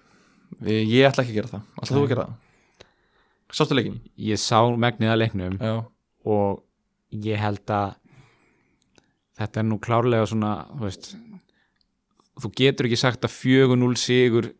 ég, 0.66 1.06
ætla 1.08 1.24
ekki 1.24 1.34
að 1.34 1.38
gera 1.40 1.52
það. 1.52 1.64
Ætla 1.82 1.96
þú 1.96 2.02
að 2.02 2.10
gera 2.12 2.26
það? 2.26 2.42
Sástu 3.56 3.76
leikin? 3.78 4.00
ég 4.18 4.40
sá 4.42 4.58
megnið 4.74 5.12
að 5.12 5.20
leiknum 5.22 5.58
Já, 5.62 5.74
og 6.26 6.62
ég 7.14 7.38
held 7.40 7.70
að 7.70 7.94
þetta 9.38 9.60
er 9.62 9.66
nú 9.68 9.78
klárlega 9.82 10.26
svona 10.26 10.52
þú 10.72 10.82
veist 10.82 11.10
þú 12.42 12.50
getur 12.58 12.88
ekki 12.88 12.98
sagt 13.00 13.24
að 13.24 13.36
4-0 13.36 14.00
sigur 14.00 14.50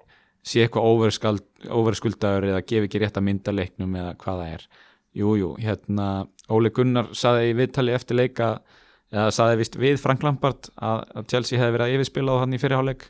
sé 0.46 0.62
eitthvað 0.62 1.42
overskuldaður 1.74 2.50
eða 2.52 2.62
gefi 2.62 2.86
ekki 2.88 3.02
rétt 3.02 3.18
að 3.18 3.26
mynda 3.26 3.54
leiknum 3.54 3.96
eða 3.98 4.14
hvað 4.20 4.42
það 4.42 4.52
er. 4.54 4.66
Jújú, 5.16 5.36
jú, 5.40 5.50
hérna 5.64 6.06
Óli 6.52 6.70
Gunnar 6.76 7.08
saði 7.16 7.50
í 7.50 7.56
viðtali 7.56 7.94
eftir 7.96 8.18
leika 8.20 8.50
eða 9.10 9.32
saði 9.34 9.58
vist 9.62 9.78
við 9.80 9.98
Frank 10.02 10.22
Lampard 10.22 10.68
að, 10.76 11.02
Chelsea 11.30 11.58
hefði 11.58 11.76
verið 11.76 11.86
að 11.86 11.96
yfirspila 11.96 12.36
á 12.36 12.40
hann 12.42 12.54
í 12.54 12.60
fyrirháleik 12.62 13.08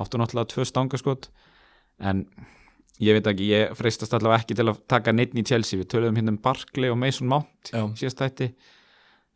áttu 0.00 0.20
náttúrulega 0.20 0.52
tvö 0.54 0.66
stangaskot 0.68 1.28
en 2.00 2.24
ég 3.00 3.16
veit 3.16 3.30
ekki, 3.30 3.46
ég 3.52 3.76
freistast 3.78 4.12
allavega 4.16 4.42
ekki 4.42 4.56
til 4.58 4.66
að 4.68 4.80
taka 4.90 5.12
neitt 5.16 5.36
í 5.36 5.44
Chelsea, 5.46 5.80
við 5.80 5.88
töluðum 5.92 6.18
hérna 6.20 6.34
um 6.34 6.40
Barkley 6.44 6.92
og 6.92 6.98
Mason 7.00 7.28
Mount 7.30 7.70
síðast 7.96 8.20
þætti. 8.20 8.50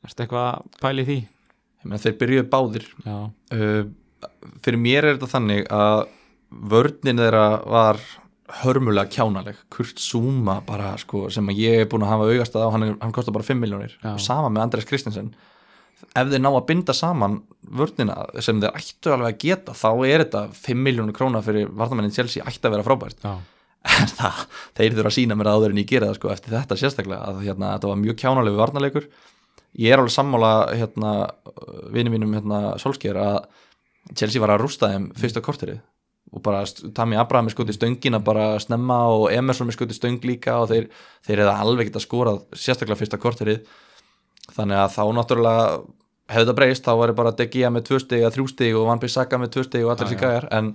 Erstu 0.04 0.24
eitthvað 0.24 0.48
að 0.50 0.80
pæli 0.82 1.06
því? 1.08 1.18
Þeir 2.04 2.18
byrjuðu 2.20 2.48
báðir. 2.52 2.90
Uh, 3.52 3.84
Fyrir 4.64 4.80
mér 4.80 5.04
er 5.04 5.16
þetta 5.18 5.30
þannig 5.34 5.66
að 5.72 6.04
vörnin 6.72 7.20
þeirra 7.20 7.46
var 7.68 7.98
hörmulega 8.62 9.10
kjánaleg. 9.12 9.56
Kurt 9.72 10.00
Zuma 10.00 10.58
bara 10.64 10.94
sko 11.00 11.26
sem 11.32 11.48
ég 11.56 11.82
er 11.82 11.88
búin 11.90 12.04
að 12.04 12.12
hafa 12.14 12.28
augast 12.30 12.56
að 12.56 12.64
á 12.64 12.72
hann, 12.74 12.86
hann 13.00 13.12
kostar 13.16 13.34
bara 13.36 13.44
5 13.44 13.60
miljónir 13.60 13.96
og 14.14 14.20
sama 14.20 14.48
með 14.52 14.66
Andres 14.66 14.88
Kristensen 14.88 15.32
ef 16.14 16.30
þeir 16.30 16.42
ná 16.42 16.50
að 16.52 16.66
binda 16.68 16.94
saman 16.96 17.40
vörnina 17.78 18.16
sem 18.44 18.60
þeir 18.62 18.76
ættu 18.78 19.12
alveg 19.14 19.32
að 19.32 19.42
geta 19.44 19.74
þá 19.76 19.90
er 20.06 20.24
þetta 20.24 20.44
5 20.60 20.84
miljónir 20.86 21.16
króna 21.16 21.42
fyrir 21.44 21.70
vartamennin 21.72 22.14
Chelsea 22.14 22.44
ætti 22.46 22.68
að 22.68 22.76
vera 22.76 22.86
frábært. 22.86 23.24
Já, 23.24 23.34
en 23.84 24.10
það, 24.12 24.42
þeir 24.78 24.96
þurfa 24.96 25.10
að 25.12 25.16
sína 25.18 25.38
mér 25.38 25.52
áður 25.52 25.74
en 25.74 25.80
ég 25.82 25.88
gera 25.90 26.10
það 26.10 26.18
sko 26.20 26.32
eftir 26.34 26.56
þetta 26.56 26.78
sérstaklega 26.80 27.30
að 27.30 27.40
hérna, 27.44 27.72
þetta 27.76 27.90
var 27.90 28.02
mjög 28.02 28.20
kjánalegu 28.22 28.60
varnarleikur. 28.60 29.08
Ég 29.74 29.90
er 29.90 30.00
alveg 30.00 30.14
sammála 30.14 30.52
hérna, 30.70 31.14
vinni 31.92 32.12
mínum 32.14 32.36
hérna, 32.36 32.60
Solskjær 32.80 33.18
að 33.18 33.40
Chelsea 34.14 34.42
var 34.42 34.54
að 34.54 34.62
rústa 34.62 34.92
þeim 34.92 35.10
fyrsta 35.18 35.42
korterið. 35.44 35.80
Og 36.34 36.42
bara 36.42 36.64
Tammy 36.96 37.18
Abraham 37.20 37.48
er 37.48 37.54
skotið 37.54 37.76
stöngina 37.76 38.18
bara 38.24 38.54
snemma 38.62 39.04
og 39.12 39.28
Emerson 39.34 39.70
er 39.70 39.76
skotið 39.76 39.98
stöng 39.98 40.24
líka 40.26 40.56
og 40.62 40.70
þeir, 40.72 40.88
þeir 41.26 41.42
hefða 41.44 41.58
alveg 41.62 41.90
geta 41.90 42.02
skorað 42.02 42.40
sérstaklega 42.58 42.98
fyrsta 43.02 43.20
korterið 43.22 43.60
þannig 44.52 44.82
að 44.82 44.92
þá 44.96 45.02
náttúrulega 45.18 45.64
hefði 46.34 46.48
það 46.50 46.58
breyst, 46.60 46.84
þá 46.84 46.92
var 47.00 47.12
ég 47.12 47.18
bara 47.18 47.34
De 47.36 47.48
Gea 47.52 47.70
með 47.72 47.88
tvö 47.88 48.02
stig 48.02 48.22
eða 48.22 48.34
þrjú 48.34 48.46
stig 48.52 48.76
og 48.78 48.86
Van 48.88 49.02
Bissaka 49.02 49.40
með 49.40 49.56
tvö 49.56 49.66
stig 49.68 49.84
og 49.84 49.94
allir 49.94 50.14
já. 50.14 50.20
gæjar 50.24 50.48
en 50.56 50.70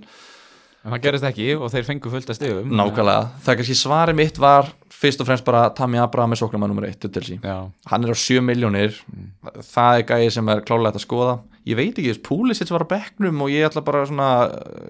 en 0.80 0.94
það 0.94 1.02
gerist 1.04 1.26
ekki 1.28 1.48
og 1.58 1.68
þeir 1.72 1.84
fengu 1.84 2.12
fullt 2.12 2.30
að 2.32 2.38
stigum. 2.38 2.70
Nákvæmlega, 2.72 3.24
það 3.44 3.58
kannski 3.60 3.76
svari 3.76 4.14
mitt 4.16 4.40
var 4.40 4.70
fyrst 5.00 5.20
og 5.20 5.28
fremst 5.28 5.44
bara 5.44 5.66
Tammy 5.76 6.00
Abraham 6.00 6.32
er 6.32 6.40
sóknarmann 6.40 6.72
nummer 6.72 6.86
1 6.88 7.04
til. 7.04 7.38
Já, 7.42 7.68
Hann 7.90 8.04
er 8.04 8.12
á 8.12 8.16
7 8.16 8.40
miljónir 8.44 8.96
það 9.60 9.98
er 9.98 10.06
gæði 10.08 10.30
sem 10.36 10.52
er 10.52 10.64
klálega 10.64 10.96
að 10.96 11.04
skoða. 11.04 11.38
Ég 11.68 11.76
veit 11.76 11.98
ekki, 12.00 12.16
Púlisits 12.24 12.72
var 12.72 12.86
á 12.88 12.92
bekknum 12.92 13.44
og 13.44 13.52
ég 13.52 13.68
ætla 13.68 13.84
bara 13.84 14.06
svona 14.08 14.30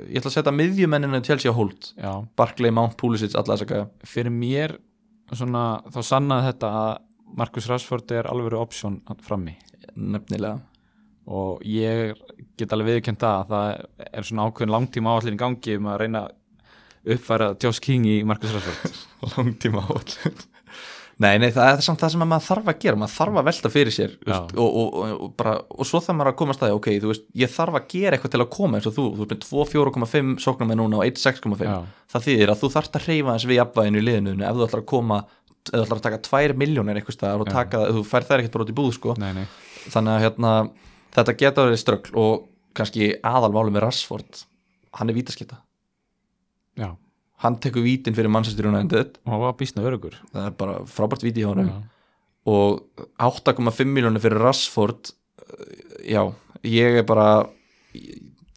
ég 0.06 0.20
ætla 0.20 0.30
að 0.30 0.36
setja 0.36 0.54
miðjumenninu 0.54 1.22
til 1.26 1.40
síðan 1.42 1.58
hold. 1.58 1.90
Já. 1.98 2.12
Barkley, 2.38 2.70
Mount, 2.70 2.94
Púlisits, 3.00 3.34
alla 3.38 3.58
þess 3.58 3.66
Marcus 7.38 7.68
Rashford 7.70 8.12
er 8.16 8.28
alveg 8.30 8.58
option 8.58 9.00
frammi. 9.26 9.56
Nefnilega. 9.94 10.58
Og 11.30 11.62
ég 11.68 12.16
get 12.58 12.72
alveg 12.74 12.96
viðkjönd 12.96 13.20
það 13.20 13.40
að 13.40 13.50
það 13.54 14.06
er 14.10 14.28
svona 14.28 14.46
ákveðin 14.48 14.74
langtíma 14.74 15.14
áallin 15.14 15.36
í 15.36 15.40
gangi 15.40 15.76
um 15.78 15.90
að 15.92 16.00
reyna 16.02 16.24
að 16.26 17.14
uppfæra 17.14 17.52
Josh 17.62 17.82
King 17.84 18.08
í 18.08 18.20
Marcus 18.28 18.56
Rashford. 18.56 19.04
Langtíma 19.36 19.84
hold 19.86 20.16
Nei, 21.20 21.34
nei, 21.36 21.50
það 21.52 21.74
er 21.74 21.82
samt 21.84 22.00
það 22.00 22.12
sem 22.14 22.22
að 22.24 22.28
maður 22.30 22.44
þarf 22.46 22.68
að 22.70 22.76
gera. 22.80 22.96
Maður 22.96 23.12
þarf 23.18 23.38
að 23.40 23.48
velta 23.50 23.70
fyrir 23.74 23.92
sér 23.92 24.12
veist, 24.24 24.54
og, 24.56 24.76
og, 24.80 24.94
og, 25.10 25.32
bara, 25.36 25.52
og 25.76 25.88
svo 25.88 26.00
þarf 26.00 26.16
maður 26.16 26.30
að 26.30 26.38
komast 26.38 26.62
að 26.64 26.76
ok, 26.78 26.88
þú 27.02 27.10
veist, 27.10 27.26
ég 27.36 27.52
þarf 27.52 27.76
að 27.76 27.88
gera 27.92 28.16
eitthvað 28.16 28.32
til 28.32 28.40
að 28.40 28.48
koma 28.54 28.78
eins 28.78 28.88
og 28.88 28.94
þú, 28.96 29.04
þú 29.18 29.26
veist 29.26 29.34
með 29.34 29.42
2,4,5 29.44 30.30
sóknar 30.46 30.70
með 30.70 30.80
núna 30.80 31.02
og 31.02 31.10
1,6,5 31.10 31.66
Já. 31.66 31.74
það 32.14 32.26
þýðir 32.28 32.54
að 32.54 32.62
þú 32.62 32.70
þarft 32.76 32.96
að 32.96 33.04
hreyfa 33.04 33.34
þess 33.34 33.50
við 33.50 33.60
jafnvæginu 33.60 34.00
í 34.00 34.06
liðinu 34.06 34.48
ef 34.48 34.56
þú 34.56 34.64
ætlar 34.70 34.80
að 34.80 34.88
koma 34.94 35.20
þú 35.68 35.82
ætlar 35.82 35.98
að 35.98 36.04
taka 36.06 36.20
2 36.26 36.56
miljónir 36.58 37.00
eitthvað 37.00 37.16
staðar 37.18 37.44
og 37.44 37.50
taka, 37.52 37.82
þú 37.92 38.04
fær 38.08 38.26
þær 38.28 38.42
ekkert 38.42 38.54
bara 38.56 38.64
út 38.66 38.72
í 38.72 38.76
búð 38.80 38.94
sko. 38.96 39.16
Nei, 39.20 39.32
nei, 39.36 39.44
þannig 39.92 40.14
að 40.14 40.24
hérna, 40.24 40.52
þetta 41.16 41.36
geta 41.42 41.66
verið 41.68 41.82
ströggl 41.82 42.16
og 42.22 42.46
kannski 42.78 43.12
aðalmáli 43.26 43.74
með 43.74 43.84
Rashford 43.86 44.44
hann 44.98 45.10
er 45.10 45.16
vítaskita 45.16 45.60
já. 46.78 46.94
Hann 47.40 47.56
tekur 47.62 47.84
vítin 47.86 48.12
fyrir 48.12 48.28
Manchester 48.28 48.66
United. 48.68 49.16
Og 49.24 49.32
hann 49.32 49.40
var 49.40 49.54
býstna 49.58 49.84
örugur 49.86 50.18
það 50.32 50.46
er 50.46 50.56
bara 50.60 50.80
frábært 50.88 51.24
víti 51.24 51.44
hjá 51.44 51.50
honum. 51.52 51.70
Já. 51.70 51.78
og 52.50 53.04
8,5 53.20 53.84
miljónir 53.88 54.22
fyrir 54.22 54.40
Rashford 54.40 55.12
eh, 55.12 56.14
já, 56.16 56.24
ég 56.64 57.00
er 57.02 57.06
bara 57.08 57.28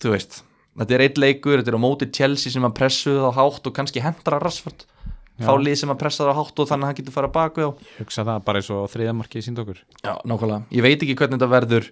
þú 0.02 0.16
veist 0.16 0.42
þetta 0.80 0.96
er 0.96 1.06
eitt 1.06 1.20
leikur, 1.22 1.60
þetta 1.60 1.74
er 1.74 1.78
á 1.78 1.86
móti 1.86 2.10
Chelsea 2.14 2.54
sem 2.54 2.66
að 2.66 2.78
pressuðu 2.80 3.30
á 3.30 3.32
hátt 3.38 3.68
og 3.70 3.76
kannski 3.76 4.02
hendra 4.04 4.40
Rashford 4.42 4.88
Já. 5.34 5.48
fá 5.48 5.54
lið 5.58 5.78
sem 5.82 5.92
að 5.94 6.00
pressa 6.04 6.24
það 6.26 6.34
á 6.34 6.40
hátt 6.40 6.60
og 6.62 6.70
þannig 6.70 6.86
að 6.86 6.92
hann 6.92 6.98
getur 7.00 7.16
fara 7.16 7.30
baku 7.34 7.66
á 7.66 7.70
Ég 7.74 8.00
hugsa 8.04 8.26
það 8.28 8.44
bara 8.48 8.62
eins 8.62 8.72
og 8.74 8.90
þriðamarkið 8.94 9.46
sínd 9.48 9.62
okkur. 9.64 9.80
Já, 10.04 10.14
nákvæmlega, 10.30 10.60
ég 10.78 10.86
veit 10.86 11.06
ekki 11.06 11.16
hvernig 11.18 11.40
þetta 11.40 11.52
verður 11.56 11.92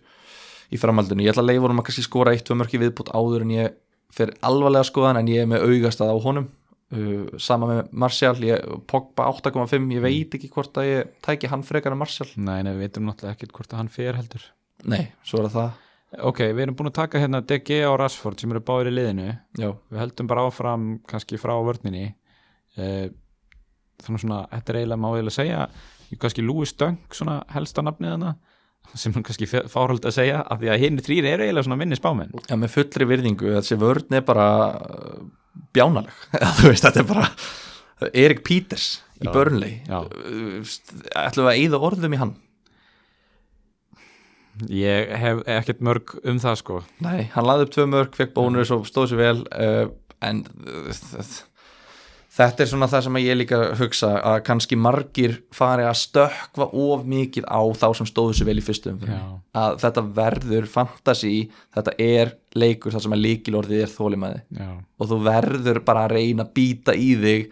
í 0.72 0.80
framhaldinu, 0.80 1.26
ég 1.26 1.34
ætla 1.34 1.44
að 1.46 1.52
leifa 1.52 1.66
honum 1.66 1.82
að 1.82 1.88
kannski 1.90 2.06
skora 2.06 2.36
eitt, 2.36 2.46
tvö 2.48 2.58
mörki 2.62 2.82
viðbútt 2.82 3.12
áður 3.18 3.46
en 3.48 3.54
ég 3.56 3.78
fer 4.14 4.34
alvarlega 4.46 4.86
að 4.86 4.92
skoða 4.92 5.12
hann 5.12 5.22
en 5.24 5.32
ég 5.32 5.44
er 5.44 5.52
með 5.52 5.66
augastað 5.68 6.14
á 6.14 6.18
honum. 6.22 6.50
Uh, 6.92 7.38
sama 7.40 7.70
með 7.70 7.86
Martial, 8.04 8.34
ég, 8.44 8.66
Pogba 8.92 9.30
8,5 9.32 9.94
ég 9.96 10.02
veit 10.04 10.34
ekki 10.36 10.50
hvort 10.52 10.76
að 10.82 10.90
ég 10.90 11.14
tæki 11.24 11.48
hann 11.48 11.64
frekar 11.64 11.96
en 11.96 12.02
Martial. 12.02 12.28
Nei, 12.36 12.58
nei, 12.68 12.74
við 12.76 12.90
veitum 12.90 13.08
náttúrulega 13.08 13.38
ekkert 13.38 13.56
hvort 13.56 13.72
að 13.72 13.80
hann 13.80 13.92
fer 13.94 14.20
heldur. 14.20 14.44
Nei, 14.92 15.06
svo 15.24 15.40
er 15.40 15.54
það 15.54 15.72
Ok, 16.20 16.42
við 16.52 16.66
erum 16.66 16.76
búin 16.76 16.90
að 16.90 16.98
taka 16.98 17.20
hérna 17.22 17.40
DG 17.48 17.78
og 17.88 17.94
Rashford 18.02 18.42
sem 18.42 18.52
eru 18.52 18.60
báðir 18.68 18.90
í 18.90 18.96
liðinu. 18.98 19.30
Já, 19.56 19.70
Við 19.88 20.02
heldum 20.02 20.28
bara 20.28 20.44
áfram 20.44 20.88
kannski 21.08 21.40
frá 21.40 21.54
vörninni. 21.64 22.10
Uh, 22.76 23.08
Þannig 24.02 24.24
svona, 24.24 24.44
þetta 24.52 24.74
er 24.74 24.80
eiginlega 24.82 25.02
má 25.02 25.10
eiginlega 25.12 25.38
segja 25.38 25.66
kannski 26.20 26.44
Louis 26.44 26.74
Dunk 26.76 27.16
svona 27.16 27.42
helsta 27.54 27.84
nafnið 27.86 28.16
hana 28.16 28.34
sem 28.98 29.14
er 29.16 29.24
kannski 29.24 29.48
fárhald 29.48 30.04
að 30.08 30.16
segja 30.18 30.42
af 30.42 30.60
því 30.60 30.72
að 30.74 30.82
hinn 30.84 31.00
þrýr 31.00 31.28
eru 31.30 31.46
eiginlega 31.46 31.68
svona 31.68 31.80
minni 31.80 31.98
spámenn. 32.00 32.34
Já, 32.50 32.56
með 32.60 32.74
fullri 32.74 33.08
virðingu, 33.08 33.54
þessi 33.56 33.78
vörn 33.80 34.18
er 34.18 34.24
bara 34.28 34.48
uh, 34.76 35.20
bjánaleg, 35.76 36.24
þú 36.60 36.72
veist, 36.72 36.88
þetta 36.88 37.04
er 37.04 37.08
bara 37.08 37.28
Erik 38.12 38.44
Peters 38.48 38.88
í 39.22 39.30
já. 39.30 40.00
Uh, 40.02 40.74
ætlum 41.22 41.48
við 41.48 41.52
að 41.52 41.60
eyða 41.62 41.82
orðum 41.88 42.18
í 42.18 42.22
hann? 42.22 42.34
Ég 44.68 45.14
hef 45.18 45.40
ekkert 45.50 45.80
mörg 45.86 46.12
um 46.28 46.42
það 46.42 46.58
sko. 46.60 46.82
Nei, 47.02 47.30
hann 47.34 47.48
laði 47.48 47.66
upp 47.66 47.76
tvö 47.78 47.88
mörg, 47.90 48.18
fekk 48.18 48.36
bónus 48.36 48.74
og 48.76 48.84
stóð 48.90 49.14
sér 49.14 49.22
vel 49.22 49.38
uh, 49.56 49.86
en 50.26 50.44
uh, 50.68 51.32
þetta 52.32 52.64
er 52.64 52.70
svona 52.72 52.88
það 52.92 53.04
sem 53.08 53.18
ég 53.22 53.38
líka 53.40 53.58
hugsa 53.80 54.12
að 54.32 54.38
kannski 54.48 54.78
margir 54.80 55.34
fari 55.56 55.84
að 55.88 55.98
stökkva 56.00 56.68
of 56.86 57.04
mikið 57.12 57.48
á 57.52 57.62
þá 57.76 57.88
sem 58.00 58.08
stóðu 58.10 58.38
sér 58.40 58.48
vel 58.52 58.62
í 58.62 58.64
fyrstu 58.66 58.94
umfyrir 58.94 59.18
Já. 59.18 59.26
að 59.64 59.82
þetta 59.84 60.06
verður 60.22 60.70
fantasi 60.72 61.34
þetta 61.76 61.96
er 61.98 62.32
leikur 62.56 62.96
þar 62.96 63.06
sem 63.08 63.18
að 63.18 63.24
líkilorðið 63.26 63.84
er 63.84 63.92
þólimaði 63.98 64.42
og 65.02 65.12
þú 65.12 65.20
verður 65.28 65.82
bara 65.88 66.06
að 66.08 66.16
reyna 66.18 66.48
að 66.48 66.56
býta 66.56 66.96
í 66.96 67.12
þig 67.20 67.52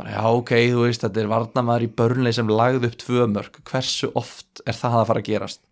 bara 0.00 0.16
já 0.16 0.22
ok, 0.26 0.50
þú 0.72 0.88
veist 0.88 1.04
þetta 1.04 1.20
er 1.22 1.30
varnamaður 1.30 1.86
í 1.86 1.92
börnleik 2.00 2.34
sem 2.34 2.48
lagði 2.50 2.88
upp 2.90 2.96
tvö 3.04 3.28
mörg 3.30 3.60
hversu 3.68 4.10
oft 4.18 4.64
er 4.66 4.74
það 4.74 5.00
að 5.02 5.08
fara 5.12 5.22
að 5.22 5.28
gerast 5.28 5.62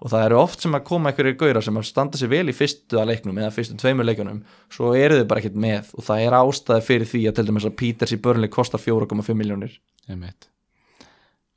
og 0.00 0.12
það 0.12 0.24
eru 0.26 0.38
oft 0.40 0.62
sem 0.64 0.76
að 0.76 0.86
koma 0.88 1.10
einhverjir 1.10 1.36
gaurar 1.40 1.64
sem 1.64 1.76
að 1.76 1.88
standa 1.90 2.20
sér 2.20 2.30
vel 2.32 2.46
í 2.48 2.56
fyrstu 2.56 3.00
að 3.00 3.10
leiknum 3.12 3.40
eða 3.42 3.52
fyrstu 3.52 3.76
tveimur 3.80 4.08
leikunum, 4.08 4.38
svo 4.72 4.94
eru 4.96 5.18
þau 5.20 5.26
bara 5.28 5.42
ekkert 5.42 5.58
með. 5.60 5.90
Og 5.98 6.06
það 6.06 6.24
er 6.24 6.36
ástæði 6.38 6.86
fyrir 6.86 7.10
því 7.10 7.20
að 7.28 7.36
til 7.36 7.44
dæmis 7.50 7.66
að 7.68 7.76
Peters 7.82 8.14
í 8.16 8.20
börnleik 8.24 8.54
kostar 8.54 8.80
4,5 8.80 9.36
miljónir 9.36 9.76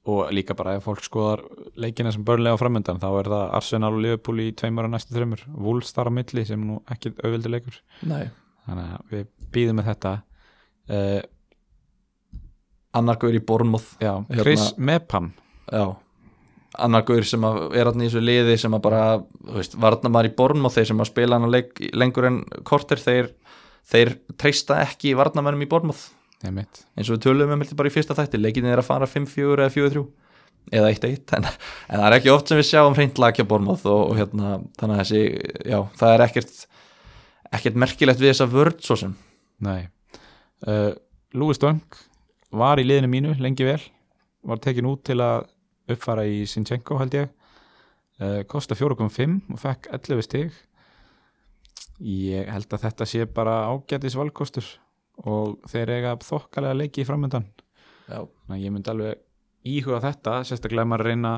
og 0.06 0.34
líka 0.36 0.56
bara 0.60 0.76
ef 0.76 0.84
fólk 0.84 1.04
skoðar 1.06 1.44
leikina 1.80 2.12
sem 2.12 2.26
börnlega 2.28 2.60
á 2.60 2.60
framöndan 2.60 3.00
þá 3.00 3.08
er 3.22 3.30
það 3.32 3.54
Arsenal 3.56 3.94
og 3.94 4.02
Liverpool 4.04 4.42
í 4.44 4.50
tveimur 4.60 4.90
að 4.90 4.96
næstu 4.98 5.16
þreymur 5.16 5.46
Wolves 5.56 5.94
þar 5.96 6.12
á 6.12 6.18
milli 6.18 6.44
sem 6.50 6.66
nú 6.68 6.82
ekki 6.92 7.14
auðvildi 7.24 7.52
leikur. 7.54 7.78
Nei. 8.04 8.28
þannig 8.68 8.92
að 8.98 9.14
við 9.14 9.26
býðum 9.56 9.80
með 9.80 9.88
þetta. 9.94 10.14
Uh, 10.92 11.22
annar 13.00 13.20
gaur 13.22 13.36
í 13.36 13.44
Bournemouth. 13.44 13.94
Já, 14.04 14.18
Hérna- 14.28 14.44
Chris 14.44 14.74
Mepham 14.78 15.32
já 15.72 15.96
annar 16.82 17.06
gaur 17.08 17.26
sem 17.28 17.44
er 17.44 17.90
hann 17.90 18.02
í 18.02 18.08
þessu 18.08 18.24
liði 18.24 18.58
sem 18.62 18.74
að 18.74 18.84
bara, 18.88 19.04
þú 19.44 19.60
veist, 19.60 19.78
varna 19.82 20.12
maður 20.12 20.32
í 20.32 20.36
Bournemouth 20.40 20.78
þeir 20.78 20.90
sem 20.90 21.04
að 21.04 21.10
spila 21.12 21.40
hann 21.40 21.54
leik 21.54 21.80
lengur 21.94 22.28
en 22.30 22.42
korter 22.66 23.02
þeir, 23.02 23.32
þeir 23.90 24.16
treysta 24.42 24.82
ekki 24.84 25.16
varnamennum 25.20 25.66
í 25.66 25.70
einmitt. 26.44 26.84
Eins 26.98 27.08
og 27.08 27.18
við 27.18 27.24
tölum 27.28 27.54
um 27.54 27.62
heldur 27.64 27.80
bara 27.80 27.90
í 27.90 27.94
fyrsta 27.94 28.18
þætti 28.18 28.42
leikinni 28.42 28.72
er 28.74 28.82
að 28.82 28.90
fara 28.90 29.08
5-4 29.08 29.64
eða 29.64 29.72
4-3 29.72 30.04
eða 30.74 30.90
1-1 30.92 31.34
en, 31.38 31.46
en 31.48 32.02
það 32.02 32.06
er 32.08 32.16
ekki 32.18 32.32
oft 32.32 32.50
sem 32.50 32.60
við 32.60 32.68
sjáum 32.70 32.96
hreint 32.98 33.20
lakja 33.20 33.46
Bournemouth 33.48 33.88
og, 33.88 34.12
og 34.12 34.20
hérna, 34.20 34.58
þannig 34.80 34.98
að 34.98 35.02
þessi, 35.04 35.24
já, 35.72 35.80
það 36.00 36.14
er 36.14 36.26
ekkert 36.28 36.54
ekkert 37.54 37.80
merkilegt 37.80 38.22
við 38.22 38.32
þessa 38.32 38.50
vörd 38.50 38.80
svo 38.84 38.98
sem. 39.00 39.16
Nei. 39.64 39.88
Uh, 40.66 40.92
Louis 41.38 41.60
Dunk 41.62 42.00
var 42.54 42.82
í 42.82 42.88
liðinu 42.88 43.12
mínu 43.12 43.36
lengi 43.44 43.68
vel 43.68 43.82
var 44.44 44.60
tekin 44.64 44.88
út 44.90 45.04
til 45.08 45.20
að 45.24 45.48
uppfara 45.96 46.28
í 46.30 46.44
Sinchenko 46.50 47.00
held 47.02 47.18
ég. 47.18 47.34
Uh, 48.22 48.42
kosta 48.50 48.78
4.5 48.78 49.40
og 49.54 49.60
fekk 49.62 49.90
11 49.96 50.26
stig. 50.28 50.62
Ég 52.04 52.50
held 52.52 52.74
að 52.74 52.88
þetta 52.88 53.08
sé 53.10 53.26
bara 53.30 53.64
ágætis 53.72 54.18
valkostur 54.20 54.68
og 55.22 55.60
þeir 55.70 55.92
eiga 55.98 56.16
þokkalega 56.22 56.78
leiki 56.78 57.04
í 57.04 57.08
framöndan 57.08 57.46
ég 58.60 58.74
myndi 58.74 58.92
alveg 58.92 59.20
íhuga 59.64 60.02
þetta 60.04 60.40
sérstaklega 60.48 60.90
maður 60.90 61.12
reyna 61.12 61.34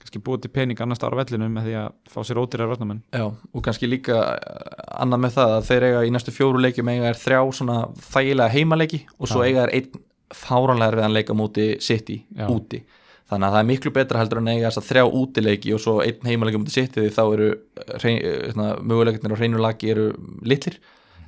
kannski 0.00 0.22
búið 0.24 0.46
til 0.46 0.52
pening 0.54 0.80
annars 0.80 1.02
ára 1.04 1.18
vellinu 1.20 1.50
með 1.52 1.68
því 1.68 1.74
að 1.82 1.88
fá 2.08 2.20
sér 2.24 2.40
ódýrar 2.40 2.70
varnamenn 2.70 3.02
já, 3.12 3.26
og 3.28 3.64
kannski 3.66 3.88
líka 3.90 4.16
eh, 4.32 4.70
annað 5.04 5.24
með 5.26 5.34
það 5.36 5.56
að 5.56 5.66
þeir 5.68 5.86
eiga 5.88 6.04
í 6.06 6.14
næstu 6.14 6.34
fjóru 6.34 6.62
leikjum 6.64 6.92
eiga 6.92 7.10
er 7.10 7.20
þrjá 7.20 7.40
svona 7.58 7.76
þægilega 8.08 8.54
heimaleiki 8.56 9.02
og 9.18 9.30
svo 9.30 9.44
eiga 9.44 9.66
er 9.66 9.74
einn 9.76 10.00
fáranlega 10.30 10.96
við 10.96 11.04
hann 11.04 11.16
leika 11.18 11.36
múti 11.36 11.68
City 11.84 12.22
Já. 12.32 12.46
úti 12.48 12.80
þannig 13.30 13.46
að 13.46 13.54
það 13.54 13.60
er 13.60 13.68
miklu 13.70 13.92
betra 13.94 14.20
heldur 14.20 14.40
en 14.40 14.50
eiga 14.50 14.68
þess 14.68 14.80
að 14.80 14.88
þrjá 14.90 15.04
útileiki 15.20 15.74
og 15.74 15.82
svo 15.82 15.96
einn 16.04 16.26
heimaleiki 16.26 16.60
múti 16.60 16.74
City 16.74 17.04
því 17.04 17.10
þá 17.14 17.22
eru 17.24 17.50
uh, 17.54 18.62
möguleikarnir 18.82 19.36
á 19.36 19.40
hreinu 19.40 19.62
lagi 19.62 19.92
eru 19.94 20.08
litlir. 20.42 20.80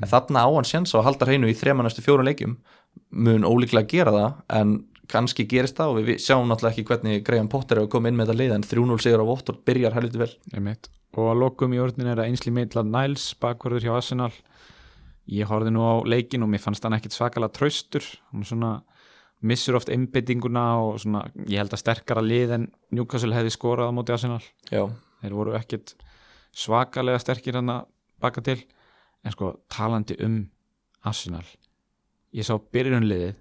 En 0.02 0.10
þarna 0.10 0.42
á 0.42 0.50
hann 0.50 0.66
séns 0.66 0.94
að 0.98 1.06
halda 1.06 1.28
hreinu 1.28 1.50
í 1.50 1.54
þrema 1.56 1.86
næstu 1.86 2.02
fjóru 2.02 2.26
leikjum. 2.26 2.56
Mun 3.14 3.46
ólíklega 3.46 3.86
gera 3.88 4.14
það 4.16 4.40
en 4.58 4.74
kannski 5.12 5.46
gerist 5.48 5.76
það 5.78 5.92
og 5.92 6.00
við 6.00 6.22
sjáum 6.24 6.48
náttúrulega 6.48 6.74
ekki 6.74 6.88
hvernig 6.88 7.24
Graham 7.26 7.50
Potter 7.52 7.80
hefur 7.80 7.92
komið 7.96 8.12
inn 8.12 8.18
með 8.18 8.30
þetta 8.30 8.40
lið 8.40 8.54
en 8.56 8.66
3-0 8.70 8.98
sigur 9.04 9.22
á 9.22 9.26
Vottord 9.28 9.62
byrjar 9.68 9.96
helviti 9.96 10.22
vel. 10.22 10.30
Einmitt. 10.54 10.88
og 11.12 11.28
að 11.28 11.42
lokum 11.42 11.74
í 11.76 11.80
orðin 11.82 12.08
er 12.08 12.22
að 12.22 12.30
einsli 12.30 12.52
meitla 12.54 12.84
Niles 12.86 13.26
bakverður 13.40 13.84
hjá 13.84 13.92
Arsenal. 13.98 14.32
Ég 15.30 15.50
horfði 15.50 15.74
nú 15.74 15.84
á 15.84 15.94
leikin 16.08 16.42
og 16.42 16.50
mér 16.50 16.62
fannst 16.64 16.84
hann 16.86 16.96
ekkit 16.96 17.14
svakalega 17.14 17.52
traustur. 17.58 18.06
Hann 18.32 18.46
svona 18.48 18.72
missur 19.42 19.78
oft 19.78 19.90
einbyttinguna 19.92 20.66
og 20.82 21.00
svona 21.02 21.24
ég 21.46 21.58
held 21.58 21.74
að 21.74 21.82
sterkara 21.82 22.22
lið 22.24 22.56
en 22.58 22.68
Newcastle 22.94 23.34
hefði 23.34 23.54
skorað 23.54 23.90
á 23.90 23.96
móti 23.96 24.14
Arsenal. 24.14 24.42
Já, 24.70 24.86
þeir 25.22 25.36
voru 25.38 25.56
ekkit 25.58 25.96
svakalega 26.54 27.22
sterkir 27.22 27.58
hann 27.58 27.72
að 27.72 27.90
baka 28.22 28.44
til. 28.44 28.60
En 29.22 29.34
sko 29.34 29.56
talandi 29.70 30.16
um 30.22 30.44
Arsenal 31.06 31.46
ég 32.32 32.46
sá 32.46 32.54
byrjunliðið 32.56 33.34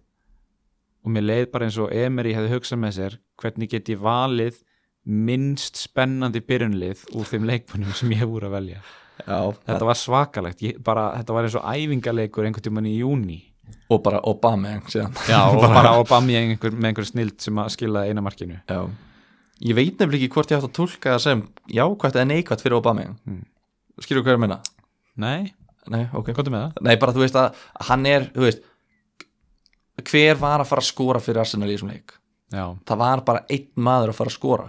og 1.01 1.13
mér 1.15 1.25
leið 1.25 1.45
bara 1.53 1.67
eins 1.67 1.77
og 1.81 1.93
Emery 1.95 2.33
hefði 2.35 2.55
hugsað 2.55 2.81
með 2.81 2.97
sér 2.97 3.19
hvernig 3.41 3.71
get 3.71 3.89
ég 3.89 4.01
valið 4.01 4.59
minnst 5.01 5.79
spennandi 5.81 6.43
byrjunlið 6.45 7.05
úr 7.17 7.29
þeim 7.29 7.47
leikmennum 7.49 7.95
sem 7.97 8.11
ég 8.13 8.21
hef 8.21 8.33
úr 8.35 8.49
að 8.49 8.57
velja. 8.57 8.81
Já 9.21 9.39
þetta 9.53 9.85
var 9.85 9.97
svakalegt, 9.97 10.61
ég, 10.65 10.77
bara, 10.83 11.11
þetta 11.19 11.33
var 11.35 11.47
eins 11.47 11.57
og 11.57 11.65
æfingaleikur 11.65 12.47
einhvern 12.47 12.65
tímann 12.67 12.89
í 12.89 12.97
júni 12.99 13.39
og 13.91 14.01
bara 14.05 14.19
Obama 14.29 14.75
síðan 14.91 15.13
Já, 15.29 15.39
og 15.51 15.61
bara 15.77 15.93
Obama 15.99 16.37
einhver, 16.39 16.73
með 16.75 16.91
einhver 16.91 17.07
snild 17.09 17.37
sem 17.43 17.61
að 17.63 17.71
skila 17.75 18.05
eina 18.09 18.23
markinu 18.25 18.59
Já. 18.69 18.81
Ég 19.61 19.77
veit 19.77 19.93
nefnilega 19.99 20.25
ekki 20.25 20.33
hvort 20.35 20.51
ég 20.53 20.57
átt 20.61 20.69
að 20.69 20.75
tólka 20.79 21.15
það 21.15 21.23
sem 21.25 21.41
jákvætt 21.77 22.15
eða 22.19 22.29
neikvætt 22.33 22.63
fyrir 22.65 22.79
Obama 22.79 23.07
Mm. 23.25 23.41
Skilur 24.01 24.23
hvað 24.25 24.37
ég 24.37 24.41
meina? 24.45 24.59
Nei, 25.21 25.51
Nei, 25.91 26.03
ok 26.15 26.31
komdu 26.37 26.51
með 26.53 26.67
það 26.67 26.85
Nei, 26.87 26.95
bara 27.01 27.13
þú 27.13 27.21
veist 27.25 27.37
að 27.37 27.63
hann 27.89 28.05
er, 28.09 28.27
þú 28.33 28.45
veist 28.47 28.61
hver 30.11 30.39
var 30.41 30.63
að 30.63 30.69
fara 30.71 30.81
að 30.81 30.87
skora 30.89 31.21
fyrir 31.21 31.41
Arsenal 31.43 31.69
í 31.69 31.75
þessum 31.75 31.91
leik? 31.93 32.13
Já, 32.51 32.65
Það 32.87 33.01
var 33.03 33.21
bara 33.27 33.43
einn 33.53 33.67
maður 33.77 34.13
að 34.13 34.17
fara 34.21 34.31
að 34.31 34.37
skora 34.37 34.65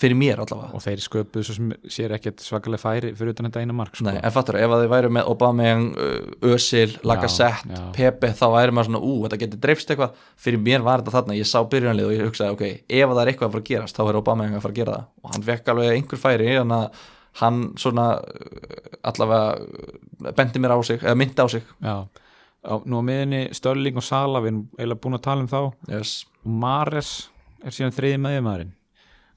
fyrir 0.00 0.16
mér 0.16 0.40
allavega. 0.40 0.70
Og 0.76 0.82
þeir 0.84 1.02
sköpuðu 1.04 1.44
svo 1.44 1.54
sem 1.56 1.72
sér 1.92 2.14
ekkert 2.16 2.40
svakalega 2.44 2.80
færi 2.80 3.12
fyrir 3.16 3.34
utan 3.34 3.48
þetta 3.48 3.64
eina 3.64 3.76
mark 3.76 3.98
sko. 3.98 4.06
Nei, 4.06 4.16
en 4.16 4.32
fattur, 4.34 4.56
ef 4.60 4.72
að 4.72 4.84
þið 4.84 4.92
væru 4.94 5.10
með 5.16 5.28
Aubameyang, 5.32 5.86
uh, 5.92 6.48
Özil, 6.54 6.96
Lacazette. 7.06 7.82
Pepe 7.96 8.32
þá 8.38 8.44
væri 8.54 8.76
maður 8.76 8.90
svona, 8.90 9.02
ú, 9.04 9.12
þetta 9.26 9.40
getur 9.44 9.62
dreifst 9.66 9.92
eitthvað. 9.92 10.24
Fyrir 10.40 10.64
mér 10.64 10.86
var 10.86 11.04
þetta 11.04 11.16
þarna, 11.18 11.36
ég 11.36 11.50
sá 11.50 11.58
byrjanlið 11.74 12.08
og 12.08 12.16
ég 12.16 12.30
hugsaði, 12.30 12.56
ok, 12.56 12.64
ef 12.88 13.04
að 13.06 13.14
það 13.14 13.22
er 13.22 13.32
eitthvað 13.32 13.50
að 13.50 13.54
fara 13.56 13.64
að 13.64 13.70
gerast 13.72 14.00
þá 14.00 14.02
er 14.06 14.20
Aubameyang 14.22 14.56
að 14.56 14.64
fara 14.64 14.76
að 14.76 14.80
gera 14.80 14.96
það. 14.96 15.10
Og 15.20 15.34
hann 15.34 15.46
fekk 15.50 15.70
alveg 15.74 15.92
einhver 15.98 16.22
færi, 16.24 16.50
þannig 16.56 16.80
að 16.80 17.04
hann 17.40 17.60
svona 17.78 18.08
uh, 18.16 18.80
allavega 19.12 19.52
uh, 19.60 20.32
bendi 20.40 20.64
mér 20.64 20.76
á 20.76 20.78
sig, 20.86 21.04
eða 21.04 21.20
myndi 21.20 21.44
á 21.44 21.48
sig. 21.52 21.70
Já, 21.84 21.96
á, 22.08 22.74
nú 22.88 23.04
á 23.04 23.06
miðinni 23.06 23.44
Störling 23.56 24.00
og 24.00 24.08
Sala, 24.08 24.42
við 24.42 24.54
erum 24.54 24.66
eiginlega 24.78 25.04
búin 25.04 25.20
að 25.20 25.24
tala 25.28 25.44
um 25.44 25.52
þá. 25.52 25.60
Og 25.68 25.94
yes. 25.94 26.18
Mares 26.40 27.14
er 27.60 27.76
síðan 27.76 27.92
þriði 27.92 28.20
meðjumæðurinn 28.24 28.76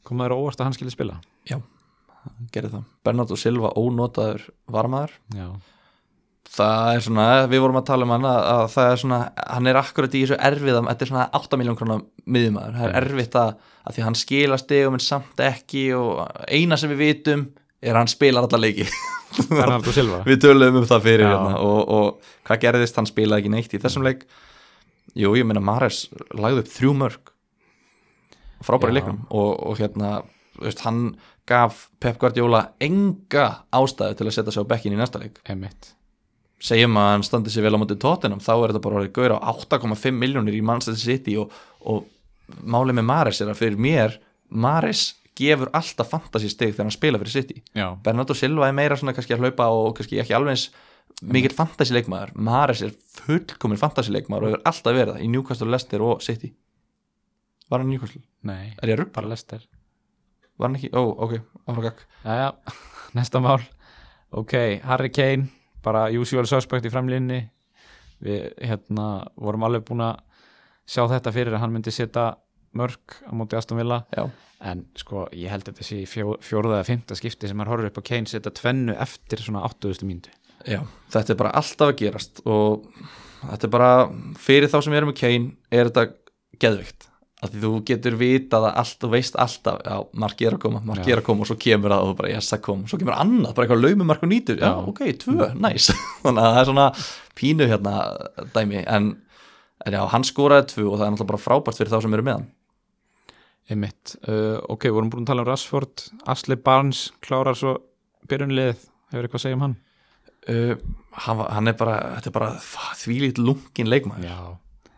kom 0.07 0.23
það 0.23 0.35
óvart 0.37 0.59
að 0.61 0.69
hann 0.69 0.77
skilja 0.77 0.95
spila? 0.95 1.19
Gerði 2.53 2.69
það, 2.77 2.83
Bernardo 3.03 3.35
Silva 3.35 3.73
ónotaður 3.75 4.45
varmaður 4.71 5.15
Já, 5.35 5.47
það 6.53 6.91
er 6.93 7.01
svona, 7.07 7.25
við 7.51 7.63
vorum 7.63 7.79
að 7.81 7.87
tala 7.89 8.07
um 8.07 8.13
hann 8.13 8.27
að, 8.29 8.37
að 8.53 8.63
það 8.75 8.91
er 8.91 9.01
svona, 9.01 9.17
hann 9.57 9.67
er 9.71 9.79
akkurat 9.81 10.15
í 10.15 10.21
þessu 10.23 10.37
erfiðam, 10.49 10.87
þetta 10.91 11.05
er 11.05 11.11
svona 11.11 11.25
8 11.39 11.59
miljón 11.59 11.79
krónar 11.79 12.05
miðjumæður, 12.23 12.77
það 12.77 12.87
er 12.87 12.95
erfitt 13.01 13.35
að, 13.41 13.51
að 13.83 13.97
því 13.97 14.05
hann 14.07 14.17
skila 14.21 14.59
stegum 14.61 14.97
en 14.99 15.03
samt 15.03 15.43
ekki 15.49 15.83
og 15.97 16.23
eina 16.47 16.79
sem 16.79 16.93
við 16.93 17.03
vitum 17.03 17.43
er 17.83 17.99
hann 17.99 18.11
spilar 18.11 18.47
alla 18.47 18.61
leiki. 18.63 18.87
Bernardo 19.49 19.91
Silva. 19.97 20.21
Við 20.27 20.39
töluðum 20.45 20.79
um 20.83 20.87
það 20.87 21.05
fyrir 21.09 21.25
Já. 21.27 21.33
hérna 21.33 21.59
og, 21.59 21.81
og 21.97 22.31
hvað 22.47 22.63
gerðist, 22.63 22.99
hann 23.01 23.09
spilaði 23.09 23.43
ekki 23.43 23.51
neitt 23.57 23.75
í 23.75 23.81
þessum 23.83 24.07
leik. 24.07 24.23
Jú, 25.19 25.33
ég 25.35 25.43
meina 25.49 25.59
Mares 25.63 26.05
lagði 26.31 26.63
upp 26.63 26.71
þrjú 26.71 26.93
mörg 27.01 27.32
frábæri 28.65 28.97
leiknum 28.97 29.23
og, 29.29 29.49
og 29.69 29.81
hérna, 29.81 30.21
veist, 30.61 30.85
hann 30.87 31.17
gaf 31.49 31.87
Pep 31.99 32.21
Guardiola 32.21 32.69
enga 32.83 33.49
ástæðu 33.75 34.19
til 34.19 34.29
að 34.29 34.37
setja 34.37 34.55
sig 34.55 34.65
á 34.65 34.71
bekkin 34.71 34.95
í 34.95 34.99
næsta 34.99 35.21
leik. 35.21 35.41
Emmett 35.49 35.93
segjum 36.63 36.95
að 36.99 37.09
hann 37.11 37.25
standi 37.27 37.51
sér 37.51 37.65
vel 37.67 37.75
á 37.75 37.81
móti 37.81 37.97
tóttinum 37.99 38.41
þá 38.43 38.53
er 38.53 38.71
þetta 38.71 38.83
bara 38.85 39.01
orðið 39.01 39.15
gaur 39.17 39.35
á 39.35 39.39
8,5 39.51 40.15
miljónir 40.15 40.55
í 40.55 40.63
Manchester 40.63 40.99
City 41.01 41.35
og, 41.39 41.51
og 41.83 42.05
málið 42.63 42.99
með 42.99 43.07
Mares 43.09 43.43
er 43.43 43.51
að 43.51 43.59
fyrir 43.59 43.83
mér 43.83 44.15
Mares 44.47 45.09
gefur 45.35 45.71
alltaf 45.75 46.11
fantasy 46.13 46.51
stig 46.51 46.71
þegar 46.71 46.87
hann 46.87 46.95
spila 46.95 47.19
fyrir 47.19 47.35
City. 47.35 47.63
Já, 47.75 47.87
Bernardo 48.05 48.35
Silva 48.37 48.69
er 48.69 48.77
meira 48.77 48.97
svona 48.99 49.15
kannski 49.17 49.35
að 49.35 49.47
hlaupa 49.47 49.69
og 49.73 49.95
kannski 49.97 50.21
ekki 50.21 50.35
alveg 50.37 50.55
eins 50.55 50.67
mikill 51.23 51.55
fantasy 51.55 51.95
leikmaður 51.95 52.35
Mares 52.47 52.83
er 52.85 52.93
fullkomin 53.19 53.81
fantasy 53.81 54.13
leikmaður 54.13 54.47
og 54.47 54.53
hefur 54.53 54.67
alltaf 54.71 54.95
verið 54.95 55.17
það 55.17 55.25
í 55.25 55.31
Newcastle, 55.33 55.71
Leicester 55.73 56.05
og 56.05 56.23
City 56.23 56.53
var 57.73 57.81
hann 57.83 57.89
Newcastle? 57.91 58.21
nei, 58.47 58.73
Er 58.81 58.91
ég 58.91 58.95
að 58.97 59.01
rugga? 59.03 59.15
bara 59.19 59.31
Lester 59.33 59.63
Var 60.59 60.69
hann 60.69 60.77
ekki? 60.77 60.91
Ó, 60.93 61.01
ok, 61.25 61.33
áfragak 61.67 62.03
Jæja, 62.23 62.51
næsta 63.17 63.41
mál. 63.41 63.59
Ok, 64.33 64.53
Harry 64.85 65.09
Kane 65.13 65.49
bara 65.83 66.05
usual 66.15 66.45
suspect 66.49 66.85
í 66.87 66.91
framlínni 66.93 67.41
við 68.23 68.45
hérna 68.63 69.07
vorum 69.35 69.65
alveg 69.67 69.83
búin 69.89 70.03
að 70.05 70.21
sjá 70.87 71.03
þetta 71.11 71.33
fyrir 71.35 71.55
að 71.57 71.63
hann 71.65 71.73
myndi 71.75 71.91
setja 71.91 72.29
mörg 72.77 73.17
á 73.27 73.31
móti 73.35 73.57
Aston 73.57 73.77
Villa. 73.81 73.99
Já, 74.15 74.23
en 74.63 74.85
sko 74.97 75.25
ég 75.35 75.51
held 75.51 75.65
að 75.67 75.73
þetta 75.73 75.85
sé 75.89 75.97
í 76.01 76.07
fjó, 76.09 76.37
fjórða 76.41 76.77
eða 76.79 76.87
fymta 76.87 77.17
skipti 77.19 77.49
sem 77.51 77.59
hann 77.61 77.69
horfir 77.69 77.89
upp 77.91 77.99
á 77.99 78.07
Kane 78.09 78.29
setja 78.31 78.53
tvennu 78.55 78.95
eftir 79.03 79.43
svona 79.43 79.65
8000 79.67 80.07
mínútu. 80.09 80.31
Já, 80.63 80.79
þetta 81.11 81.33
er 81.35 81.39
bara 81.43 81.51
alltaf 81.59 81.91
að 81.91 81.97
gerast 81.99 82.39
og 82.47 82.87
þetta 83.43 83.67
er 83.67 83.73
bara 83.75 83.91
fyrir 84.39 84.71
þá 84.71 84.77
sem 84.85 84.95
erum 84.97 85.11
með 85.11 85.19
Kane 85.19 85.51
er 85.69 85.89
þetta 85.91 86.07
geðvikt 86.63 87.09
að 87.43 87.57
þú 87.63 87.71
getur 87.89 88.15
vitað 88.19 88.67
að 88.69 88.77
allt 88.83 89.05
og 89.07 89.11
veist 89.13 89.35
alltaf, 89.43 89.81
já, 89.83 89.97
marki 90.23 90.47
er 90.47 90.55
að 90.57 90.61
koma, 90.63 90.81
marki 90.87 91.11
er 91.13 91.21
að 91.21 91.27
koma 91.27 91.43
og 91.45 91.49
svo 91.49 91.57
kemur 91.59 91.93
það 91.93 92.05
og 92.05 92.11
þú 92.11 92.17
bara, 92.21 92.31
yes, 92.33 92.49
það 92.53 92.61
kom, 92.69 92.81
svo 92.87 92.99
kemur 93.01 93.15
annað, 93.17 93.53
bara 93.57 93.67
eitthvað 93.67 93.83
laumimark 93.83 94.23
og 94.25 94.31
nýtur, 94.31 94.57
já, 94.61 94.69
Já. 94.69 94.87
ok, 94.93 95.01
tvö, 95.23 95.49
næs 95.65 95.89
þannig 96.23 96.43
að 96.43 96.49
það 96.49 96.59
er 96.63 96.69
svona 96.71 96.87
pínu 97.39 97.69
hérna 97.73 97.95
dæmi, 98.55 98.81
en, 98.97 99.09
en 99.85 99.97
já, 99.97 100.01
hann 100.13 100.27
skoraði 100.27 100.69
tvö 100.73 100.87
og 100.89 100.97
það 100.99 101.05
er 101.07 101.15
náttúrulega 101.15 101.31
bara 101.33 101.43
frábært 101.45 101.79
fyrir 101.81 101.93
þá 101.93 101.99
sem 102.05 102.17
eru 102.19 102.27
með 102.29 102.37
hann. 102.39 102.49
Einmitt, 103.71 104.15
uh, 104.27 104.57
ok, 104.73 104.89
vorum 104.91 105.09
búin 105.11 105.23
að 105.23 105.29
tala 105.31 105.43
um 105.45 105.47
Rashford. 105.47 106.01
Ashley 106.27 106.57
Barnes 106.59 107.05
klárar 107.23 107.55
svo 107.55 107.77
byrjunlið, 108.27 108.75
hefur 109.13 109.23
eitthvað 109.27 109.39
að 109.39 109.45
segja 109.45 109.57
um 109.59 109.63
hann? 109.63 109.75
Uh, 110.43 110.73
hann, 111.23 111.43
hann 111.47 111.71
er 111.71 111.77
bara, 111.79 111.93
þetta 112.17 112.31
er 112.31 112.35
bara 112.35 112.49
þvílít 112.99 113.39
lungin 113.39 113.87
leikmaður. 113.87 114.27
Já, 114.27 114.39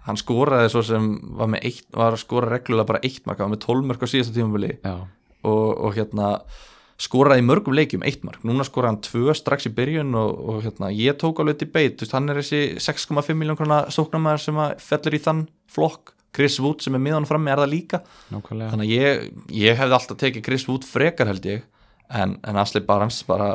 hann 0.05 0.19
skoraði 0.19 0.69
svo 0.73 0.83
sem 0.85 1.09
var, 1.39 1.57
eitt, 1.61 1.85
var 1.95 2.15
að 2.15 2.23
skora 2.23 2.51
reglulega 2.53 2.89
bara 2.93 3.03
eitt 3.05 3.25
mark, 3.25 3.41
hann 3.41 3.49
var 3.49 3.57
með 3.57 3.65
12 3.65 3.89
mörg 3.89 4.05
á 4.05 4.07
síðasta 4.11 4.35
tímabili. 4.35 4.71
Já, 4.85 4.95
og, 5.45 5.67
og 5.87 5.95
hérna 5.97 6.31
skoraði 7.01 7.43
í 7.43 7.45
mörgum 7.45 7.75
leikjum 7.75 8.05
eitt 8.07 8.23
mark. 8.27 8.43
Núna 8.47 8.65
skoraði 8.67 8.93
hann 8.93 9.03
tvö 9.03 9.35
strax 9.35 9.67
í 9.67 9.73
byrjun 9.75 10.15
og, 10.19 10.35
og 10.51 10.59
hérna, 10.63 10.91
ég 10.95 11.17
tók 11.19 11.41
alveg 11.43 11.59
til 11.61 11.71
beit. 11.73 11.99
Veist, 11.99 12.15
hann 12.15 12.31
er 12.31 12.39
þessi 12.39 12.79
6,5 12.79 13.35
miljón 13.35 13.59
krona 13.59 13.83
sóknarmæður 13.91 14.45
sem 14.45 14.61
fellur 14.85 15.17
í 15.17 15.23
þann 15.25 15.47
flokk. 15.75 16.13
Chris 16.35 16.57
Wood 16.59 16.83
sem 16.83 16.95
er 16.97 16.99
miðan 16.99 17.27
frammi 17.27 17.47
er 17.47 17.61
það 17.61 17.71
líka? 17.71 18.01
Nákvæmlega. 18.27 18.73
Þannig 18.73 18.89
að 18.89 18.93
ég, 18.93 19.27
ég 19.55 19.77
hefði 19.79 19.95
alltaf 19.95 20.17
tekið 20.19 20.43
Chris 20.43 20.65
Wood 20.67 20.87
frekar 20.87 21.29
held 21.31 21.47
ég 21.47 21.61
en, 22.09 22.37
en 22.45 22.61
Asli 22.61 22.81
Barnes 22.85 23.21
bara 23.27 23.49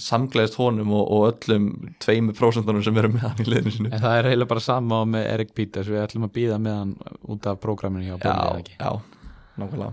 samgleðist 0.00 0.58
honum 0.58 0.92
og, 0.96 1.04
og 1.14 1.26
öllum 1.30 1.68
tveimu 2.02 2.34
prósentunum 2.34 2.82
sem 2.84 2.96
eru 2.98 3.12
með 3.14 3.26
hann 3.28 3.42
í 3.44 3.48
liðinu. 3.48 3.74
Sinu 3.74 3.90
En 3.92 4.02
það 4.02 4.18
er 4.18 4.30
eiginlega 4.30 4.52
bara 4.54 4.64
sama 4.64 5.00
á 5.00 5.02
með 5.06 5.26
Erik 5.36 5.52
Peters. 5.54 5.90
Við 5.90 6.02
ætlum 6.02 6.26
að 6.26 6.34
býða 6.34 6.60
með 6.62 6.78
hann 6.80 6.94
út 7.30 7.50
af 7.50 7.60
prógraminu 7.62 8.08
hjá 8.08 8.16
Bólli 8.16 8.32
eða 8.34 8.48
já, 8.48 8.62
ekki? 8.64 8.78
Já, 8.80 9.20
nákvæmlega. 9.62 9.92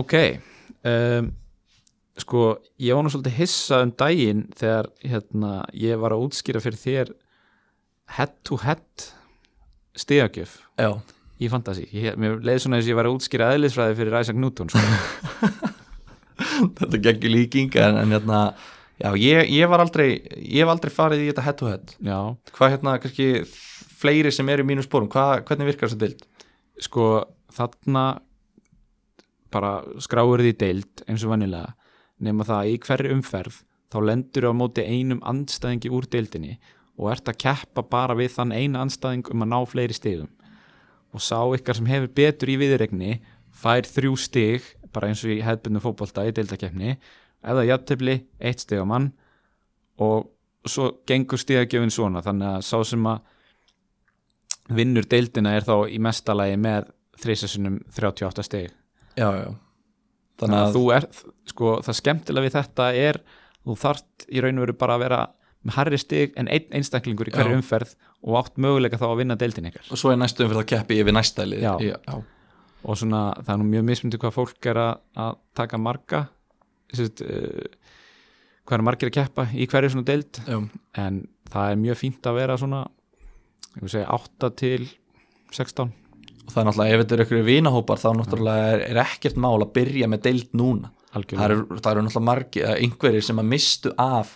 Ok 0.00 0.14
um, 0.84 1.32
sko, 2.20 2.44
ég 2.82 3.02
nú 3.02 3.12
svolítið 3.12 3.38
hissa 3.40 3.82
um 3.84 3.92
daginn 3.98 4.46
þegar 4.58 4.90
hérna, 5.02 5.52
ég 5.76 6.00
var 6.00 6.14
að 6.14 6.28
útskýra 6.28 6.62
fyrir 6.62 6.80
þér 6.80 7.12
head 8.18 8.34
to 8.46 8.58
head 8.62 9.08
stigagjöf 9.98 10.58
já, 10.78 10.90
í 11.40 11.50
Fantasí 11.50 11.86
ég, 11.90 12.18
mér 12.20 12.38
leiði 12.40 12.64
svona 12.64 12.80
þess 12.80 12.88
að 12.88 12.92
ég 12.92 13.00
var 13.00 13.10
að 13.10 13.18
útskýra 13.18 13.52
eðlisfræði 13.56 13.98
fyrir 14.00 14.20
Isaac 14.20 14.40
Newton 14.40 14.72
sko. 14.72 15.52
þetta 16.80 17.02
geggjur 17.08 17.34
líking 17.34 17.78
en, 17.80 18.00
en 18.02 18.14
hérna, 18.16 18.42
já, 19.00 19.08
ég, 19.20 19.50
ég 19.54 19.70
var 19.70 19.84
aldrei 19.84 20.08
ég 20.38 20.62
hef 20.62 20.74
aldrei 20.74 20.92
farið 20.94 21.24
í 21.24 21.30
þetta 21.32 21.46
head 21.48 21.60
to 21.60 21.70
head. 21.70 21.96
Já, 22.02 22.18
hvað 22.56 22.76
hérna, 22.76 22.98
kannski 23.02 23.30
fleiri 23.94 24.32
sem 24.34 24.48
eru 24.52 24.66
í 24.66 24.68
mínum 24.68 24.84
spórum, 24.84 25.10
hvað, 25.12 25.44
hvernig 25.48 25.72
virkar 25.72 25.92
þetta 25.92 26.08
dild? 26.08 26.24
sko 26.82 27.24
þarna 27.54 28.04
bara 29.54 29.74
skráir 30.02 30.42
því 30.42 30.54
deild 30.58 31.04
eins 31.06 31.24
og 31.24 31.34
vanilega 31.34 31.74
nema 32.24 32.46
það 32.46 32.60
að 32.60 32.70
í 32.72 32.78
hverri 32.86 33.12
umferð 33.14 33.60
þá 33.92 33.98
lendur 34.08 34.48
á 34.50 34.52
móti 34.56 34.82
einum 34.82 35.22
andstæðingi 35.26 35.92
úr 35.94 36.08
deildinni 36.10 36.56
og 36.98 37.12
ert 37.12 37.30
að 37.30 37.40
keppa 37.44 37.84
bara 37.90 38.16
við 38.18 38.34
þann 38.36 38.54
eina 38.54 38.82
andstæðing 38.82 39.30
um 39.30 39.44
að 39.44 39.50
ná 39.50 39.58
fleiri 39.66 39.96
stigum. 39.96 40.30
Og 41.14 41.22
sá 41.22 41.38
ykkar 41.54 41.78
sem 41.78 41.90
hefur 41.90 42.10
betur 42.14 42.50
í 42.50 42.58
viðregni 42.58 43.16
fær 43.54 43.86
þrjú 43.86 44.14
stig 44.18 44.66
bara 44.94 45.10
eins 45.10 45.24
og 45.26 45.34
í 45.34 45.42
hefðbundum 45.44 45.84
fótbolta 45.84 46.24
í 46.28 46.32
deildakefni 46.36 46.96
eða 47.44 47.66
jafntefli, 47.68 48.18
eitt 48.40 48.64
stig 48.64 48.80
á 48.80 48.86
mann 48.88 49.10
og 50.00 50.30
svo 50.68 50.90
gengur 51.08 51.40
stigagjöfin 51.40 51.92
svona 51.92 52.22
þannig 52.24 52.56
að 52.56 52.66
sá 52.66 52.78
sem 52.88 53.08
að 53.10 53.18
vinnur 54.74 55.04
deildina 55.10 55.52
er 55.58 55.66
þá 55.66 55.74
í 55.92 56.00
mestalagi 56.00 56.56
með 56.56 56.88
þrísasunum 57.20 57.78
38 57.92 58.46
stig 58.46 58.70
já, 59.18 59.28
já 59.28 59.50
þannig 60.40 60.58
að 60.58 60.76
þú 60.76 60.84
er, 60.96 61.08
sko, 61.50 61.72
það 61.84 61.98
skemmtilega 62.00 62.46
við 62.48 62.56
þetta 62.56 62.90
er, 62.98 63.20
þú 63.64 63.76
þarft 63.84 64.26
í 64.28 64.42
raun 64.42 64.58
og 64.58 64.66
veru 64.66 64.76
bara 64.80 64.96
að 64.96 65.04
vera 65.04 65.20
með 65.64 65.76
harri 65.78 66.00
stig 66.00 66.34
en 66.40 66.48
einn 66.52 66.74
einstaklingur 66.76 67.30
í 67.30 67.34
hverju 67.34 67.54
Já. 67.54 67.58
umferð 67.60 67.94
og 68.24 68.38
átt 68.40 68.58
möguleika 68.60 68.98
þá 69.00 69.06
að 69.10 69.20
vinna 69.22 69.36
deildin 69.40 69.70
ykkar 69.70 69.86
og 69.88 70.00
svo 70.00 70.12
er 70.12 70.18
næstu 70.20 70.44
umfyrir 70.44 70.64
að 70.64 70.70
keppi 70.74 70.98
yfir 71.00 71.16
næsta 71.16 71.46
lið 71.48 71.64
Já. 71.64 71.72
já, 71.80 71.94
já. 71.96 72.16
Og 72.84 72.98
svona, 73.00 73.22
það 73.40 73.52
er 73.54 73.60
nú 73.60 73.68
mjög 73.70 73.86
mismundi 73.88 74.20
hvað 74.20 74.36
fólk 74.36 74.68
er 74.70 74.80
að, 74.80 74.94
að 75.24 75.38
taka 75.56 75.80
marga 75.80 76.24
sérst, 76.94 77.24
uh, 77.24 77.94
hvað 78.64 78.78
er 78.78 78.86
margir 78.86 79.10
að 79.10 79.16
keppa 79.18 79.48
í 79.52 79.66
hverju 79.70 79.94
svona 79.94 80.08
deild. 80.08 80.40
Já. 80.46 80.58
en 81.00 81.24
það 81.52 81.72
er 81.72 81.82
mjög 81.82 82.00
fínt 82.00 82.28
að 82.28 82.38
vera 82.40 82.58
svona 82.60 82.84
segja 83.82 84.06
8 84.14 84.50
til 84.60 84.88
16 85.54 85.92
og 86.44 86.52
það 86.52 86.60
er 86.60 86.66
náttúrulega, 86.68 86.94
ef 86.94 87.02
þetta 87.02 87.14
eru 87.16 87.24
ykkur 87.24 87.44
vinahópar 87.46 88.00
þá 88.00 88.08
náttúrulega 88.18 88.70
er, 88.74 88.82
er 88.92 89.02
ekkert 89.04 89.38
mál 89.40 89.56
að 89.56 89.74
byrja 89.78 90.08
með 90.12 90.24
deild 90.26 90.56
núna. 90.56 90.90
Það 91.14 91.44
eru, 91.46 91.60
það 91.78 91.90
eru 91.90 92.02
náttúrulega 92.04 92.28
margir, 92.28 92.66
eh, 92.66 92.80
einhverjir 92.84 93.24
sem 93.24 93.40
að 93.40 93.48
mistu 93.52 93.92
af 94.02 94.34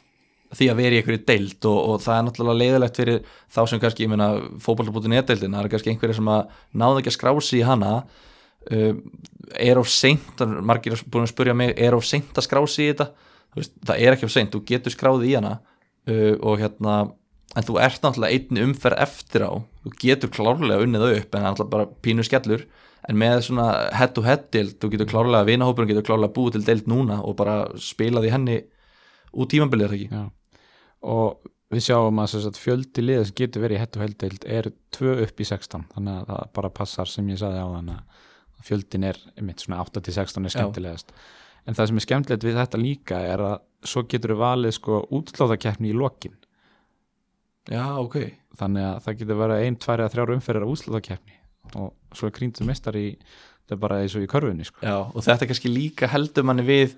því 0.57 0.69
að 0.73 0.79
vera 0.81 0.97
í 0.97 1.01
einhverju 1.03 1.25
deild 1.29 1.69
og, 1.69 1.79
og 1.91 2.01
það 2.05 2.15
er 2.15 2.25
náttúrulega 2.29 2.61
leiðilegt 2.63 3.01
fyrir 3.01 3.19
þá 3.53 3.61
sem 3.69 3.83
kannski, 3.83 4.07
ég 4.07 4.13
meina, 4.13 4.29
fótballtabútin 4.65 5.17
e-deildin 5.19 5.57
það 5.57 5.65
eru 5.65 5.73
kannski 5.75 5.93
einhverjir 5.93 6.19
sem 6.21 6.31
að 6.33 6.55
náðu 6.81 7.03
ekki 7.03 7.13
að 7.13 7.17
skrási 7.19 7.59
í 7.59 7.67
hana 7.69 7.93
er 8.69 9.81
of 9.81 9.89
seint, 9.89 10.43
margir 10.65 10.97
er 10.97 11.05
búin 11.09 11.27
að 11.27 11.33
spurja 11.33 11.57
mig 11.57 11.75
er 11.81 11.97
of 11.97 12.07
seint 12.07 12.37
að 12.37 12.49
skrási 12.49 12.85
í 12.85 12.91
þetta? 12.91 13.11
Veist, 13.57 13.75
það 13.87 14.03
er 14.05 14.17
ekki 14.17 14.29
of 14.29 14.35
seint, 14.35 14.53
þú 14.53 14.65
getur 14.69 14.95
skráði 14.95 15.31
í 15.31 15.39
hana. 15.39 15.59
Uh, 16.09 16.35
og 16.41 16.61
hérna 16.61 16.99
en 17.57 17.65
þú 17.65 17.79
ert 17.81 18.05
náttúrulega 18.05 18.37
einni 18.37 18.65
umferð 18.65 19.01
eftir 19.05 19.45
á. 19.49 19.53
Þú 19.85 19.95
getur 20.05 20.33
klárlega 20.33 20.85
unnið 20.85 21.07
upp 21.15 21.37
en 21.37 21.47
náttúrulega 21.47 21.75
bara 21.75 21.89
pínu 22.05 22.27
skellur. 22.27 22.65
En 23.09 23.17
með 23.17 23.45
svona 23.47 23.69
head 23.97 24.13
to 24.17 24.25
head 24.27 24.49
deild, 24.53 24.77
þú 24.83 24.91
getur 24.93 25.09
klárlega 25.09 25.49
vinahópurinn 25.49 25.89
getur 25.93 26.05
klárlega 26.11 26.35
búið 26.37 26.59
til 26.59 26.67
deild 26.67 26.91
núna 26.91 27.23
og 27.25 27.39
bara 27.39 27.63
spilað 27.81 28.29
í 28.29 28.33
henni 28.35 28.59
út 29.33 29.53
tímabilið 29.53 29.87
er 29.87 29.95
það 29.95 29.99
ekki? 29.99 30.19
Já. 30.19 30.25
og 31.09 31.49
við 31.73 31.85
sjáum 31.85 32.21
að, 32.23 32.57
fjöldi 32.57 33.05
liða 33.05 33.27
sem 33.29 33.37
getur 33.39 33.65
verið 33.65 33.79
í 33.79 33.83
hettu 33.83 34.03
heldeild 34.03 34.47
er 34.49 34.71
2 34.97 35.17
upp 35.25 35.41
í 35.41 35.47
16 35.49 35.85
þannig 35.95 36.15
að 36.15 36.31
það 36.31 36.53
bara 36.59 36.73
passar 36.81 37.11
sem 37.13 37.29
ég 37.29 37.41
saði 37.41 37.61
á 37.61 37.69
þannig 37.69 37.99
að 37.99 38.25
fjöldin 38.65 39.05
er 39.09 39.19
einmitt 39.37 39.63
svona 39.65 39.81
8 39.85 40.01
til 40.07 40.15
16 40.17 40.45
er 40.45 40.51
Já. 40.51 40.57
skemmtilegast. 40.59 41.13
En 41.69 41.75
það 41.77 41.91
sem 41.91 42.01
er 42.01 42.07
skemmtilegt 42.07 42.45
við 42.49 42.57
þetta 42.59 42.81
líka 42.81 43.19
er 43.35 43.43
að 43.45 43.57
svo 43.87 44.03
getur 44.09 44.33
við 44.35 44.41
valið 44.43 44.73
sko 44.79 45.03
útslóðakeppni 45.19 45.91
í 45.93 45.97
lokin. 45.97 46.35
Já, 47.69 47.85
ok. 48.01 48.17
Þannig 48.59 48.87
að 48.89 49.03
það 49.05 49.19
getur 49.21 49.39
verið 49.43 49.67
ein, 49.67 49.77
tvær 49.77 50.01
eða 50.03 50.13
þrjár 50.15 50.33
umferðir 50.39 50.65
á 50.65 50.73
útslóðakeppni 50.73 51.35
og 51.77 52.17
svo 52.17 52.31
er 52.31 52.33
krýndur 52.33 52.65
mestar 52.65 52.97
í 52.97 53.07
það 53.69 53.75
er 53.77 53.81
bara 53.83 53.99
eins 54.01 54.15
og 54.17 54.25
í 54.25 54.29
körfunni 54.33 54.65
sko. 54.65 54.81
Já, 54.81 54.95
og 55.05 55.21
þetta 55.27 55.49
kannski 55.51 55.69
líka 55.69 56.09
heldur 56.09 56.47
manni 56.49 56.65
við 56.65 56.95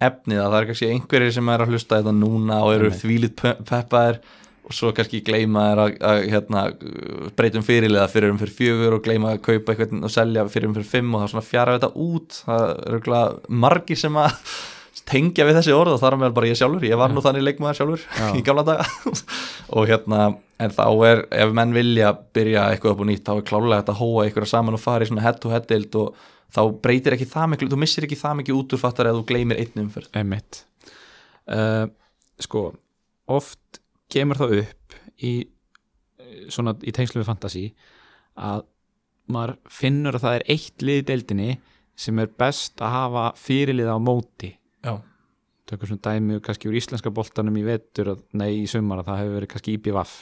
efnið 0.00 0.40
að 0.40 0.48
það 0.54 0.58
er 0.62 0.68
kannski 0.70 0.88
einhverjir 0.94 1.34
sem 1.36 1.50
er 1.52 1.64
að 1.64 1.72
hlusta 1.74 1.98
þetta 2.00 2.14
núna 2.16 2.60
og 2.64 2.72
eru 2.78 2.90
þvílit 2.94 3.34
pe- 3.36 3.58
peppaðir 3.68 4.20
og 4.68 4.76
svo 4.76 4.90
kannski 4.96 5.22
gleyma 5.24 5.66
þær 5.70 5.82
að, 5.82 5.92
að 6.08 6.24
hérna, 6.32 6.64
breytum 7.38 7.64
fyrirliða 7.64 8.08
fyrir 8.12 8.32
um 8.34 8.40
fyrir 8.40 8.56
fjögur 8.56 8.96
og 8.98 9.04
gleyma 9.04 9.34
að 9.34 9.44
kaupa 9.46 9.74
eitthvað 9.74 10.02
og 10.04 10.12
selja 10.12 10.44
fyrir 10.52 10.68
um 10.68 10.74
fyrir 10.76 10.90
fimm 10.90 11.14
og 11.14 11.22
það 11.22 11.28
er 11.28 11.32
svona 11.34 11.46
fjara 11.48 11.76
þetta 11.78 12.06
út. 12.06 12.40
Það 12.48 12.64
er 12.64 12.82
örugglega 12.90 13.54
margir 13.64 14.00
sem 14.00 14.18
að 14.20 14.56
tengja 15.08 15.46
við 15.48 15.56
þessi 15.56 15.72
orð 15.72 15.94
og 15.94 16.02
þar 16.02 16.18
meðal 16.20 16.36
bara 16.36 16.50
ég 16.50 16.58
sjálfur. 16.60 16.84
Ég 16.84 17.00
var 17.00 17.14
nú 17.14 17.24
þannig 17.24 17.46
leikmaður 17.46 17.80
sjálfur 17.80 18.06
Já. 18.18 18.28
í 18.38 18.44
gamla 18.44 18.64
daga. 18.68 18.88
Og 19.72 19.88
hérna 19.88 20.24
en 20.58 20.74
þá 20.74 20.86
er, 21.08 21.22
ef 21.44 21.54
menn 21.56 21.76
vilja 21.76 22.12
byrja 22.36 22.66
eitthvað 22.72 22.96
upp 22.96 23.04
og 23.04 23.08
nýtt, 23.08 23.24
þá 23.24 23.36
er 23.36 23.46
klálega 23.48 23.78
þetta 23.80 23.94
að 23.94 24.02
hóa 24.02 24.26
ykkur 24.28 24.48
saman 24.50 24.76
og 24.76 24.82
fara 24.82 25.06
í 25.06 25.08
svona 25.08 25.24
head 25.24 25.38
to 25.40 25.52
head 25.52 25.68
deild 25.70 25.96
og 26.00 26.26
þá 26.52 26.60
breytir 26.82 27.14
ekki 27.14 27.28
það 27.30 27.52
miklu, 27.52 27.70
þú 27.72 27.78
missir 27.80 28.08
ekki 28.08 28.18
það 28.18 28.40
mikið 28.42 28.58
út 28.58 28.74
úr 28.74 28.82
fattar 28.82 29.08
eða 29.08 29.20
þú 29.20 29.28
gleymir 29.30 29.62
einn 29.62 29.84
umferð. 29.84 30.10
Einmitt. 30.18 30.64
Uh, 31.48 31.86
Sko, 32.38 32.68
oft 33.26 33.80
kemur 34.12 34.40
það 34.40 34.54
upp 34.62 34.98
í 35.24 35.32
eh, 35.42 36.46
svona 36.52 36.74
í 36.82 36.94
tengslu 36.94 37.22
við 37.22 37.28
fantasi 37.28 37.64
að 38.38 38.64
maður 39.28 39.56
finnur 39.72 40.16
að 40.16 40.24
það 40.24 40.38
er 40.38 40.46
eitt 40.54 40.84
lið 40.84 41.02
í 41.02 41.06
deildinni 41.10 41.50
sem 41.98 42.22
er 42.22 42.30
best 42.40 42.80
að 42.84 42.94
hafa 42.94 43.24
fyrirlið 43.36 43.90
á 43.90 43.98
móti. 44.00 44.52
Já, 44.86 44.94
tökum 45.68 45.90
svona 45.90 46.04
dæmi 46.06 46.38
kannski 46.44 46.70
úr 46.70 46.78
íslenska 46.78 47.12
boltanum 47.14 47.58
í 47.58 47.66
vetur 47.66 48.14
að, 48.14 48.22
nei 48.38 48.62
í 48.62 48.68
sumar 48.70 49.02
að 49.02 49.10
það 49.10 49.20
hefur 49.22 49.36
verið 49.38 49.52
kannski 49.52 49.76
IPVAF 49.76 50.14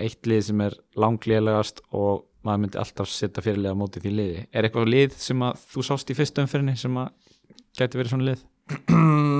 eitt 0.00 0.28
lið 0.28 0.46
sem 0.46 0.62
er 0.64 0.76
langlélegast 1.00 1.82
og 1.96 2.24
maður 2.44 2.62
myndi 2.62 2.80
alltaf 2.80 3.08
setja 3.10 3.42
fyrirlið 3.44 3.74
á 3.74 3.80
móti 3.80 4.04
því 4.04 4.12
liði. 4.14 4.46
Er 4.52 4.68
eitthvað 4.68 4.92
lið 4.92 5.18
sem 5.20 5.44
að 5.44 5.66
þú 5.72 5.84
sást 5.88 6.12
í 6.12 6.16
fyrstu 6.16 6.44
umfyrinni 6.44 6.76
sem 6.80 7.00
að 7.00 7.10
gæti 7.76 8.00
verið 8.00 8.14
svona 8.14 8.28
lið? 8.30 8.46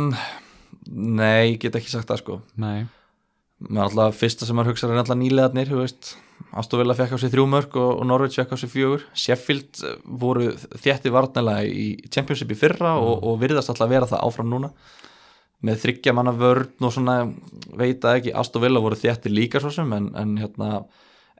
nei, 1.21 1.55
ég 1.55 1.59
get 1.63 1.79
ekki 1.81 1.93
sagt 1.93 2.11
það 2.11 2.23
sko. 2.25 2.39
Nei 2.61 2.85
maður 3.69 3.89
alltaf, 3.89 4.21
fyrsta 4.21 4.47
sem 4.49 4.57
maður 4.59 4.73
hugsa 4.73 4.89
er 4.91 5.01
alltaf 5.01 5.19
nýlegaðnir, 5.21 5.73
Astovilla 6.55 6.95
fekk 6.95 7.15
á 7.15 7.19
sig 7.19 7.33
þrjú 7.33 7.45
mörg 7.51 7.77
og, 7.81 8.01
og 8.01 8.07
Norwich 8.07 8.37
fekk 8.39 8.55
á 8.55 8.57
sig 8.59 8.71
fjögur. 8.71 9.05
Sheffield 9.19 9.81
eh, 9.87 9.97
voru 10.23 10.53
þétti 10.55 11.11
varnarlega 11.15 11.65
í 11.67 11.87
Championship 12.15 12.53
í 12.55 12.59
fyrra 12.59 12.95
og, 13.03 13.25
og 13.27 13.41
virðast 13.43 13.73
alltaf 13.73 13.91
vera 13.91 14.09
það 14.11 14.23
áfram 14.29 14.53
núna. 14.53 14.71
Með 15.65 15.81
þryggja 15.83 16.15
manna 16.15 16.35
vörn 16.37 16.87
og 16.87 16.93
svona 16.95 17.17
veit 17.75 18.05
að 18.05 18.21
ekki, 18.21 18.35
Astovilla 18.39 18.83
voru 18.85 18.99
þétti 19.01 19.33
líka 19.33 19.63
svo 19.63 19.73
sem 19.75 19.91
en, 19.97 20.11
en 20.21 20.37
hérna 20.39 20.85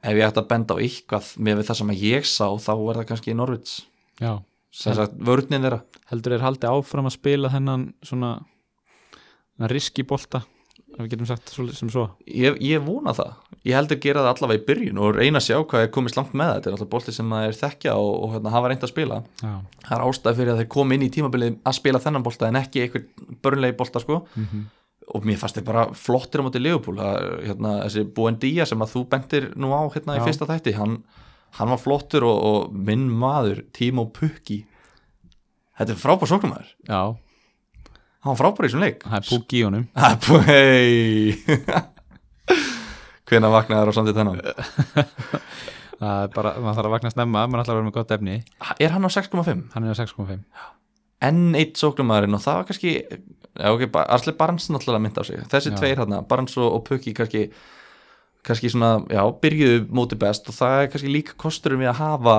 ef 0.01 0.17
ég 0.17 0.25
ætti 0.27 0.43
að 0.43 0.51
benda 0.51 0.79
á 0.79 0.83
eitthvað 0.83 1.31
með 1.47 1.63
það 1.69 1.81
sem 1.81 1.93
að 1.95 2.03
ég 2.09 2.27
sá 2.29 2.47
þá 2.67 2.73
er 2.75 2.99
það 3.01 3.07
kannski 3.13 3.37
Norwich. 3.37 3.77
Já, 4.23 4.33
sem 4.75 4.99
sagt 4.99 5.15
vörnin 5.31 5.63
þeirra. 5.63 5.85
Heldur 6.11 6.37
er 6.37 6.47
haldið 6.47 6.73
áfram 6.73 7.11
að 7.11 7.17
spila 7.19 7.53
þennan 7.53 7.87
svona 8.05 8.35
riski 9.71 10.03
bolta 10.09 10.43
ef 10.95 11.01
við 11.03 11.11
getum 11.15 11.29
sagt 11.29 11.51
sem 11.77 11.91
svo. 11.91 12.07
Ég, 12.31 12.59
ég 12.63 12.83
vona 12.85 13.15
það, 13.17 13.33
ég 13.67 13.79
heldur 13.79 14.01
gera 14.03 14.23
það 14.25 14.31
allavega 14.35 14.63
í 14.63 14.67
byrjun 14.69 15.01
og 15.03 15.19
reyna 15.19 15.41
að 15.41 15.49
sjá 15.49 15.59
hvað 15.59 15.87
er 15.87 15.91
komist 15.95 16.19
langt 16.19 16.37
með 16.37 16.53
þetta 16.53 16.61
þetta 16.61 16.71
er 16.71 16.77
alltaf 16.79 16.93
bolti 16.95 17.17
sem 17.17 17.35
það 17.35 17.49
er 17.49 17.59
þekkja 17.61 17.97
og, 17.99 18.13
og 18.15 18.37
hérna, 18.37 18.55
hafa 18.55 18.71
reynd 18.71 18.87
að 18.87 18.93
spila. 18.95 19.19
Já, 19.43 19.53
það 19.89 19.97
er 19.99 20.07
ástæð 20.07 20.41
fyrir 20.41 20.55
að 20.55 20.63
þeir 20.63 20.71
komi 20.77 20.99
inn 20.99 21.07
í 21.07 21.11
tímabilið 21.19 21.59
að 21.61 21.79
spila 21.81 22.03
þennan 22.07 22.27
bolta 22.27 22.49
en 22.49 22.61
ekki 22.63 22.85
eitthvað 22.85 23.37
börnlegi 23.45 23.79
bolta 23.83 24.05
sko. 24.05 24.23
Mm 24.39 24.65
og 25.13 25.27
mér 25.27 25.37
fannst 25.41 25.59
þeir 25.59 25.67
bara 25.67 25.83
flottir 25.99 26.41
á 26.41 26.47
móti 26.47 26.63
Leopold 26.63 27.01
hérna, 27.45 27.75
þessi 27.85 28.07
Buendía 28.17 28.65
sem 28.69 28.81
að 28.81 28.95
þú 28.95 29.03
bentir 29.13 29.51
nú 29.61 29.73
á 29.77 29.85
hérna 29.93 30.17
í 30.17 30.23
fyrsta 30.25 30.49
þætti 30.49 30.77
hann, 30.79 30.95
hann 31.59 31.73
var 31.75 31.83
flottur 31.83 32.25
og, 32.25 32.39
og 32.49 32.79
minn 32.89 33.05
maður 33.13 33.65
Timo 33.77 34.07
Pukki. 34.15 34.63
Þetta 35.77 35.93
er 35.93 36.01
frábær 36.01 36.31
sóknumæður 36.31 36.73
hann 38.25 38.33
var 38.33 38.41
frábær 38.41 38.67
í 38.67 38.71
þessum 38.71 38.85
leik. 38.85 39.05
Það 39.05 39.19
er 39.21 39.29
púk 39.31 39.55
í 39.55 39.63
honum. 39.69 39.85
Hei 40.49 41.85
hvenær 43.29 43.55
vaknaði 43.55 43.81
þér 43.81 43.91
á 43.91 43.97
samtíð 43.97 44.19
þennan? 44.21 44.41
Það 45.95 46.25
er 46.25 46.33
bara, 46.35 46.51
maður 46.59 46.77
þarf 46.77 46.89
að 46.89 46.95
vakna 46.97 47.11
snemma 47.13 47.45
maður 47.47 47.63
ætlar 47.63 47.77
að 47.77 47.79
vera 47.79 47.87
með 47.87 47.95
gott 47.95 48.15
efni. 48.17 48.35
Er 48.83 48.93
hann 48.93 49.07
á 49.07 49.11
6,5 49.15 49.61
Hann 49.73 49.87
er 49.87 49.95
á 49.95 50.01
6.5 50.03 50.41
enn 51.25 51.55
eitt 51.59 51.79
sóknumæðurinn 51.81 52.37
og 52.37 52.43
það 52.45 52.59
var 52.59 52.67
kannski 52.69 52.93
okay, 53.55 53.89
Arsli 54.03 54.35
Barnes 54.37 54.67
náttúrulega 54.69 55.05
mynd 55.05 55.21
á 55.21 55.23
sig. 55.25 55.41
Þessi 55.53 55.73
Já. 55.73 55.77
tveir 55.79 56.03
hérna, 56.03 56.21
Barnes 56.29 56.57
og, 56.59 56.67
og 56.79 56.85
Pukki 56.89 57.15
kannski, 57.17 57.47
kannski 58.45 58.73
svona, 58.73 58.99
já, 59.09 59.23
byrjuðu 59.45 59.87
móti 59.95 60.19
best 60.21 60.51
og 60.51 60.59
það 60.59 60.81
er 60.83 60.91
kannski 60.93 61.13
líka 61.15 61.39
kosturum 61.41 61.85
við 61.85 61.93
að 61.93 62.01
hafa 62.03 62.37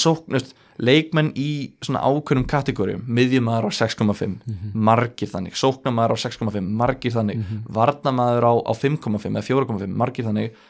sóknust, 0.00 0.54
leikmenn 0.78 1.32
í 1.38 1.50
svona 1.82 2.04
ákveðnum 2.06 2.46
kategórium, 2.48 3.04
miðjumæður 3.10 3.66
á 3.66 3.70
6,5 3.80 4.36
margir 4.74 5.30
þannig, 5.32 5.56
sóknumæður 5.58 6.14
á 6.14 6.18
6,5 6.24 6.60
margir 6.82 7.14
þannig, 7.14 7.40
mm 7.42 7.64
varnamæður 7.78 8.46
á, 8.46 8.52
á 8.70 8.72
5,5 8.78 9.32
eða 9.32 9.46
4,5 9.46 9.96
margir 9.98 10.28
þannig 10.28 10.60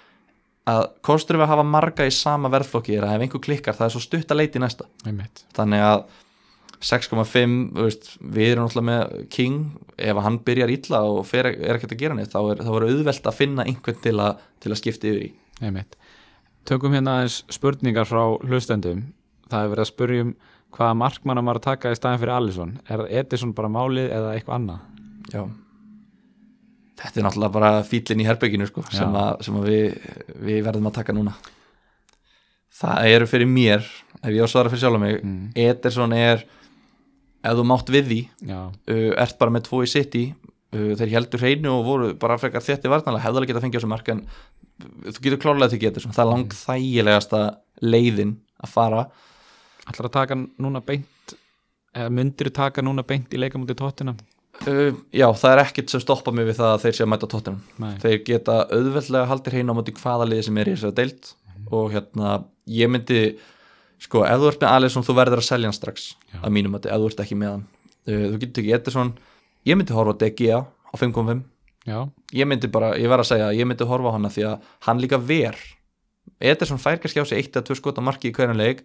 að 0.69 0.87
kosturum 1.05 1.41
við 1.41 1.47
að 1.47 1.53
hafa 1.55 1.67
marga 1.69 2.07
í 2.09 2.13
sama 2.13 2.51
verðflokki 2.53 2.97
er 2.99 3.07
að 3.07 3.15
ef 3.17 3.27
einhver 3.27 3.45
klikkar 3.45 3.77
það 3.77 3.87
er 3.87 3.95
svo 3.95 4.03
stutt 4.05 4.33
að 4.33 4.41
leita 4.43 4.59
í 4.59 4.65
næsta. 4.65 4.89
Einmitt. 5.09 5.45
þannig 5.57 5.85
að 5.85 6.03
6,5 6.89 7.55
þú 7.75 7.85
veist, 7.87 8.11
við 8.21 8.53
erum 8.53 8.69
náttúrulega 8.69 8.89
með 8.89 9.29
King 9.35 9.63
ef 9.99 10.21
hann 10.23 10.39
byrjar 10.47 10.71
illa 10.71 11.01
og 11.11 11.25
fer, 11.27 11.51
er 11.51 11.79
ekkert 11.79 11.97
að 11.97 12.03
gera 12.05 12.19
neitt 12.19 12.35
þá 12.35 12.41
er, 12.53 12.63
þá 12.63 12.73
er 12.77 12.87
auðvelt 12.89 13.27
að 13.27 13.39
finna 13.39 13.67
einhvern 13.67 14.03
til, 14.05 14.15
a, 14.23 14.29
til 14.63 14.73
að 14.73 14.81
skipta 14.83 15.11
yfir 15.11 15.25
í. 15.27 15.31
Einmitt. 15.59 15.97
Tökum 16.69 16.95
hérna 16.95 17.17
aðeins 17.19 17.41
spurningar 17.51 18.07
frá 18.07 18.23
hlustendum 18.45 19.09
Það 19.49 19.65
er 19.65 19.73
verið 19.73 19.85
að 19.85 19.91
spurja 19.93 20.27
um 20.27 20.35
hvaða 20.77 20.99
markmann 21.01 21.41
maður 21.45 21.61
að 21.63 21.67
taka 21.69 21.93
í 21.93 21.99
staðin 21.99 22.21
fyrir 22.23 22.35
Alisson. 22.35 22.75
Er 22.93 23.05
Edison 23.23 23.55
bara 23.57 23.71
málið 23.73 24.11
eða 24.13 24.35
eitthvað 24.37 24.59
annað? 24.59 24.83
Já. 25.33 25.43
Þetta 26.99 27.21
er 27.21 27.27
náttúrulega 27.29 27.55
bara 27.55 27.71
fílinn 27.87 28.25
í 28.25 28.27
herbygginu 28.27 28.67
sko, 28.69 28.83
sem, 28.91 29.15
að, 29.15 29.45
sem 29.47 29.57
að 29.61 29.69
við, 29.71 30.11
við 30.49 30.61
verðum 30.67 30.91
að 30.91 30.97
taka 30.99 31.15
núna. 31.15 31.35
Það 32.79 33.11
eru 33.15 33.29
fyrir 33.31 33.51
mér 33.51 33.87
ef 34.19 34.33
ég 34.35 34.43
á 34.43 34.47
að 34.47 34.53
svara 34.53 34.73
fyrir 34.73 34.85
sjálf 34.85 35.03
mig 35.03 35.21
Mm. 35.23 35.51
Ederson 35.55 36.13
er 36.15 36.45
ef 37.43 37.55
þú 37.59 37.65
mátt 37.67 37.91
við 37.95 38.11
því 38.11 38.21
uh, 38.51 39.13
ert 39.23 39.39
bara 39.39 39.55
með 39.55 39.69
tvo 39.69 39.83
í 39.85 39.91
City 39.91 40.25
uh, 40.75 40.93
þeir 40.99 41.15
heldur 41.15 41.43
hreinu 41.43 41.73
og 41.77 41.87
voru 41.87 42.11
bara 42.19 42.39
frekar 42.39 42.65
þétti 42.65 42.91
vartanlega, 42.91 43.25
hefðu 43.25 43.41
alveg 43.41 43.53
getað 43.53 43.67
fengið 43.67 43.79
á 43.79 43.81
þessu 43.81 43.93
mark 43.93 44.11
en 44.13 44.25
þú 45.07 45.23
getur 45.25 45.43
klárlega 45.43 45.73
til 45.73 45.81
getur 45.83 46.07
það 46.09 46.25
er 46.25 46.31
lang 46.33 46.55
þægilegasta 46.55 47.43
leiðin 47.83 48.37
að 48.59 48.75
fara 48.75 49.05
ætlar 49.89 50.09
að 50.11 50.17
taka 50.19 50.39
núna 50.39 50.83
beint 50.85 51.37
eða 51.97 52.11
myndir 52.15 52.51
taka 52.55 52.85
núna 52.85 53.05
beint 53.07 53.33
í 53.33 53.41
leikamóti 53.41 53.77
tóttina? 53.79 54.17
uh, 54.67 54.95
já, 55.15 55.27
það 55.41 55.53
er 55.53 55.63
ekkert 55.65 55.93
sem 55.93 56.03
stoppa 56.03 56.33
mig 56.35 56.49
við 56.49 56.59
það 56.61 56.73
að 56.75 56.83
þeir 56.85 56.97
sé 56.99 57.05
að 57.05 57.13
mæta 57.13 57.55
Nei, 57.79 57.93
þeir 58.03 58.19
geta 58.27 58.57
auðveldlega 58.73 59.31
haldir 59.31 59.57
hreinu 59.57 59.75
á 59.75 59.79
móti 59.79 59.95
hvaða 59.99 60.29
liði 60.29 60.49
sem 60.49 60.59
er 60.59 60.71
í 60.71 60.75
þessari 60.77 60.99
deild 60.99 61.31
og 61.69 61.93
hérna, 61.93 62.35
ég 62.71 62.91
myndi 62.91 63.23
sko, 64.01 64.23
ef 64.25 64.41
þú 64.41 64.51
ert 64.53 64.63
með 64.63 64.75
Alisson, 64.75 65.07
þú 65.07 65.17
verður 65.19 65.43
að 65.43 65.49
selja 65.49 65.69
hann 65.69 65.77
strax 65.77 66.09
Já. 66.33 66.41
að 66.41 66.55
mínum 66.55 66.77
að 66.79 66.89
þú 66.89 67.11
ert 67.11 67.23
ekki 67.25 67.39
með 67.39 67.55
hann. 67.55 67.65
Uh, 68.09 68.25
þú 68.33 68.41
getur 68.45 68.63
ekki 68.63 68.75
Ederson. 68.79 69.15
Ég 69.69 69.79
myndi 69.79 69.97
horfa 69.97 70.15
á 70.17 70.21
DGA 70.23 70.61
á 70.65 70.95
5.5 70.97 71.43
já, 71.89 71.99
ég 72.37 72.49
myndi 72.49 72.71
bara, 72.73 72.95
ég 73.01 73.11
verð 73.11 73.27
að 73.27 73.31
segja 73.33 73.51
ég 73.57 73.69
myndi 73.69 73.89
horfa 73.89 74.13
á 74.13 74.17
hana 74.17 74.31
því 74.33 74.47
að 74.49 74.71
hann 74.87 75.03
líka 75.03 75.19
ver. 75.21 75.59
Ederson 76.39 76.81
fær 76.81 77.01
kannski 77.03 77.21
á 77.21 77.27
sig 77.29 77.43
eitt 77.43 77.57
eða 77.57 77.67
tvö 77.69 77.79
skot 77.81 78.01
að 78.01 78.09
marki 78.09 78.31
í 78.31 78.35
hverjum 78.37 78.59
leik 78.59 78.85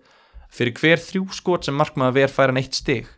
fyrir 0.54 0.78
hver 0.80 1.02
þrjú 1.02 1.28
skot 1.34 1.68
sem 1.68 1.78
markmaður 1.78 2.18
ver 2.20 2.34
fær 2.34 2.54
hann 2.54 2.62
eitt 2.62 2.78
stig. 2.78 3.10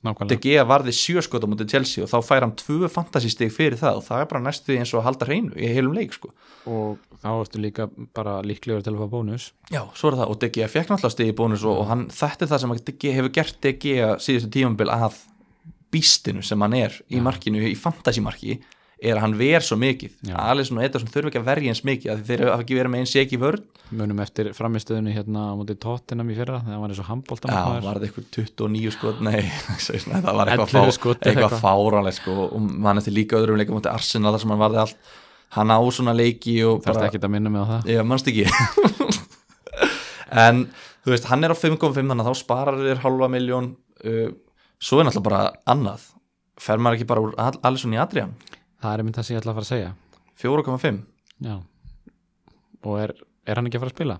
Nákvæmlega. 0.00 0.32
De 0.32 0.36
Gea 0.40 0.62
varði 0.64 0.94
sjö 0.96 1.20
skot 1.20 1.44
á 1.44 1.48
mútið 1.50 1.74
Chelsea 1.74 2.04
og 2.04 2.08
þá 2.08 2.18
fær 2.24 2.44
hann 2.46 2.54
tvö 2.56 2.88
fantasy 2.88 3.28
stig 3.32 3.50
fyrir 3.52 3.76
það 3.76 3.98
og 3.98 4.06
það 4.06 4.22
er 4.22 4.28
bara 4.30 4.44
næstu 4.46 4.76
eins 4.76 4.94
og 4.94 5.02
að 5.02 5.06
halda 5.10 5.28
hreinu 5.28 5.52
í 5.60 5.68
heilum 5.68 5.96
leik 5.96 6.16
sko. 6.16 6.32
og 6.64 7.02
þá 7.20 7.28
ertu 7.34 7.60
líka 7.60 7.88
bara 8.16 8.38
líklegur 8.40 8.86
til 8.86 8.94
að 8.94 9.02
fá 9.02 9.12
bónus. 9.12 9.50
Já, 9.68 9.82
svo 9.92 10.08
er 10.08 10.16
það. 10.22 10.32
Og 10.32 10.40
De 10.40 10.50
Gea 10.56 10.70
fekk 10.72 10.88
náttúrulega 10.88 11.16
stig 11.16 11.32
í 11.34 11.36
bónus 11.36 11.66
og, 11.68 11.82
og 11.82 11.90
hann, 11.92 12.06
þetta 12.08 12.46
er 12.46 12.52
það 12.54 12.62
sem 12.64 12.74
Gea 13.04 13.16
hefur 13.18 13.34
gert 13.36 13.60
De 13.60 13.74
Gea 13.84 14.10
síðustu 14.24 14.52
tímambil 14.56 14.88
að 14.94 15.20
býstinu 15.92 16.42
sem 16.46 16.64
hann 16.64 16.78
er 16.78 16.96
í 17.12 17.20
markinu, 17.20 17.60
í 17.60 17.76
fantasy 17.76 18.24
marki 18.24 18.56
er 19.00 19.16
að 19.16 19.22
hann 19.24 19.34
ver 19.40 19.64
svo 19.64 19.78
mikið. 19.80 20.12
Já. 20.28 20.34
Alisson 20.52 20.78
og 20.80 20.84
Ederson 20.84 21.08
þurfa 21.12 21.30
ekki 21.30 21.40
að 21.40 21.46
verja 21.46 21.72
eins 21.72 21.80
mikið 21.88 22.10
af 22.12 22.18
því 22.20 22.26
þeir 22.28 22.42
hafa 22.50 22.64
ekki 22.64 22.76
verið 22.76 22.92
með 22.92 23.02
eins 23.04 23.14
segi 23.16 23.38
vörn. 23.40 23.62
Munum 23.96 24.20
eftir 24.22 24.50
framistöðunni 24.54 25.14
hérna 25.14 25.46
á 25.50 25.52
móti 25.56 25.76
tóttinam 25.80 26.28
í 26.30 26.36
fyrra 26.36 26.58
þegar 26.60 26.74
hann 26.76 26.82
var 26.84 26.92
eins 26.92 27.00
og 27.00 27.06
Já, 27.06 27.10
handbóltamarkmaður 27.14 27.86
var 27.86 28.00
það 28.00 28.06
eitthvað 28.10 28.28
29 28.36 28.92
skot? 28.96 29.22
Nei, 29.24 29.40
það 29.46 30.28
var 30.40 30.52
eitthvað, 30.52 30.76
11 30.82 31.00
fá, 31.00 31.24
eitthvað 31.30 31.56
fáranlega 31.64 32.18
sko, 32.20 32.36
og 32.50 32.68
mann 32.86 33.00
eftir 33.00 33.16
líka 33.16 33.40
öðrum 33.40 33.58
leikum 33.60 33.80
mútið 33.80 33.94
Arsenal 33.94 34.34
þar 34.36 34.44
sem 34.44 34.54
hann 34.54 34.62
varði 34.66 34.82
allt. 34.84 35.10
Hann 35.56 35.72
á 35.74 35.78
svona 35.90 36.14
leiki 36.14 36.60
bara 36.84 37.08
ekki 37.08 37.18
að 37.24 37.32
minna 37.32 37.50
mig 37.50 37.64
á 37.64 37.70
það? 37.72 37.90
Já, 37.96 38.02
mannst 38.06 38.28
ekki? 38.30 38.46
En, 40.30 40.68
þú 41.02 41.10
veist, 41.14 41.26
hann 41.26 41.42
er 41.42 41.50
á 41.50 41.58
5.5 41.58 41.90
þannig 41.96 42.20
að 42.22 42.28
þá 42.28 42.38
sparar 42.38 42.76
þér 42.78 43.00
halva 43.02 43.26
miljón 43.32 43.72
uh, 44.06 44.28
Svo 44.80 45.00
er 45.00 45.08
náttúrulega 45.08 45.26
bara 45.26 45.40
annað. 45.68 46.04
Fer 46.60 46.78
maður 46.80 47.00
ekki 47.00 47.08
bara 47.10 47.24
úr 47.24 47.34
Al- 47.40 47.58
Alisson 47.66 47.96
í 47.96 47.98
Adrian 48.00 48.30
það 48.80 48.94
er 48.94 49.04
mynd 49.06 49.18
það 49.18 49.26
sem 49.26 49.36
ég 49.36 49.42
ætla 49.42 49.52
að 49.52 49.60
fara 49.60 49.68
að 49.68 49.72
segja. 49.74 49.92
4.5 50.40 51.00
já. 51.46 51.56
Og 52.88 53.00
er, 53.00 53.14
er 53.44 53.60
hann 53.60 53.68
ekki 53.68 53.80
að 53.80 53.84
fara 53.84 53.92
að 53.92 53.98
spila? 53.98 54.18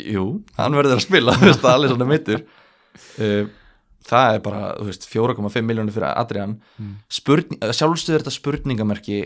Jú, 0.00 0.24
hann 0.56 0.76
verður 0.78 0.96
að 0.96 1.04
spila 1.04 1.34
þú 1.40 1.50
veist, 1.50 1.66
Alisson 1.68 2.04
er 2.04 2.08
mittur 2.08 2.40
uh, 2.44 3.50
Það 4.02 4.36
er 4.36 4.40
bara, 4.44 4.62
þú 4.80 4.88
veist, 4.88 5.04
4,5 5.06 5.62
miljónir 5.62 5.94
fyrir 5.94 6.08
Adrian. 6.10 6.56
Mm. 6.74 6.94
Spurning, 7.12 7.60
Sjálfstöður 7.78 8.24
þetta 8.24 8.34
spurningamerki 8.34 9.18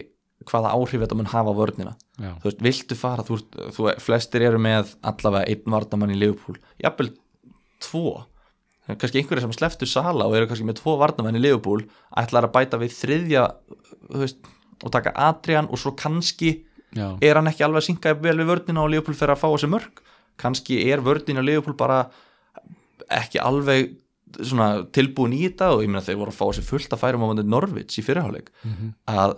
hvaða 0.47 0.75
áhrif 0.77 1.01
þetta 1.01 1.17
mun 1.17 1.31
hafa 1.31 1.55
á 1.57 1.59
vörnina. 1.59 1.93
Já, 2.21 2.31
þú 2.43 2.51
veist, 2.51 2.61
viltu 2.67 2.99
fara, 2.99 3.25
þú, 3.25 3.39
þú, 3.73 3.87
flestir 4.05 4.45
eru 4.45 4.61
með 4.61 4.93
allavega 5.07 5.49
einn 5.49 5.73
vardamann 5.73 6.13
í 6.13 6.19
Liverpool. 6.21 6.59
Jafnvel 6.83 7.09
tvo. 7.83 8.05
Það 8.13 8.27
er 8.27 8.36
kannski 8.87 9.19
einhverja 9.21 9.43
sem 9.47 9.53
sleftu 9.57 9.87
sala 9.91 10.27
og 10.29 10.37
eru 10.39 10.47
kannski 10.47 10.67
með 10.69 10.79
tvo 10.81 10.97
vardamann 11.01 11.37
í 11.39 11.43
Liverpool 11.43 11.83
ætlar 12.17 12.47
að 12.47 12.53
bæta 12.55 12.79
við 12.79 12.95
þriðja 13.01 13.47
veist, 14.15 14.39
og 14.85 14.93
taka 14.95 15.13
Adrian 15.29 15.67
og 15.73 15.79
svo 15.83 15.95
kannski 15.99 16.53
já, 16.95 17.09
er 17.21 17.35
hann 17.41 17.51
ekki 17.51 17.65
alveg 17.67 17.83
að 17.83 17.89
synka 17.91 18.15
vel 18.23 18.37
við 18.39 18.51
vörnina 18.53 18.85
og 18.85 18.91
Liverpool 18.93 19.19
fyrir 19.19 19.35
að 19.35 19.43
fá 19.43 19.49
þessi 19.51 19.71
mörg 19.75 20.03
kannski 20.39 20.79
er 20.93 21.01
vörnina 21.03 21.43
á 21.43 21.47
Liverpool 21.49 21.75
bara 21.81 22.01
ekki 23.11 23.41
alveg 23.43 23.95
svona 24.37 24.85
tilbúin 24.93 25.33
í 25.37 25.45
þetta 25.47 25.73
og 25.75 25.83
ég 25.85 25.89
meina 25.91 26.03
þeir 26.05 26.19
voru 26.21 26.33
að 26.35 26.39
fá 26.41 26.47
þessi 26.51 26.65
fullt 26.67 26.93
að 26.93 27.03
færum 27.03 27.23
á 27.25 27.31
vandir 27.31 27.47
Norvits 27.49 27.99
í 27.99 28.05
fyrirháleik 28.05 28.51
Mhm. 28.67 28.93
að 29.09 29.37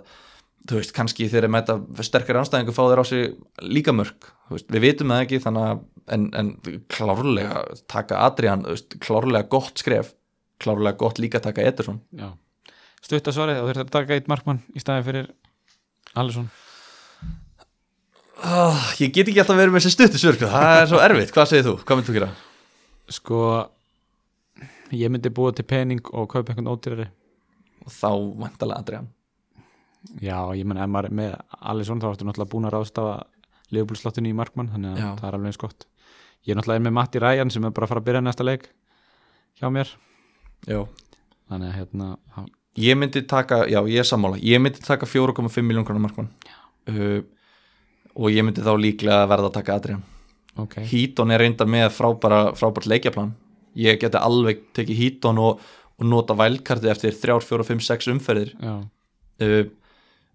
þú 0.68 0.80
veist, 0.80 0.92
kannski 0.96 1.28
þeir 1.30 1.44
eru 1.44 1.52
mæta 1.54 1.78
sterkari 2.04 2.40
anstæðingu 2.40 2.74
fá 2.76 2.82
þeir 2.84 3.02
á 3.02 3.04
sig 3.08 3.24
líka 3.64 3.94
mörg 3.96 4.28
þú 4.48 4.56
veist, 4.56 4.68
við 4.74 4.84
vitum 4.84 5.14
það 5.14 5.24
ekki 5.24 5.40
þannig 5.44 5.66
að 5.68 5.82
en, 6.16 6.28
en 6.40 6.52
klárlega 6.92 7.64
taka 7.90 8.22
Adrian, 8.26 8.64
þú 8.66 8.76
veist, 8.76 8.98
klárlega 9.04 9.50
gott 9.52 9.82
skref 9.82 10.14
klárlega 10.62 10.98
gott 10.98 11.20
líka 11.22 11.40
taka 11.42 11.66
Ederson. 11.68 12.00
Stutt 12.98 13.28
að 13.30 13.36
svarið, 13.36 13.60
þá 13.60 13.68
þurfti 13.68 13.84
að 13.84 13.92
taka 13.94 14.16
eitt 14.16 14.30
markmann 14.30 14.64
í 14.74 14.82
staði 14.82 15.04
fyrir 15.06 15.28
Alisson. 16.18 16.48
Oh, 18.38 18.82
ég 19.02 19.10
get 19.14 19.30
ekki 19.30 19.42
alltaf 19.42 19.58
verið 19.58 19.74
með 19.74 19.82
þessi 19.82 19.96
stuttu 19.96 20.20
svörku 20.22 20.46
það 20.50 20.82
er 20.82 20.90
svo 20.90 21.00
erfitt, 21.02 21.32
hvað 21.34 21.48
segir 21.50 21.66
þú, 21.66 21.72
hvað 21.82 21.98
myndir 21.98 22.12
þú 22.12 22.18
gera? 22.20 22.28
sko 23.08 23.40
ég 24.94 25.10
myndi 25.12 25.32
búa 25.32 25.52
til 25.56 25.66
pening 25.68 26.02
og 26.12 26.28
kaupa 26.32 26.52
einhvern 26.52 26.70
ódýrari. 26.72 27.08
Og 27.84 27.92
þá 27.92 28.10
vantalega 28.42 28.82
Adrian 28.82 29.08
já, 30.22 30.38
ég 30.56 30.64
menn 30.68 30.78
ef 30.82 30.88
maður 30.90 31.10
er 31.10 31.16
með 31.18 31.34
Alisson 31.72 32.00
þá 32.02 32.08
ertu 32.12 32.26
náttúrulega 32.28 32.52
búin 32.52 32.68
að 32.68 32.74
ráðstafa 32.76 33.16
liðbúlslottinu 33.74 34.30
í 34.30 34.36
markmann, 34.36 34.70
þannig 34.72 34.94
að 34.94 35.00
Já. 35.02 35.08
það 35.20 35.28
er 35.28 35.34
alveg 35.38 35.50
eins 35.52 35.60
gott. 35.60 35.86
Ég 36.46 36.52
er 36.54 36.58
náttúrulega 36.60 36.84
með 36.86 36.94
Matti 36.96 37.20
Ræjan 37.20 37.50
sem 37.52 37.64
er 37.68 37.70
bara 37.76 37.84
að 37.88 37.92
fara 37.92 38.00
að 38.00 38.06
byrja 38.08 38.22
næsta 38.24 38.46
leik 38.46 38.68
hjá 39.60 39.68
mér. 39.74 39.90
Já. 40.68 40.80
þannig 41.48 41.68
að 41.68 41.76
hérna 41.78 42.06
hann- 42.36 42.52
ég 42.76 42.96
myndi 42.96 43.22
taka, 43.26 43.66
já 43.66 43.80
ég 43.88 43.98
er 43.98 44.04
sammála. 44.08 44.38
Ég 44.40 44.60
myndi 44.60 44.80
taka 44.80 45.06
4,5 45.06 45.62
miljón 45.66 45.84
krónar 45.84 46.00
markmann. 46.06 46.28
Uh, 46.88 47.22
og 48.16 48.30
ég 48.32 48.42
myndi 48.44 48.62
þá 48.64 48.72
líklega 48.78 49.26
verða 49.28 49.50
að 49.50 49.56
taka 49.58 49.74
Adrian. 49.74 50.02
Ok, 50.56 50.74
Hítón 50.90 51.30
er 51.32 51.38
reyndar 51.40 51.66
með 51.70 51.90
frábæra, 51.94 52.54
frábært 52.56 52.86
leikjaplan. 52.90 53.34
Ég 53.76 53.98
geti 54.00 54.16
alveg 54.18 54.62
tekið 54.74 54.96
Hítón 54.98 55.38
og, 55.38 55.60
og 55.98 56.06
nota 56.06 56.34
vælkarti 56.34 56.88
eftir 56.90 57.12
3, 57.12 57.36
4, 57.44 57.64
5, 57.64 57.80
6 57.80 58.08
umferðir. 58.14 58.54
Uh, 58.62 59.68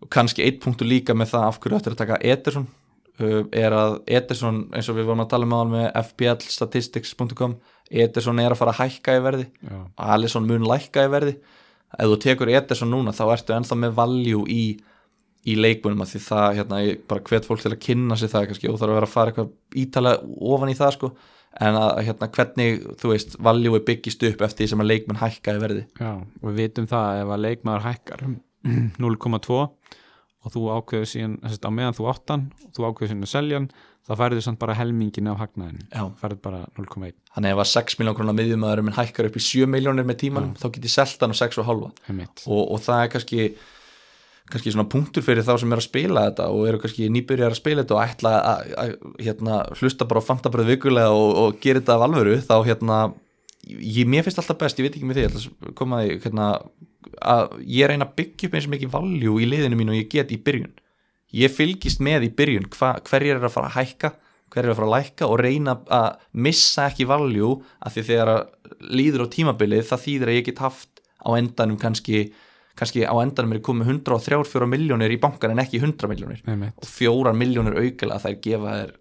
og 0.04 0.10
kannski 0.12 0.44
eitt 0.46 0.62
punktu 0.64 0.88
líka 0.88 1.16
með 1.16 1.34
það 1.34 1.50
af 1.50 1.60
hverju 1.64 1.80
ættir 1.80 1.96
að 1.96 2.02
taka 2.04 2.22
Ederson 2.34 2.68
uh, 3.24 3.44
er 3.50 3.76
að 3.76 4.00
Ederson 4.20 4.64
eins 4.76 4.90
og 4.92 5.00
við 5.00 5.10
vorum 5.10 5.24
að 5.24 5.34
tala 5.34 5.50
með 5.50 5.64
hann 5.64 5.76
með 5.78 5.90
fplstatistics.com 6.12 7.60
Ederson 7.94 8.40
er 8.42 8.54
að 8.54 8.60
fara 8.62 8.74
að 8.74 8.82
hækka 8.84 9.18
í 9.18 9.22
verði 9.24 9.50
já, 9.50 9.78
Alisson 10.14 10.48
mun 10.50 10.66
lækka 10.68 11.06
í 11.06 11.12
verði. 11.14 11.36
Ef 11.94 12.10
þú 12.10 12.18
tekur 12.24 12.50
Ederson 12.50 12.90
núna 12.90 13.14
þá 13.14 13.26
ertu 13.36 13.54
ennþá 13.54 13.78
með 13.78 14.00
value 14.00 14.48
í, 14.50 14.64
í 15.46 15.58
leikmunum 15.60 16.02
að 16.02 16.16
því 16.16 16.22
það, 16.26 16.48
hérna, 16.60 16.80
ég 16.88 17.04
bara 17.10 17.26
hvet 17.28 17.46
fólk 17.46 17.62
til 17.62 17.74
að 17.74 17.84
kynna 17.86 18.18
sér 18.18 18.32
það 18.32 18.48
kannski 18.50 18.72
og 18.72 18.80
þarf 18.82 18.96
að 18.96 18.98
vera 18.98 19.10
að 19.10 19.14
fara 19.14 19.34
eitthvað 19.34 19.84
ítalega 19.84 20.32
ofan 20.54 20.74
í 20.74 20.78
það 20.80 20.96
sko. 20.98 21.12
En 21.62 21.78
að 21.78 22.00
hérna 22.08 22.32
hvernig, 22.34 22.80
þú 22.98 23.12
veist, 23.12 23.36
er 23.38 23.84
byggist 23.86 24.26
upp 24.26 24.42
eftir 24.48 24.64
því 24.64 24.70
sem 24.72 24.82
að 24.82 24.90
leikmenn 24.90 25.22
hækka 25.22 25.54
í 25.54 25.62
verði. 25.62 25.84
Já, 26.00 26.12
og 26.18 26.48
við 26.48 26.62
vitum 26.64 26.90
það 26.90 27.20
ef 27.20 27.36
að 27.36 27.44
leikmaður 27.46 27.88
hækkar 27.92 28.26
um 28.26 28.40
0,2 28.64 29.60
og 30.44 30.52
þú 30.52 30.64
ákveður 30.78 31.10
síðan 31.10 31.36
á 31.44 31.70
meðan 31.72 31.98
þú 31.98 32.08
áttan 32.12 32.48
þú 32.76 32.88
ákveður 32.90 33.12
síðan 33.12 33.28
að 33.28 33.34
selja 33.34 33.60
hann 33.60 33.70
þá 34.04 34.14
færðu 34.20 34.42
samt 34.44 34.60
bara 34.60 34.76
helmingin 34.76 35.30
af 35.32 35.40
hagnaðin 35.40 35.86
Já. 35.88 36.04
færðu 36.20 36.40
bara 36.44 36.64
0,1 36.76 37.14
þannig 37.36 37.54
ef 37.54 37.62
að 37.64 37.70
6 37.72 38.00
miljón 38.02 38.18
krónar 38.18 38.36
miðjumæður 38.40 38.84
minn 38.84 38.98
hækkar 38.98 39.30
upp 39.30 39.38
í 39.40 39.44
7 39.46 39.70
miljónir 39.72 40.08
með 40.08 40.20
tímanum 40.26 40.58
þá 40.60 40.66
get 40.76 40.90
ég 40.90 40.96
selt 40.96 41.24
hann 41.24 41.36
á 41.36 41.38
6,5 41.40 41.88
einmitt. 42.12 42.44
og, 42.44 42.64
og 42.76 42.84
það 42.84 43.06
er 43.06 43.14
kannski 43.16 43.48
kannski 44.52 44.74
svona 44.74 44.90
punktur 44.92 45.24
fyrir 45.24 45.46
þá 45.48 45.56
sem 45.62 45.72
er 45.72 45.80
að 45.80 45.88
spila 45.88 46.26
þetta 46.28 46.50
og 46.52 46.68
eru 46.68 46.80
kannski 46.84 47.08
nýbyrjar 47.16 47.54
að 47.56 47.62
spila 47.62 47.84
þetta 47.86 47.96
og 47.96 48.02
ætla 48.04 48.34
að, 48.36 48.74
að 48.84 48.92
hérna, 49.24 49.60
hlusta 49.80 50.08
bara 50.10 50.20
á 50.20 50.28
fantabröð 50.28 50.74
vikulega 50.74 51.14
og, 51.16 51.30
og 51.40 51.62
gera 51.64 51.80
þetta 51.80 51.96
af 51.96 52.04
alvöru 52.10 52.36
þá 52.44 52.56
hérna, 52.68 52.98
ég, 53.68 54.08
mér 54.10 54.26
finnst 54.26 54.42
alltaf 54.42 54.60
best, 54.62 54.80
ég 54.80 54.88
veit 54.88 54.98
ekki 54.98 55.08
með 55.10 55.20
því, 55.20 55.26
ég 55.26 55.32
ætla 55.32 55.44
að 55.44 55.76
koma 55.80 56.02
að 56.02 56.10
því 56.10 56.18
hérna, 56.26 56.48
að 57.34 57.56
ég 57.78 57.92
reyna 57.92 58.08
að 58.10 58.16
byggja 58.20 58.50
upp 58.50 58.58
eins 58.58 58.68
og 58.68 58.74
mikið 58.74 58.94
valjú 58.94 59.38
í 59.40 59.50
liðinu 59.50 59.80
mín 59.80 59.94
og 59.94 60.00
ég 60.00 60.10
get 60.12 60.34
í 60.34 60.40
byrjun. 60.44 60.74
Ég 61.34 61.54
fylgist 61.54 62.04
með 62.04 62.28
í 62.28 62.34
byrjun 62.38 62.70
hva, 62.76 62.96
hverjir 63.08 63.40
er 63.40 63.48
að 63.48 63.56
fara 63.56 63.72
að 63.72 63.80
hækka 63.80 64.14
hverjir 64.54 64.70
er 64.70 64.74
að 64.74 64.80
fara 64.80 64.90
að 64.90 64.96
lækka 64.96 65.30
og 65.30 65.40
reyna 65.42 65.76
að 65.98 66.08
missa 66.46 66.88
ekki 66.92 67.08
valjú 67.10 67.52
af 67.82 67.96
því 67.96 68.06
þegar 68.10 68.32
að 68.34 68.42
líður 68.94 69.26
á 69.26 69.34
tímabilið 69.34 69.86
það 69.90 70.04
þýðir 70.06 70.32
að 70.32 70.38
ég 70.38 70.48
get 70.50 70.64
haft 70.64 71.02
á 71.24 71.30
endanum 71.34 71.80
kannski, 71.82 72.24
kannski 72.80 73.06
á 73.08 73.16
endanum 73.18 73.56
er 73.56 73.64
komið 73.66 73.94
134 73.96 74.70
miljónir 74.70 75.14
í 75.14 75.20
bankan 75.22 75.56
en 75.56 75.64
ekki 75.64 75.82
100 75.82 76.12
miljónir 76.12 76.44
og 76.46 76.90
fjórar 76.90 77.38
miljónir 77.38 77.80
aukilega 77.80 78.22
þær 78.28 78.38
gefa 78.44 78.76
þær 78.78 78.94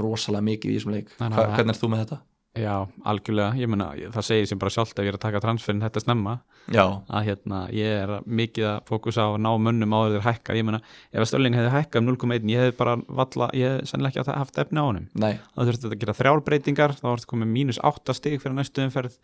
rosalega 0.00 0.46
mikið 0.46 0.70
í 0.70 0.76
þessum 0.76 0.94
leik. 0.94 1.14
Hva, 1.18 1.46
hvernig 1.56 1.74
er 1.74 1.80
þú 1.80 1.90
með 1.90 2.04
þetta? 2.04 2.20
Já, 2.58 2.88
algjörlega, 3.06 3.54
ég 3.62 3.68
meina 3.70 3.92
það 4.10 4.24
segir 4.26 4.46
sem 4.50 4.58
bara 4.58 4.72
sjálft 4.74 4.98
ef 4.98 5.04
ég 5.06 5.12
er 5.12 5.16
að 5.20 5.22
taka 5.22 5.40
transferin 5.44 5.82
þetta 5.84 6.00
snemma. 6.02 6.32
Já, 6.74 6.82
að 7.06 7.28
hérna, 7.28 7.60
ég 7.70 7.92
er 8.02 8.10
mikið 8.26 8.66
að 8.72 8.80
fókusa 8.90 9.22
á 9.22 9.28
að 9.30 9.38
ná 9.44 9.50
mönnum 9.62 9.94
á 9.94 10.00
þeir 10.10 10.24
hækka. 10.26 10.56
Ég 10.58 10.66
meina, 10.66 10.80
ef 11.14 11.22
að 11.22 11.28
Stölling 11.30 11.54
hefði 11.54 11.70
hækkað 11.76 12.02
um 12.02 12.10
0,1 12.16 12.50
ég 12.50 12.64
hefði 12.64 12.74
bara 12.80 12.96
valla, 13.06 13.48
ég 13.54 13.70
hefði 13.76 13.86
sennilega 13.92 14.24
ekki 14.24 14.34
haft 14.42 14.58
efni 14.64 14.82
á 14.82 14.84
honum. 14.88 15.06
Nei, 15.14 15.38
þá 15.54 15.62
þurfti 15.70 15.92
að 15.92 15.96
gera 16.02 16.16
þrjár 16.18 16.42
breytingar 16.50 16.96
þá 16.98 17.06
varst 17.12 17.30
komið 17.30 17.52
mínus 17.54 17.78
8 17.86 18.18
stig 18.18 18.42
fyrir 18.42 18.58
næstu 18.58 18.82
umferð. 18.82 19.14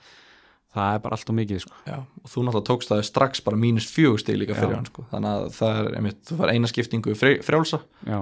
Það 0.76 0.94
er 0.94 1.02
bara 1.02 1.16
allt 1.18 1.30
og 1.32 1.36
mikið 1.38 1.60
sko. 1.66 1.74
já, 1.88 1.98
og 2.22 2.30
þú 2.30 2.42
náttúrulega 2.46 2.68
tókst 2.68 2.90
það 2.92 3.04
strax 3.08 3.40
bara 3.46 3.56
mínus 3.56 3.86
fjögur 3.90 4.20
stig 4.20 4.36
líka 4.36 4.54
fyrir 4.58 4.74
Já. 4.74 4.76
hann 4.76 4.88
sko. 4.90 5.04
þannig 5.10 5.30
að 5.34 5.46
það 5.56 5.78
er, 5.80 5.86
einmitt, 5.96 6.18
þú 6.28 6.36
fær 6.36 6.50
eina 6.52 6.68
skiptingu 6.68 7.14
frjál- 7.16 7.40
frjálsa, 7.46 7.78
já, 8.04 8.18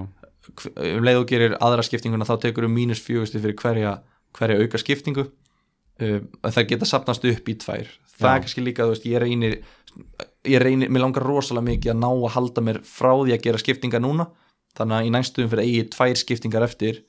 um 0.85 1.03
leið 1.09 1.19
og 1.19 1.27
gerir 1.33 1.57
aðra 1.59 1.83
skiptinguna 1.83 2.29
þá 2.29 2.37
tekur 2.45 2.69
þú 2.69 2.71
mínus 2.77 3.03
fjögur 3.03 3.27
stig 3.27 3.43
fyrir 3.43 3.57
hverja, 3.59 3.95
hverja 4.39 4.61
auka 4.65 4.81
skiptingu 4.83 5.25
um, 5.29 6.29
það 6.43 6.69
geta 6.73 6.89
sapnast 6.91 7.25
upp 7.31 7.49
í 7.49 7.55
tvær. 7.63 7.89
Það 8.15 8.29
Já. 8.29 8.35
er 8.37 8.45
kannski 8.45 8.65
líka, 8.65 8.85
þú 8.87 8.95
veist, 8.95 9.09
ég 9.11 9.23
reynir 9.23 9.57
ég 10.45 10.61
reynir, 10.63 10.91
mér 10.91 11.05
langar 11.07 11.23
rosalega 11.27 11.65
mikið 11.71 11.93
að 11.95 12.01
ná 12.03 12.09
að 12.11 12.33
halda 12.35 12.63
mér 12.67 12.81
frá 12.87 13.13
því 13.23 13.35
að 13.37 13.45
gera 13.47 13.61
skiptingar 13.63 14.03
núna. 14.03 14.27
Þannig 14.75 14.97
að 14.99 15.07
í 15.07 15.11
næstum 15.15 15.51
fyrir 15.53 15.65
eigi 15.69 15.85
tvær 15.95 16.17
skiptingar 16.19 16.65
eftir 16.67 17.03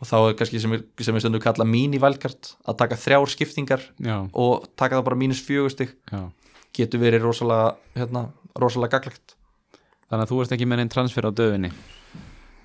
og 0.00 0.06
þá 0.08 0.14
er 0.30 0.36
kannski 0.38 0.60
sem, 0.62 0.72
er- 0.78 0.84
sem 1.04 1.12
við 1.16 1.24
stundum 1.26 1.42
kalla 1.44 1.66
mini-valkart 1.68 2.52
að 2.70 2.76
taka 2.80 2.96
þrjár 2.96 3.28
skiptingar 3.34 3.82
já, 4.00 4.14
og 4.32 4.68
taka 4.78 4.96
það 4.96 5.04
bara 5.10 5.18
mínus 5.20 5.42
fjögustig 5.44 5.90
getur 6.72 7.02
verið 7.02 7.26
rosalega 7.26 7.74
hérna, 7.98 8.22
rosalega 8.56 8.94
gaglegt 8.96 9.34
þannig 10.08 10.22
að 10.24 10.30
þú 10.32 10.38
ert 10.44 10.54
ekki 10.56 10.68
með 10.70 10.84
einn 10.84 10.92
transfer 10.94 11.28
á 11.28 11.30
döfinni 11.36 11.72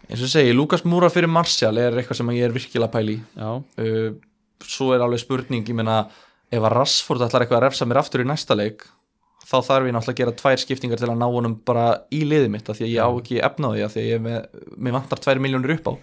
eins 0.10 0.22
og 0.22 0.32
segi, 0.32 0.54
Lukas 0.56 0.86
Múra 0.88 1.10
fyrir 1.14 1.32
Martial 1.32 1.78
er 1.82 1.96
eitthvað 1.98 2.22
sem 2.22 2.34
ég 2.36 2.48
er 2.48 2.56
virkilega 2.56 2.94
pæli 2.94 3.18
uh, 3.42 4.12
svo 4.66 4.92
er 4.96 5.04
alveg 5.06 5.24
spurning 5.24 5.66
ég 5.66 5.78
meina, 5.78 6.04
ef 6.54 6.62
að 6.62 6.76
Rassford 6.76 7.26
ætlar 7.26 7.46
eitthvað 7.46 7.62
að 7.62 7.66
refsa 7.68 7.90
mér 7.90 8.02
aftur 8.02 8.24
í 8.24 8.28
næsta 8.30 8.58
leik 8.58 8.86
þá 9.46 9.58
þarf 9.62 9.88
ég 9.90 9.96
náttúrulega 9.96 10.16
að 10.16 10.20
gera 10.22 10.36
tvær 10.40 10.62
skiptingar 10.62 11.02
til 11.02 11.10
að 11.12 11.20
ná 11.22 11.26
honum 11.30 11.56
bara 11.68 11.86
í 12.14 12.24
liðið 12.26 12.52
mitt 12.54 12.70
af 12.70 12.80
því 12.80 12.88
að 12.88 12.94
ég 12.96 13.06
á 13.06 13.10
ekki 13.10 13.42
efna 13.46 13.70
á 13.70 13.74
því 13.76 13.86
af 13.86 13.94
því 13.94 14.04
að 14.04 14.10
ég 14.10 14.24
með, 14.26 14.62
mér 14.78 14.96
vantar 14.96 15.22
tvær 15.22 15.42
miljónir 15.44 15.76
upp 15.76 15.90
á. 15.90 15.94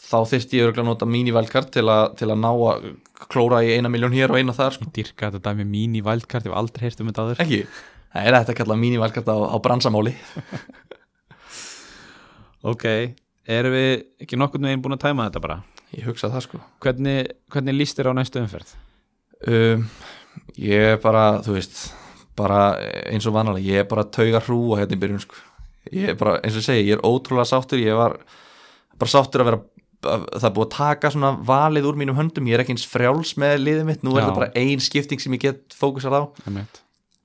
Þá 0.00 0.16
þyrfti 0.30 0.56
ég 0.56 0.64
örugglega 0.64 0.86
að 0.86 0.88
nota 0.88 1.08
mini-valkart 1.12 1.72
til, 1.76 1.84
til 2.16 2.28
að 2.32 2.38
ná 2.40 2.48
að 2.48 2.86
klóra 3.28 3.60
í 3.66 3.74
eina 3.76 3.90
miljón 3.92 4.16
hér 4.16 4.32
og 4.32 4.40
eina 4.40 4.54
þar 4.56 4.78
sko. 4.78 4.88
ég 4.88 4.94
dyrka 4.96 5.28
þetta 5.28 5.50
dæmi 5.50 5.66
mini 5.68 6.00
wildcard, 6.00 6.48
ég 6.48 6.54
hef 6.54 6.56
aldrei 6.56 6.86
heyrt 6.86 7.02
um 7.04 7.10
þetta 7.10 7.26
aður 7.26 7.42
ekki, 7.44 7.58
það 8.14 8.30
er 8.30 8.36
þetta 8.38 8.54
að 8.54 8.60
kalla 8.62 8.78
mini-valkart 8.80 9.28
á, 9.28 9.36
á 9.44 9.56
bransamáli? 9.60 10.14
Ok, 12.60 12.84
erum 13.58 13.74
við 13.74 13.90
ekki 14.24 14.38
nokkurn 14.38 14.68
veginn 14.68 14.84
búin 14.84 14.96
að 14.96 15.04
tæma 15.06 15.28
þetta 15.28 15.44
bara? 15.44 15.58
Ég 15.96 16.06
hugsa 16.06 16.30
það 16.30 16.46
sko. 16.46 16.60
Hvernig, 16.84 17.32
hvernig 17.50 17.76
líst 17.76 17.98
þér 17.98 18.12
á 18.12 18.18
næstu 18.18 18.42
umferð? 18.42 18.74
Um, 19.50 19.86
ég 20.60 20.92
er 20.92 21.00
bara, 21.02 21.40
þú 21.44 21.56
veist 21.56 21.80
bara 22.38 22.60
eins 23.10 23.26
og 23.28 23.34
vanalega, 23.36 23.66
ég 23.66 23.82
er 23.82 23.88
bara 23.90 24.04
að 24.06 24.14
tauga 24.16 24.42
hrúa 24.44 24.80
hérna 24.80 24.96
í 24.96 25.00
byrjun 25.00 25.22
sko. 25.24 25.40
ég 25.90 26.12
er 26.12 26.18
bara, 26.20 26.38
eins 26.44 26.56
og 26.60 26.64
segi, 26.64 26.86
ég 26.88 26.98
er 26.98 27.04
ótrúlega 27.04 27.48
sáttur 27.48 27.80
ég 27.80 27.96
var 27.96 28.18
bara 29.00 29.10
sáttur 29.10 29.42
að 29.42 29.50
vera 29.50 29.60
að, 29.60 30.26
það 30.36 30.46
er 30.48 30.54
búið 30.56 30.66
að 30.66 30.76
taka 30.76 31.12
svona 31.14 31.32
valið 31.50 31.88
úr 31.90 31.98
mínum 32.00 32.18
höndum, 32.18 32.48
ég 32.48 32.56
er 32.56 32.64
ekki 32.64 32.76
eins 32.76 32.86
frjáls 32.88 33.34
með 33.40 33.56
liðið 33.64 33.88
mitt, 33.88 34.04
nú 34.06 34.14
er 34.14 34.22
Já. 34.22 34.28
það 34.28 34.38
bara 34.38 34.52
ein 34.60 34.84
skipting 34.84 35.22
sem 35.22 35.36
ég 35.36 35.44
get 35.46 35.76
fókusar 35.76 36.16
á, 36.16 36.22
en 36.46 36.62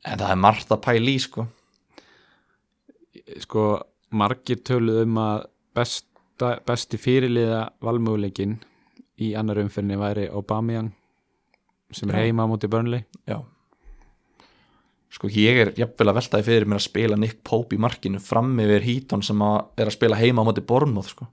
það 0.08 0.28
er 0.32 0.42
margt 0.42 0.74
að 0.74 0.84
pæla 0.88 1.14
í 1.14 1.20
sko, 1.24 1.48
sko, 3.46 3.68
margir 4.16 4.64
töluð 4.66 5.04
um 5.06 5.22
að 5.24 5.46
besta, 6.36 6.60
besti 6.66 6.98
fyrirliða 7.00 7.70
valmöguleikin 7.84 8.58
í 9.22 9.34
annar 9.36 9.62
umferðinni 9.64 9.98
væri 10.00 10.30
Aubameyang 10.30 10.92
sem 11.96 12.10
er 12.10 12.26
heima 12.26 12.44
á 12.44 12.48
móti 12.50 12.68
Burnley. 12.68 13.06
Já. 13.28 13.40
Sko 15.10 15.30
ég 15.32 15.62
er 15.62 15.72
jafnvel 15.78 16.10
að 16.12 16.18
veltaði 16.18 16.44
fyrir 16.44 16.68
mér 16.68 16.82
að 16.82 16.88
spila 16.90 17.16
Nick 17.16 17.40
Pope 17.44 17.76
í 17.76 17.80
markinu 17.80 18.20
fram 18.20 18.58
yfir 18.60 18.84
Heaton 18.84 19.24
sem 19.24 19.40
að 19.40 19.80
er 19.80 19.88
að 19.88 19.96
spila 19.96 20.20
heima 20.20 20.44
á 20.44 20.48
móti 20.48 20.66
Bournemouth 20.66 21.14
sko. 21.14 21.30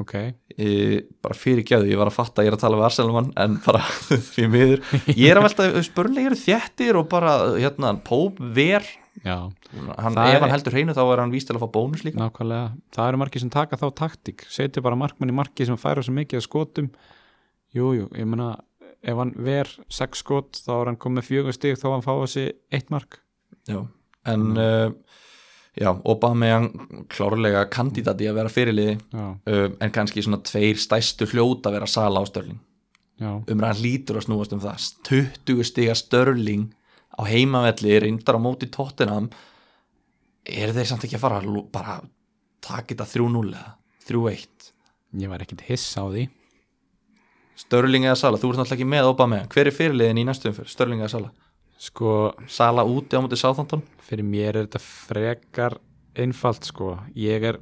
Ok, 0.00 0.14
e, 0.58 1.04
bara 1.22 1.36
fyrir 1.38 1.62
gæðu, 1.62 1.86
ég 1.92 2.00
var 2.00 2.08
að 2.10 2.16
fatta 2.16 2.40
að 2.42 2.48
ég 2.48 2.50
er 2.50 2.56
að 2.56 2.62
tala 2.64 2.78
við 2.80 2.86
Arsenalmann 2.88 3.28
en 3.38 3.60
bara 3.62 3.84
því 4.32 4.46
miður. 4.50 4.80
Ég 5.12 5.28
er 5.28 5.38
að 5.38 5.44
velta, 5.46 5.68
spörlega 5.86 6.32
eru 6.32 6.38
þjættir 6.40 6.98
og 6.98 7.06
bara, 7.12 7.36
hérna, 7.60 7.92
Póp, 8.02 8.40
ver 8.56 8.88
hann, 9.24 10.18
ef 10.20 10.42
hann 10.42 10.52
heldur 10.52 10.76
hreinu 10.76 10.94
þá 10.96 11.02
er 11.04 11.22
hann 11.22 11.32
víst 11.32 11.48
til 11.48 11.56
að 11.56 11.64
fá 11.64 11.72
bónus 11.76 12.04
líka. 12.04 12.20
Nákvæmlega. 12.20 12.74
Það 12.94 13.10
eru 13.10 13.20
margir 13.22 13.44
sem 13.44 13.52
taka 13.52 13.78
þá 13.80 13.86
taktík. 14.00 14.46
Setja 14.52 14.84
bara 14.84 14.98
markmann 15.00 15.32
í 15.32 15.36
marki 15.36 15.66
sem 15.68 15.80
færa 15.80 16.04
svo 16.04 16.14
mikið 16.16 16.40
að 16.40 16.46
skotum. 16.46 16.90
Jújú, 17.74 18.04
jú, 18.04 18.08
ég 18.20 18.28
meina 18.30 18.52
ef 19.04 19.20
hann 19.20 19.34
ver 19.46 19.70
sex 19.92 20.24
skot 20.24 20.60
þá 20.64 20.72
er 20.76 20.90
hann 20.92 21.00
komið 21.00 21.28
fjögur 21.28 21.56
stig 21.56 21.80
þó 21.80 21.90
hann 21.94 22.04
fá 22.06 22.12
þessi 22.12 22.48
eitt 22.72 22.92
mark. 22.94 23.20
Já. 23.68 23.80
en 24.28 24.44
uh, 24.60 24.90
já, 25.76 25.88
Aubameyang 25.88 26.68
klárlega 27.12 27.64
kandidati 27.72 28.28
að 28.28 28.38
vera 28.42 28.52
fyrirliði. 28.52 28.98
Um, 29.14 29.74
en 29.80 29.92
kannski 29.92 30.24
svona 30.24 30.42
tveir 30.44 30.80
stæstu 30.80 31.28
hljóta 31.32 31.70
að 31.70 31.80
vera 31.80 31.90
Sala 31.90 32.20
á 32.20 32.28
Störling 32.28 32.60
umræðan 33.22 33.80
hlýtur 33.80 34.18
að 34.18 34.26
snúast 34.26 34.54
um 34.54 34.62
það. 34.62 34.88
20 35.06 35.68
stiga 35.68 35.94
Störling 35.98 36.72
á 37.14 37.22
heimavelli 37.28 37.98
reyndar 38.02 38.38
á 38.38 38.40
móti 38.42 38.68
tóttinam 38.72 39.30
er 40.44 40.74
þeir 40.76 40.90
samt 40.90 41.06
ekki 41.06 41.18
að 41.18 41.24
fara 41.24 41.40
bara 41.72 42.00
taka 42.64 42.94
þetta 42.94 43.08
3-0 43.14 43.54
eða 43.54 43.74
3-1 44.08 44.70
ég 45.22 45.30
var 45.30 45.44
ekkit 45.44 45.62
hiss 45.68 45.94
á 45.94 46.04
því. 46.10 46.26
Störling 47.54 48.02
eða 48.08 48.18
Sala, 48.18 48.38
þú 48.40 48.48
ert 48.50 48.58
náttúrulega 48.58 48.80
ekki 48.80 48.86
með 48.90 49.08
Aubameyang. 49.12 49.50
Hver 49.52 49.68
er 49.70 49.76
fyrirliðin 49.76 50.18
í 50.18 50.24
næstu 50.26 50.50
umfyrir, 50.50 50.70
Störling 50.72 51.04
eða 51.04 51.12
Sala 51.12 51.30
sko, 51.84 52.32
Sala 52.50 52.84
úti 52.86 53.14
á 53.14 53.22
móti 53.22 53.38
Southampton? 53.38 53.82
fyrir 54.04 54.26
mér 54.26 54.58
er 54.58 54.66
þetta 54.66 54.80
frekar 54.84 55.78
einfalt 56.14 56.66
sko. 56.68 56.94
Ég 57.16 57.44
er 57.50 57.58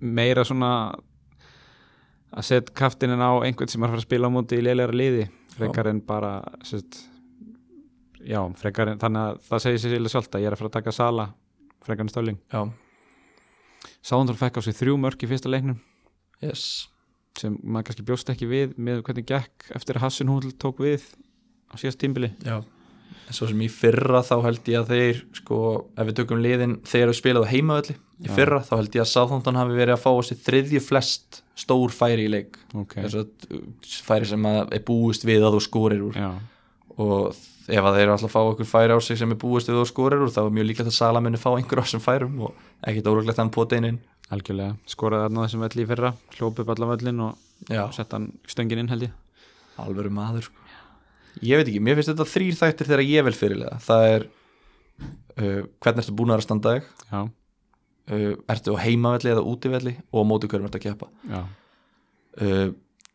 meira 0.00 0.44
svona 0.44 0.70
að 2.34 2.46
setja 2.48 2.74
kaftinin 2.76 3.22
á 3.22 3.32
einhvern 3.46 3.70
sem 3.70 3.82
er 3.82 3.88
að 3.88 3.94
fara 3.94 4.02
að 4.02 4.08
spila 4.08 4.30
á 4.30 4.34
móti 4.34 4.58
í 4.58 4.64
leilæra 4.64 4.96
liði 4.96 5.28
frekar 5.54 5.88
en 5.92 6.00
bara 6.02 6.32
sett, 6.66 6.98
já, 8.26 8.40
frekar 8.60 8.94
þannig 9.00 9.28
að 9.28 9.44
það 9.48 9.64
segir 9.66 9.82
sér 9.82 9.94
sérlega 9.94 10.14
sjálft 10.14 10.34
að 10.36 10.44
ég 10.44 10.50
er 10.50 10.56
að 10.56 10.62
fara 10.62 10.72
að 10.72 10.78
taka 10.78 10.96
Sala 10.96 11.28
frekar 11.84 12.06
en 12.06 12.12
Stöling 12.12 12.40
já, 12.48 12.62
Sáðundar 14.04 14.36
fekk 14.36 14.60
á 14.60 14.62
sig 14.64 14.76
þrjú 14.76 14.98
mörk 15.00 15.24
í 15.24 15.28
fyrsta 15.30 15.48
leiknum. 15.48 15.78
Yes. 16.44 16.90
Sem 17.40 17.56
maður 17.62 17.88
kannski 17.88 18.06
bjóst 18.06 18.30
ekki 18.30 18.48
við 18.50 18.76
með 18.76 19.02
hvernig 19.06 19.26
gekk 19.30 19.70
eftir 19.74 19.98
að 19.98 20.06
Hassenhúl 20.06 20.52
tók 20.60 20.82
við 20.84 21.06
á 21.72 21.74
síðast 21.80 21.98
tímbili 22.02 22.30
já. 22.44 22.60
en 22.60 23.34
svo 23.34 23.48
sem 23.50 23.62
í 23.64 23.70
fyrra 23.72 24.20
þá 24.26 24.34
held 24.44 24.68
ég 24.70 24.82
að 24.82 24.92
þeir 24.92 25.22
sko, 25.40 25.58
ef 25.96 26.10
við 26.10 26.18
tökum 26.20 26.42
liðin 26.44 26.76
þegar 26.86 27.10
við 27.10 27.18
spilaðu 27.18 27.50
heimavelli. 27.50 27.96
Í 28.24 28.28
Já. 28.28 28.34
fyrra 28.36 28.60
þá 28.62 28.74
held 28.76 28.94
ég 28.94 29.02
að 29.02 29.10
Southampton 29.10 29.58
hafi 29.58 29.78
verið 29.80 29.96
að 29.96 30.04
fá 30.04 30.10
þessi 30.12 30.36
þriðju 30.44 30.82
flest 30.84 31.40
stór 31.58 31.94
færi 31.94 32.28
í 32.28 32.30
leik. 32.30 32.60
Okay. 32.84 33.06
þess 33.06 33.18
að 33.22 33.56
uh, 33.56 33.64
færi 34.06 34.28
sem 34.30 34.50
að 34.52 34.60
er 34.76 34.84
búist 34.86 35.26
við 35.26 35.48
að 35.48 35.56
þú 35.56 35.64
skórir 35.64 36.04
úr. 36.10 36.20
Já, 36.20 36.30
og 37.00 37.36
ef 37.64 37.86
að 37.88 37.96
þeir 37.98 38.12
alltaf 38.12 38.34
fá 38.34 38.40
okkur 38.42 38.68
færi 38.68 38.94
á 38.94 38.98
sig 39.02 39.18
sem 39.18 39.30
er 39.32 39.40
búist 39.40 39.70
við 39.70 39.80
og 39.80 39.88
skorir 39.88 40.22
úr 40.22 40.32
þá 40.32 40.42
er 40.44 40.56
mjög 40.58 40.68
líka 40.68 40.84
að 40.84 40.96
Sala 40.96 41.22
muni 41.24 41.40
fá 41.40 41.50
einhver 41.54 41.80
á 41.80 41.84
þessum 41.84 42.02
færum 42.04 42.36
og 42.46 42.58
ekkit 42.84 43.08
óruglega 43.08 43.38
þann 43.40 43.54
poteininn 43.54 44.00
algjörlega, 44.32 44.76
skoraði 44.88 45.26
þarna 45.26 45.46
þessum 45.46 45.64
velli 45.64 45.84
í 45.84 45.88
fyrra 45.88 46.12
hljóp 46.36 46.60
upp 46.62 46.72
allan 46.74 46.92
vellin 46.94 47.22
og 47.24 47.72
sett 47.96 48.14
hann 48.16 48.30
stöngin 48.48 48.82
inn 48.82 48.90
held 48.92 49.06
ég. 49.08 49.14
Alvöru 49.80 50.12
maður 50.14 50.48
sko. 50.48 50.60
Ég 51.42 51.58
veit 51.58 51.66
ekki, 51.66 51.82
mér 51.82 51.98
finnst 51.98 52.12
þetta 52.12 52.28
þrýr 52.30 52.58
þættir 52.60 52.90
þegar 52.90 53.04
ég 53.08 53.26
vel 53.26 53.34
fyrirlega 53.34 53.80
það 53.82 54.04
er 54.12 54.26
uh, 54.28 55.62
hvernig 55.82 56.04
ertu 56.04 56.14
búin 56.14 56.34
að 56.34 56.44
standa 56.46 56.76
þig? 56.76 56.92
Uh, 58.04 58.30
ertu 58.52 58.76
á 58.76 58.82
heimavelli 58.84 59.32
eða 59.32 59.44
útivelli 59.50 59.96
og 60.12 60.28
móti 60.30 60.50
hverjum 60.50 60.68
ertu 60.68 60.80
að 60.80 60.86
keppa? 60.86 61.10
Uh, 62.38 62.68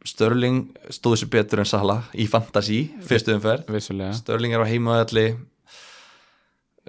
Störling 0.08 0.70
stóð 0.96 1.18
sér 1.20 1.30
betur 1.34 1.60
en 1.60 1.68
Sala 1.68 1.98
í 2.16 2.24
Fantasí, 2.32 2.86
fyrstu 3.04 3.34
umferð. 3.36 3.66
Störling 4.16 4.54
er 4.56 4.64
á 4.64 4.68
heimavelli. 4.70 5.26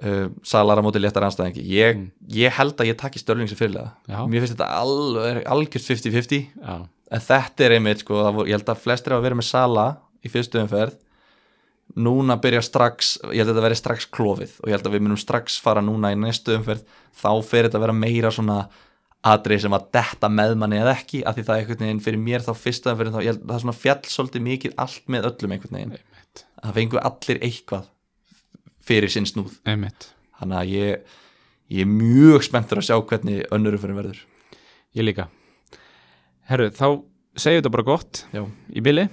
Uh, 0.01 0.29
Sala 0.47 0.73
er 0.73 0.79
á 0.81 0.85
móti 0.85 0.97
léttar 1.03 1.21
anstæðingi 1.27 1.61
ég, 1.67 1.97
Mm. 1.99 2.07
ég 2.31 2.51
held 2.55 2.73
að 2.79 2.87
ég 2.89 2.97
takki 2.97 3.19
Störling 3.19 3.45
sér 3.51 3.59
fyrirlega 3.59 3.91
mér 4.31 4.39
finnst 4.41 4.55
þetta 4.55 4.69
alveg 4.79 5.43
algjört 5.45 5.85
50-50 5.85 6.47
já, 6.57 6.87
en 7.11 7.19
þetta 7.21 7.65
er 7.67 7.75
einmitt 7.75 7.99
sko, 8.01 8.15
ég 8.47 8.55
held 8.55 8.65
að 8.71 8.79
flestir 8.81 9.13
hafa 9.13 9.25
verið 9.27 9.37
með 9.41 9.49
Sala 9.51 9.85
í 10.25 10.31
fyrstu 10.31 10.57
umferð. 10.63 10.95
Núna 11.97 12.39
byrja 12.41 12.63
strax 12.63 13.17
ég 13.29 13.43
held 13.43 13.51
að 13.51 13.55
þetta 13.57 13.65
veri 13.67 13.75
strax 13.77 14.07
klófið 14.07 14.51
og 14.63 14.69
ég 14.71 14.77
held 14.77 14.87
að 14.87 14.95
við 14.95 15.01
munum 15.05 15.19
strax 15.19 15.59
fara 15.61 15.81
núna 15.83 16.13
í 16.15 16.17
næstu 16.17 16.55
umferð. 16.57 16.81
Þá 17.13 17.31
fer 17.43 17.67
þetta 17.67 17.77
að 17.77 17.85
vera 17.85 17.93
meira 17.99 18.31
svona 18.31 18.69
atrið 19.21 19.63
sem 19.65 19.75
að 19.75 19.87
detta 19.93 20.29
með 20.33 20.55
manni 20.57 20.79
eða 20.81 20.95
ekki 20.97 21.21
af 21.27 21.35
því 21.37 21.43
það 21.47 21.55
er 21.55 21.63
einhvern 21.63 21.85
veginn 21.85 22.03
fyrir 22.05 22.21
mér 22.21 22.45
þá 22.45 22.51
fyrsta 22.57 22.95
þá 22.97 23.19
ég 23.21 23.37
það 23.41 23.55
er 23.55 23.63
svona 23.63 23.77
fjall 23.77 24.09
svolítið 24.09 24.45
mikið 24.47 24.77
allt 24.81 25.11
með 25.13 25.27
öllum 25.29 25.55
einhvern 25.55 25.77
veginn. 25.77 25.93
Einmitt, 25.97 26.43
það 26.57 26.77
fengu 26.79 27.01
allir 27.01 27.41
eitthvað 27.47 27.89
fyrir 28.91 29.13
sinn 29.13 29.29
snúð. 29.29 29.59
Einmitt. 29.69 30.09
Þannig 30.41 30.59
að 30.61 30.73
ég, 30.73 31.17
ég 31.75 31.85
er 31.85 31.91
mjög 31.91 32.47
spenntur 32.49 32.81
að 32.81 32.87
sjá 32.89 32.97
hvernig 32.97 33.43
önnur 33.53 33.77
umferðin 33.77 34.01
verður. 34.01 34.23
Ég 34.97 35.05
líka. 35.05 35.27
Herru, 36.49 36.71
þá 36.73 36.87
segjum 37.37 37.61
þetta 37.61 37.75
bara 37.77 37.87
gott 37.87 38.25
Já. 38.33 38.41
í 38.73 38.81
bili, 38.83 39.05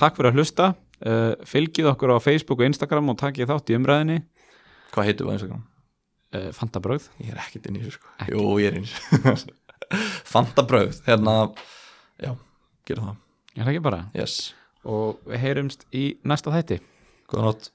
takk 0.00 0.16
fyrir 0.16 0.32
að 0.32 0.40
hlusta. 0.40 0.72
Uh, 1.04 1.34
fylgið 1.44 1.90
okkur 1.90 2.14
á 2.16 2.18
Facebook 2.22 2.62
og 2.62 2.70
Instagram 2.70 3.10
og 3.12 3.18
takkið 3.20 3.50
þátt 3.50 3.70
í 3.74 3.76
umræðinni 3.76 4.22
hvað 4.94 5.10
heitum 5.10 5.28
við 5.28 5.34
á 5.34 5.36
Instagram? 5.38 5.62
Uh, 6.34 6.48
Fantabröð, 6.56 7.08
Ég 7.22 7.32
er 7.34 7.42
ekkert 7.44 7.68
inn 7.70 7.78
í 7.78 7.84
þessu 7.84 7.98
sko. 7.98 8.14
Ekki. 8.18 8.34
Jú, 8.34 8.48
ég 8.62 8.70
er 8.72 8.80
inn 8.80 8.88
í 8.88 9.22
þessu. 9.24 9.54
Fanta 10.32 10.64
brauð, 10.66 11.00
hérna 11.06 11.34
Já, 12.22 12.32
gerum 12.88 13.08
það. 13.10 13.22
Er 13.54 13.62
það 13.62 13.72
ekki 13.74 13.84
bara? 13.84 14.00
Yes, 14.16 14.36
og 14.86 15.20
við 15.28 15.42
heyrumst 15.44 15.86
í 15.94 16.04
næsta 16.26 16.52
þætti. 16.54 16.80
Góða 17.30 17.46
nótt 17.48 17.70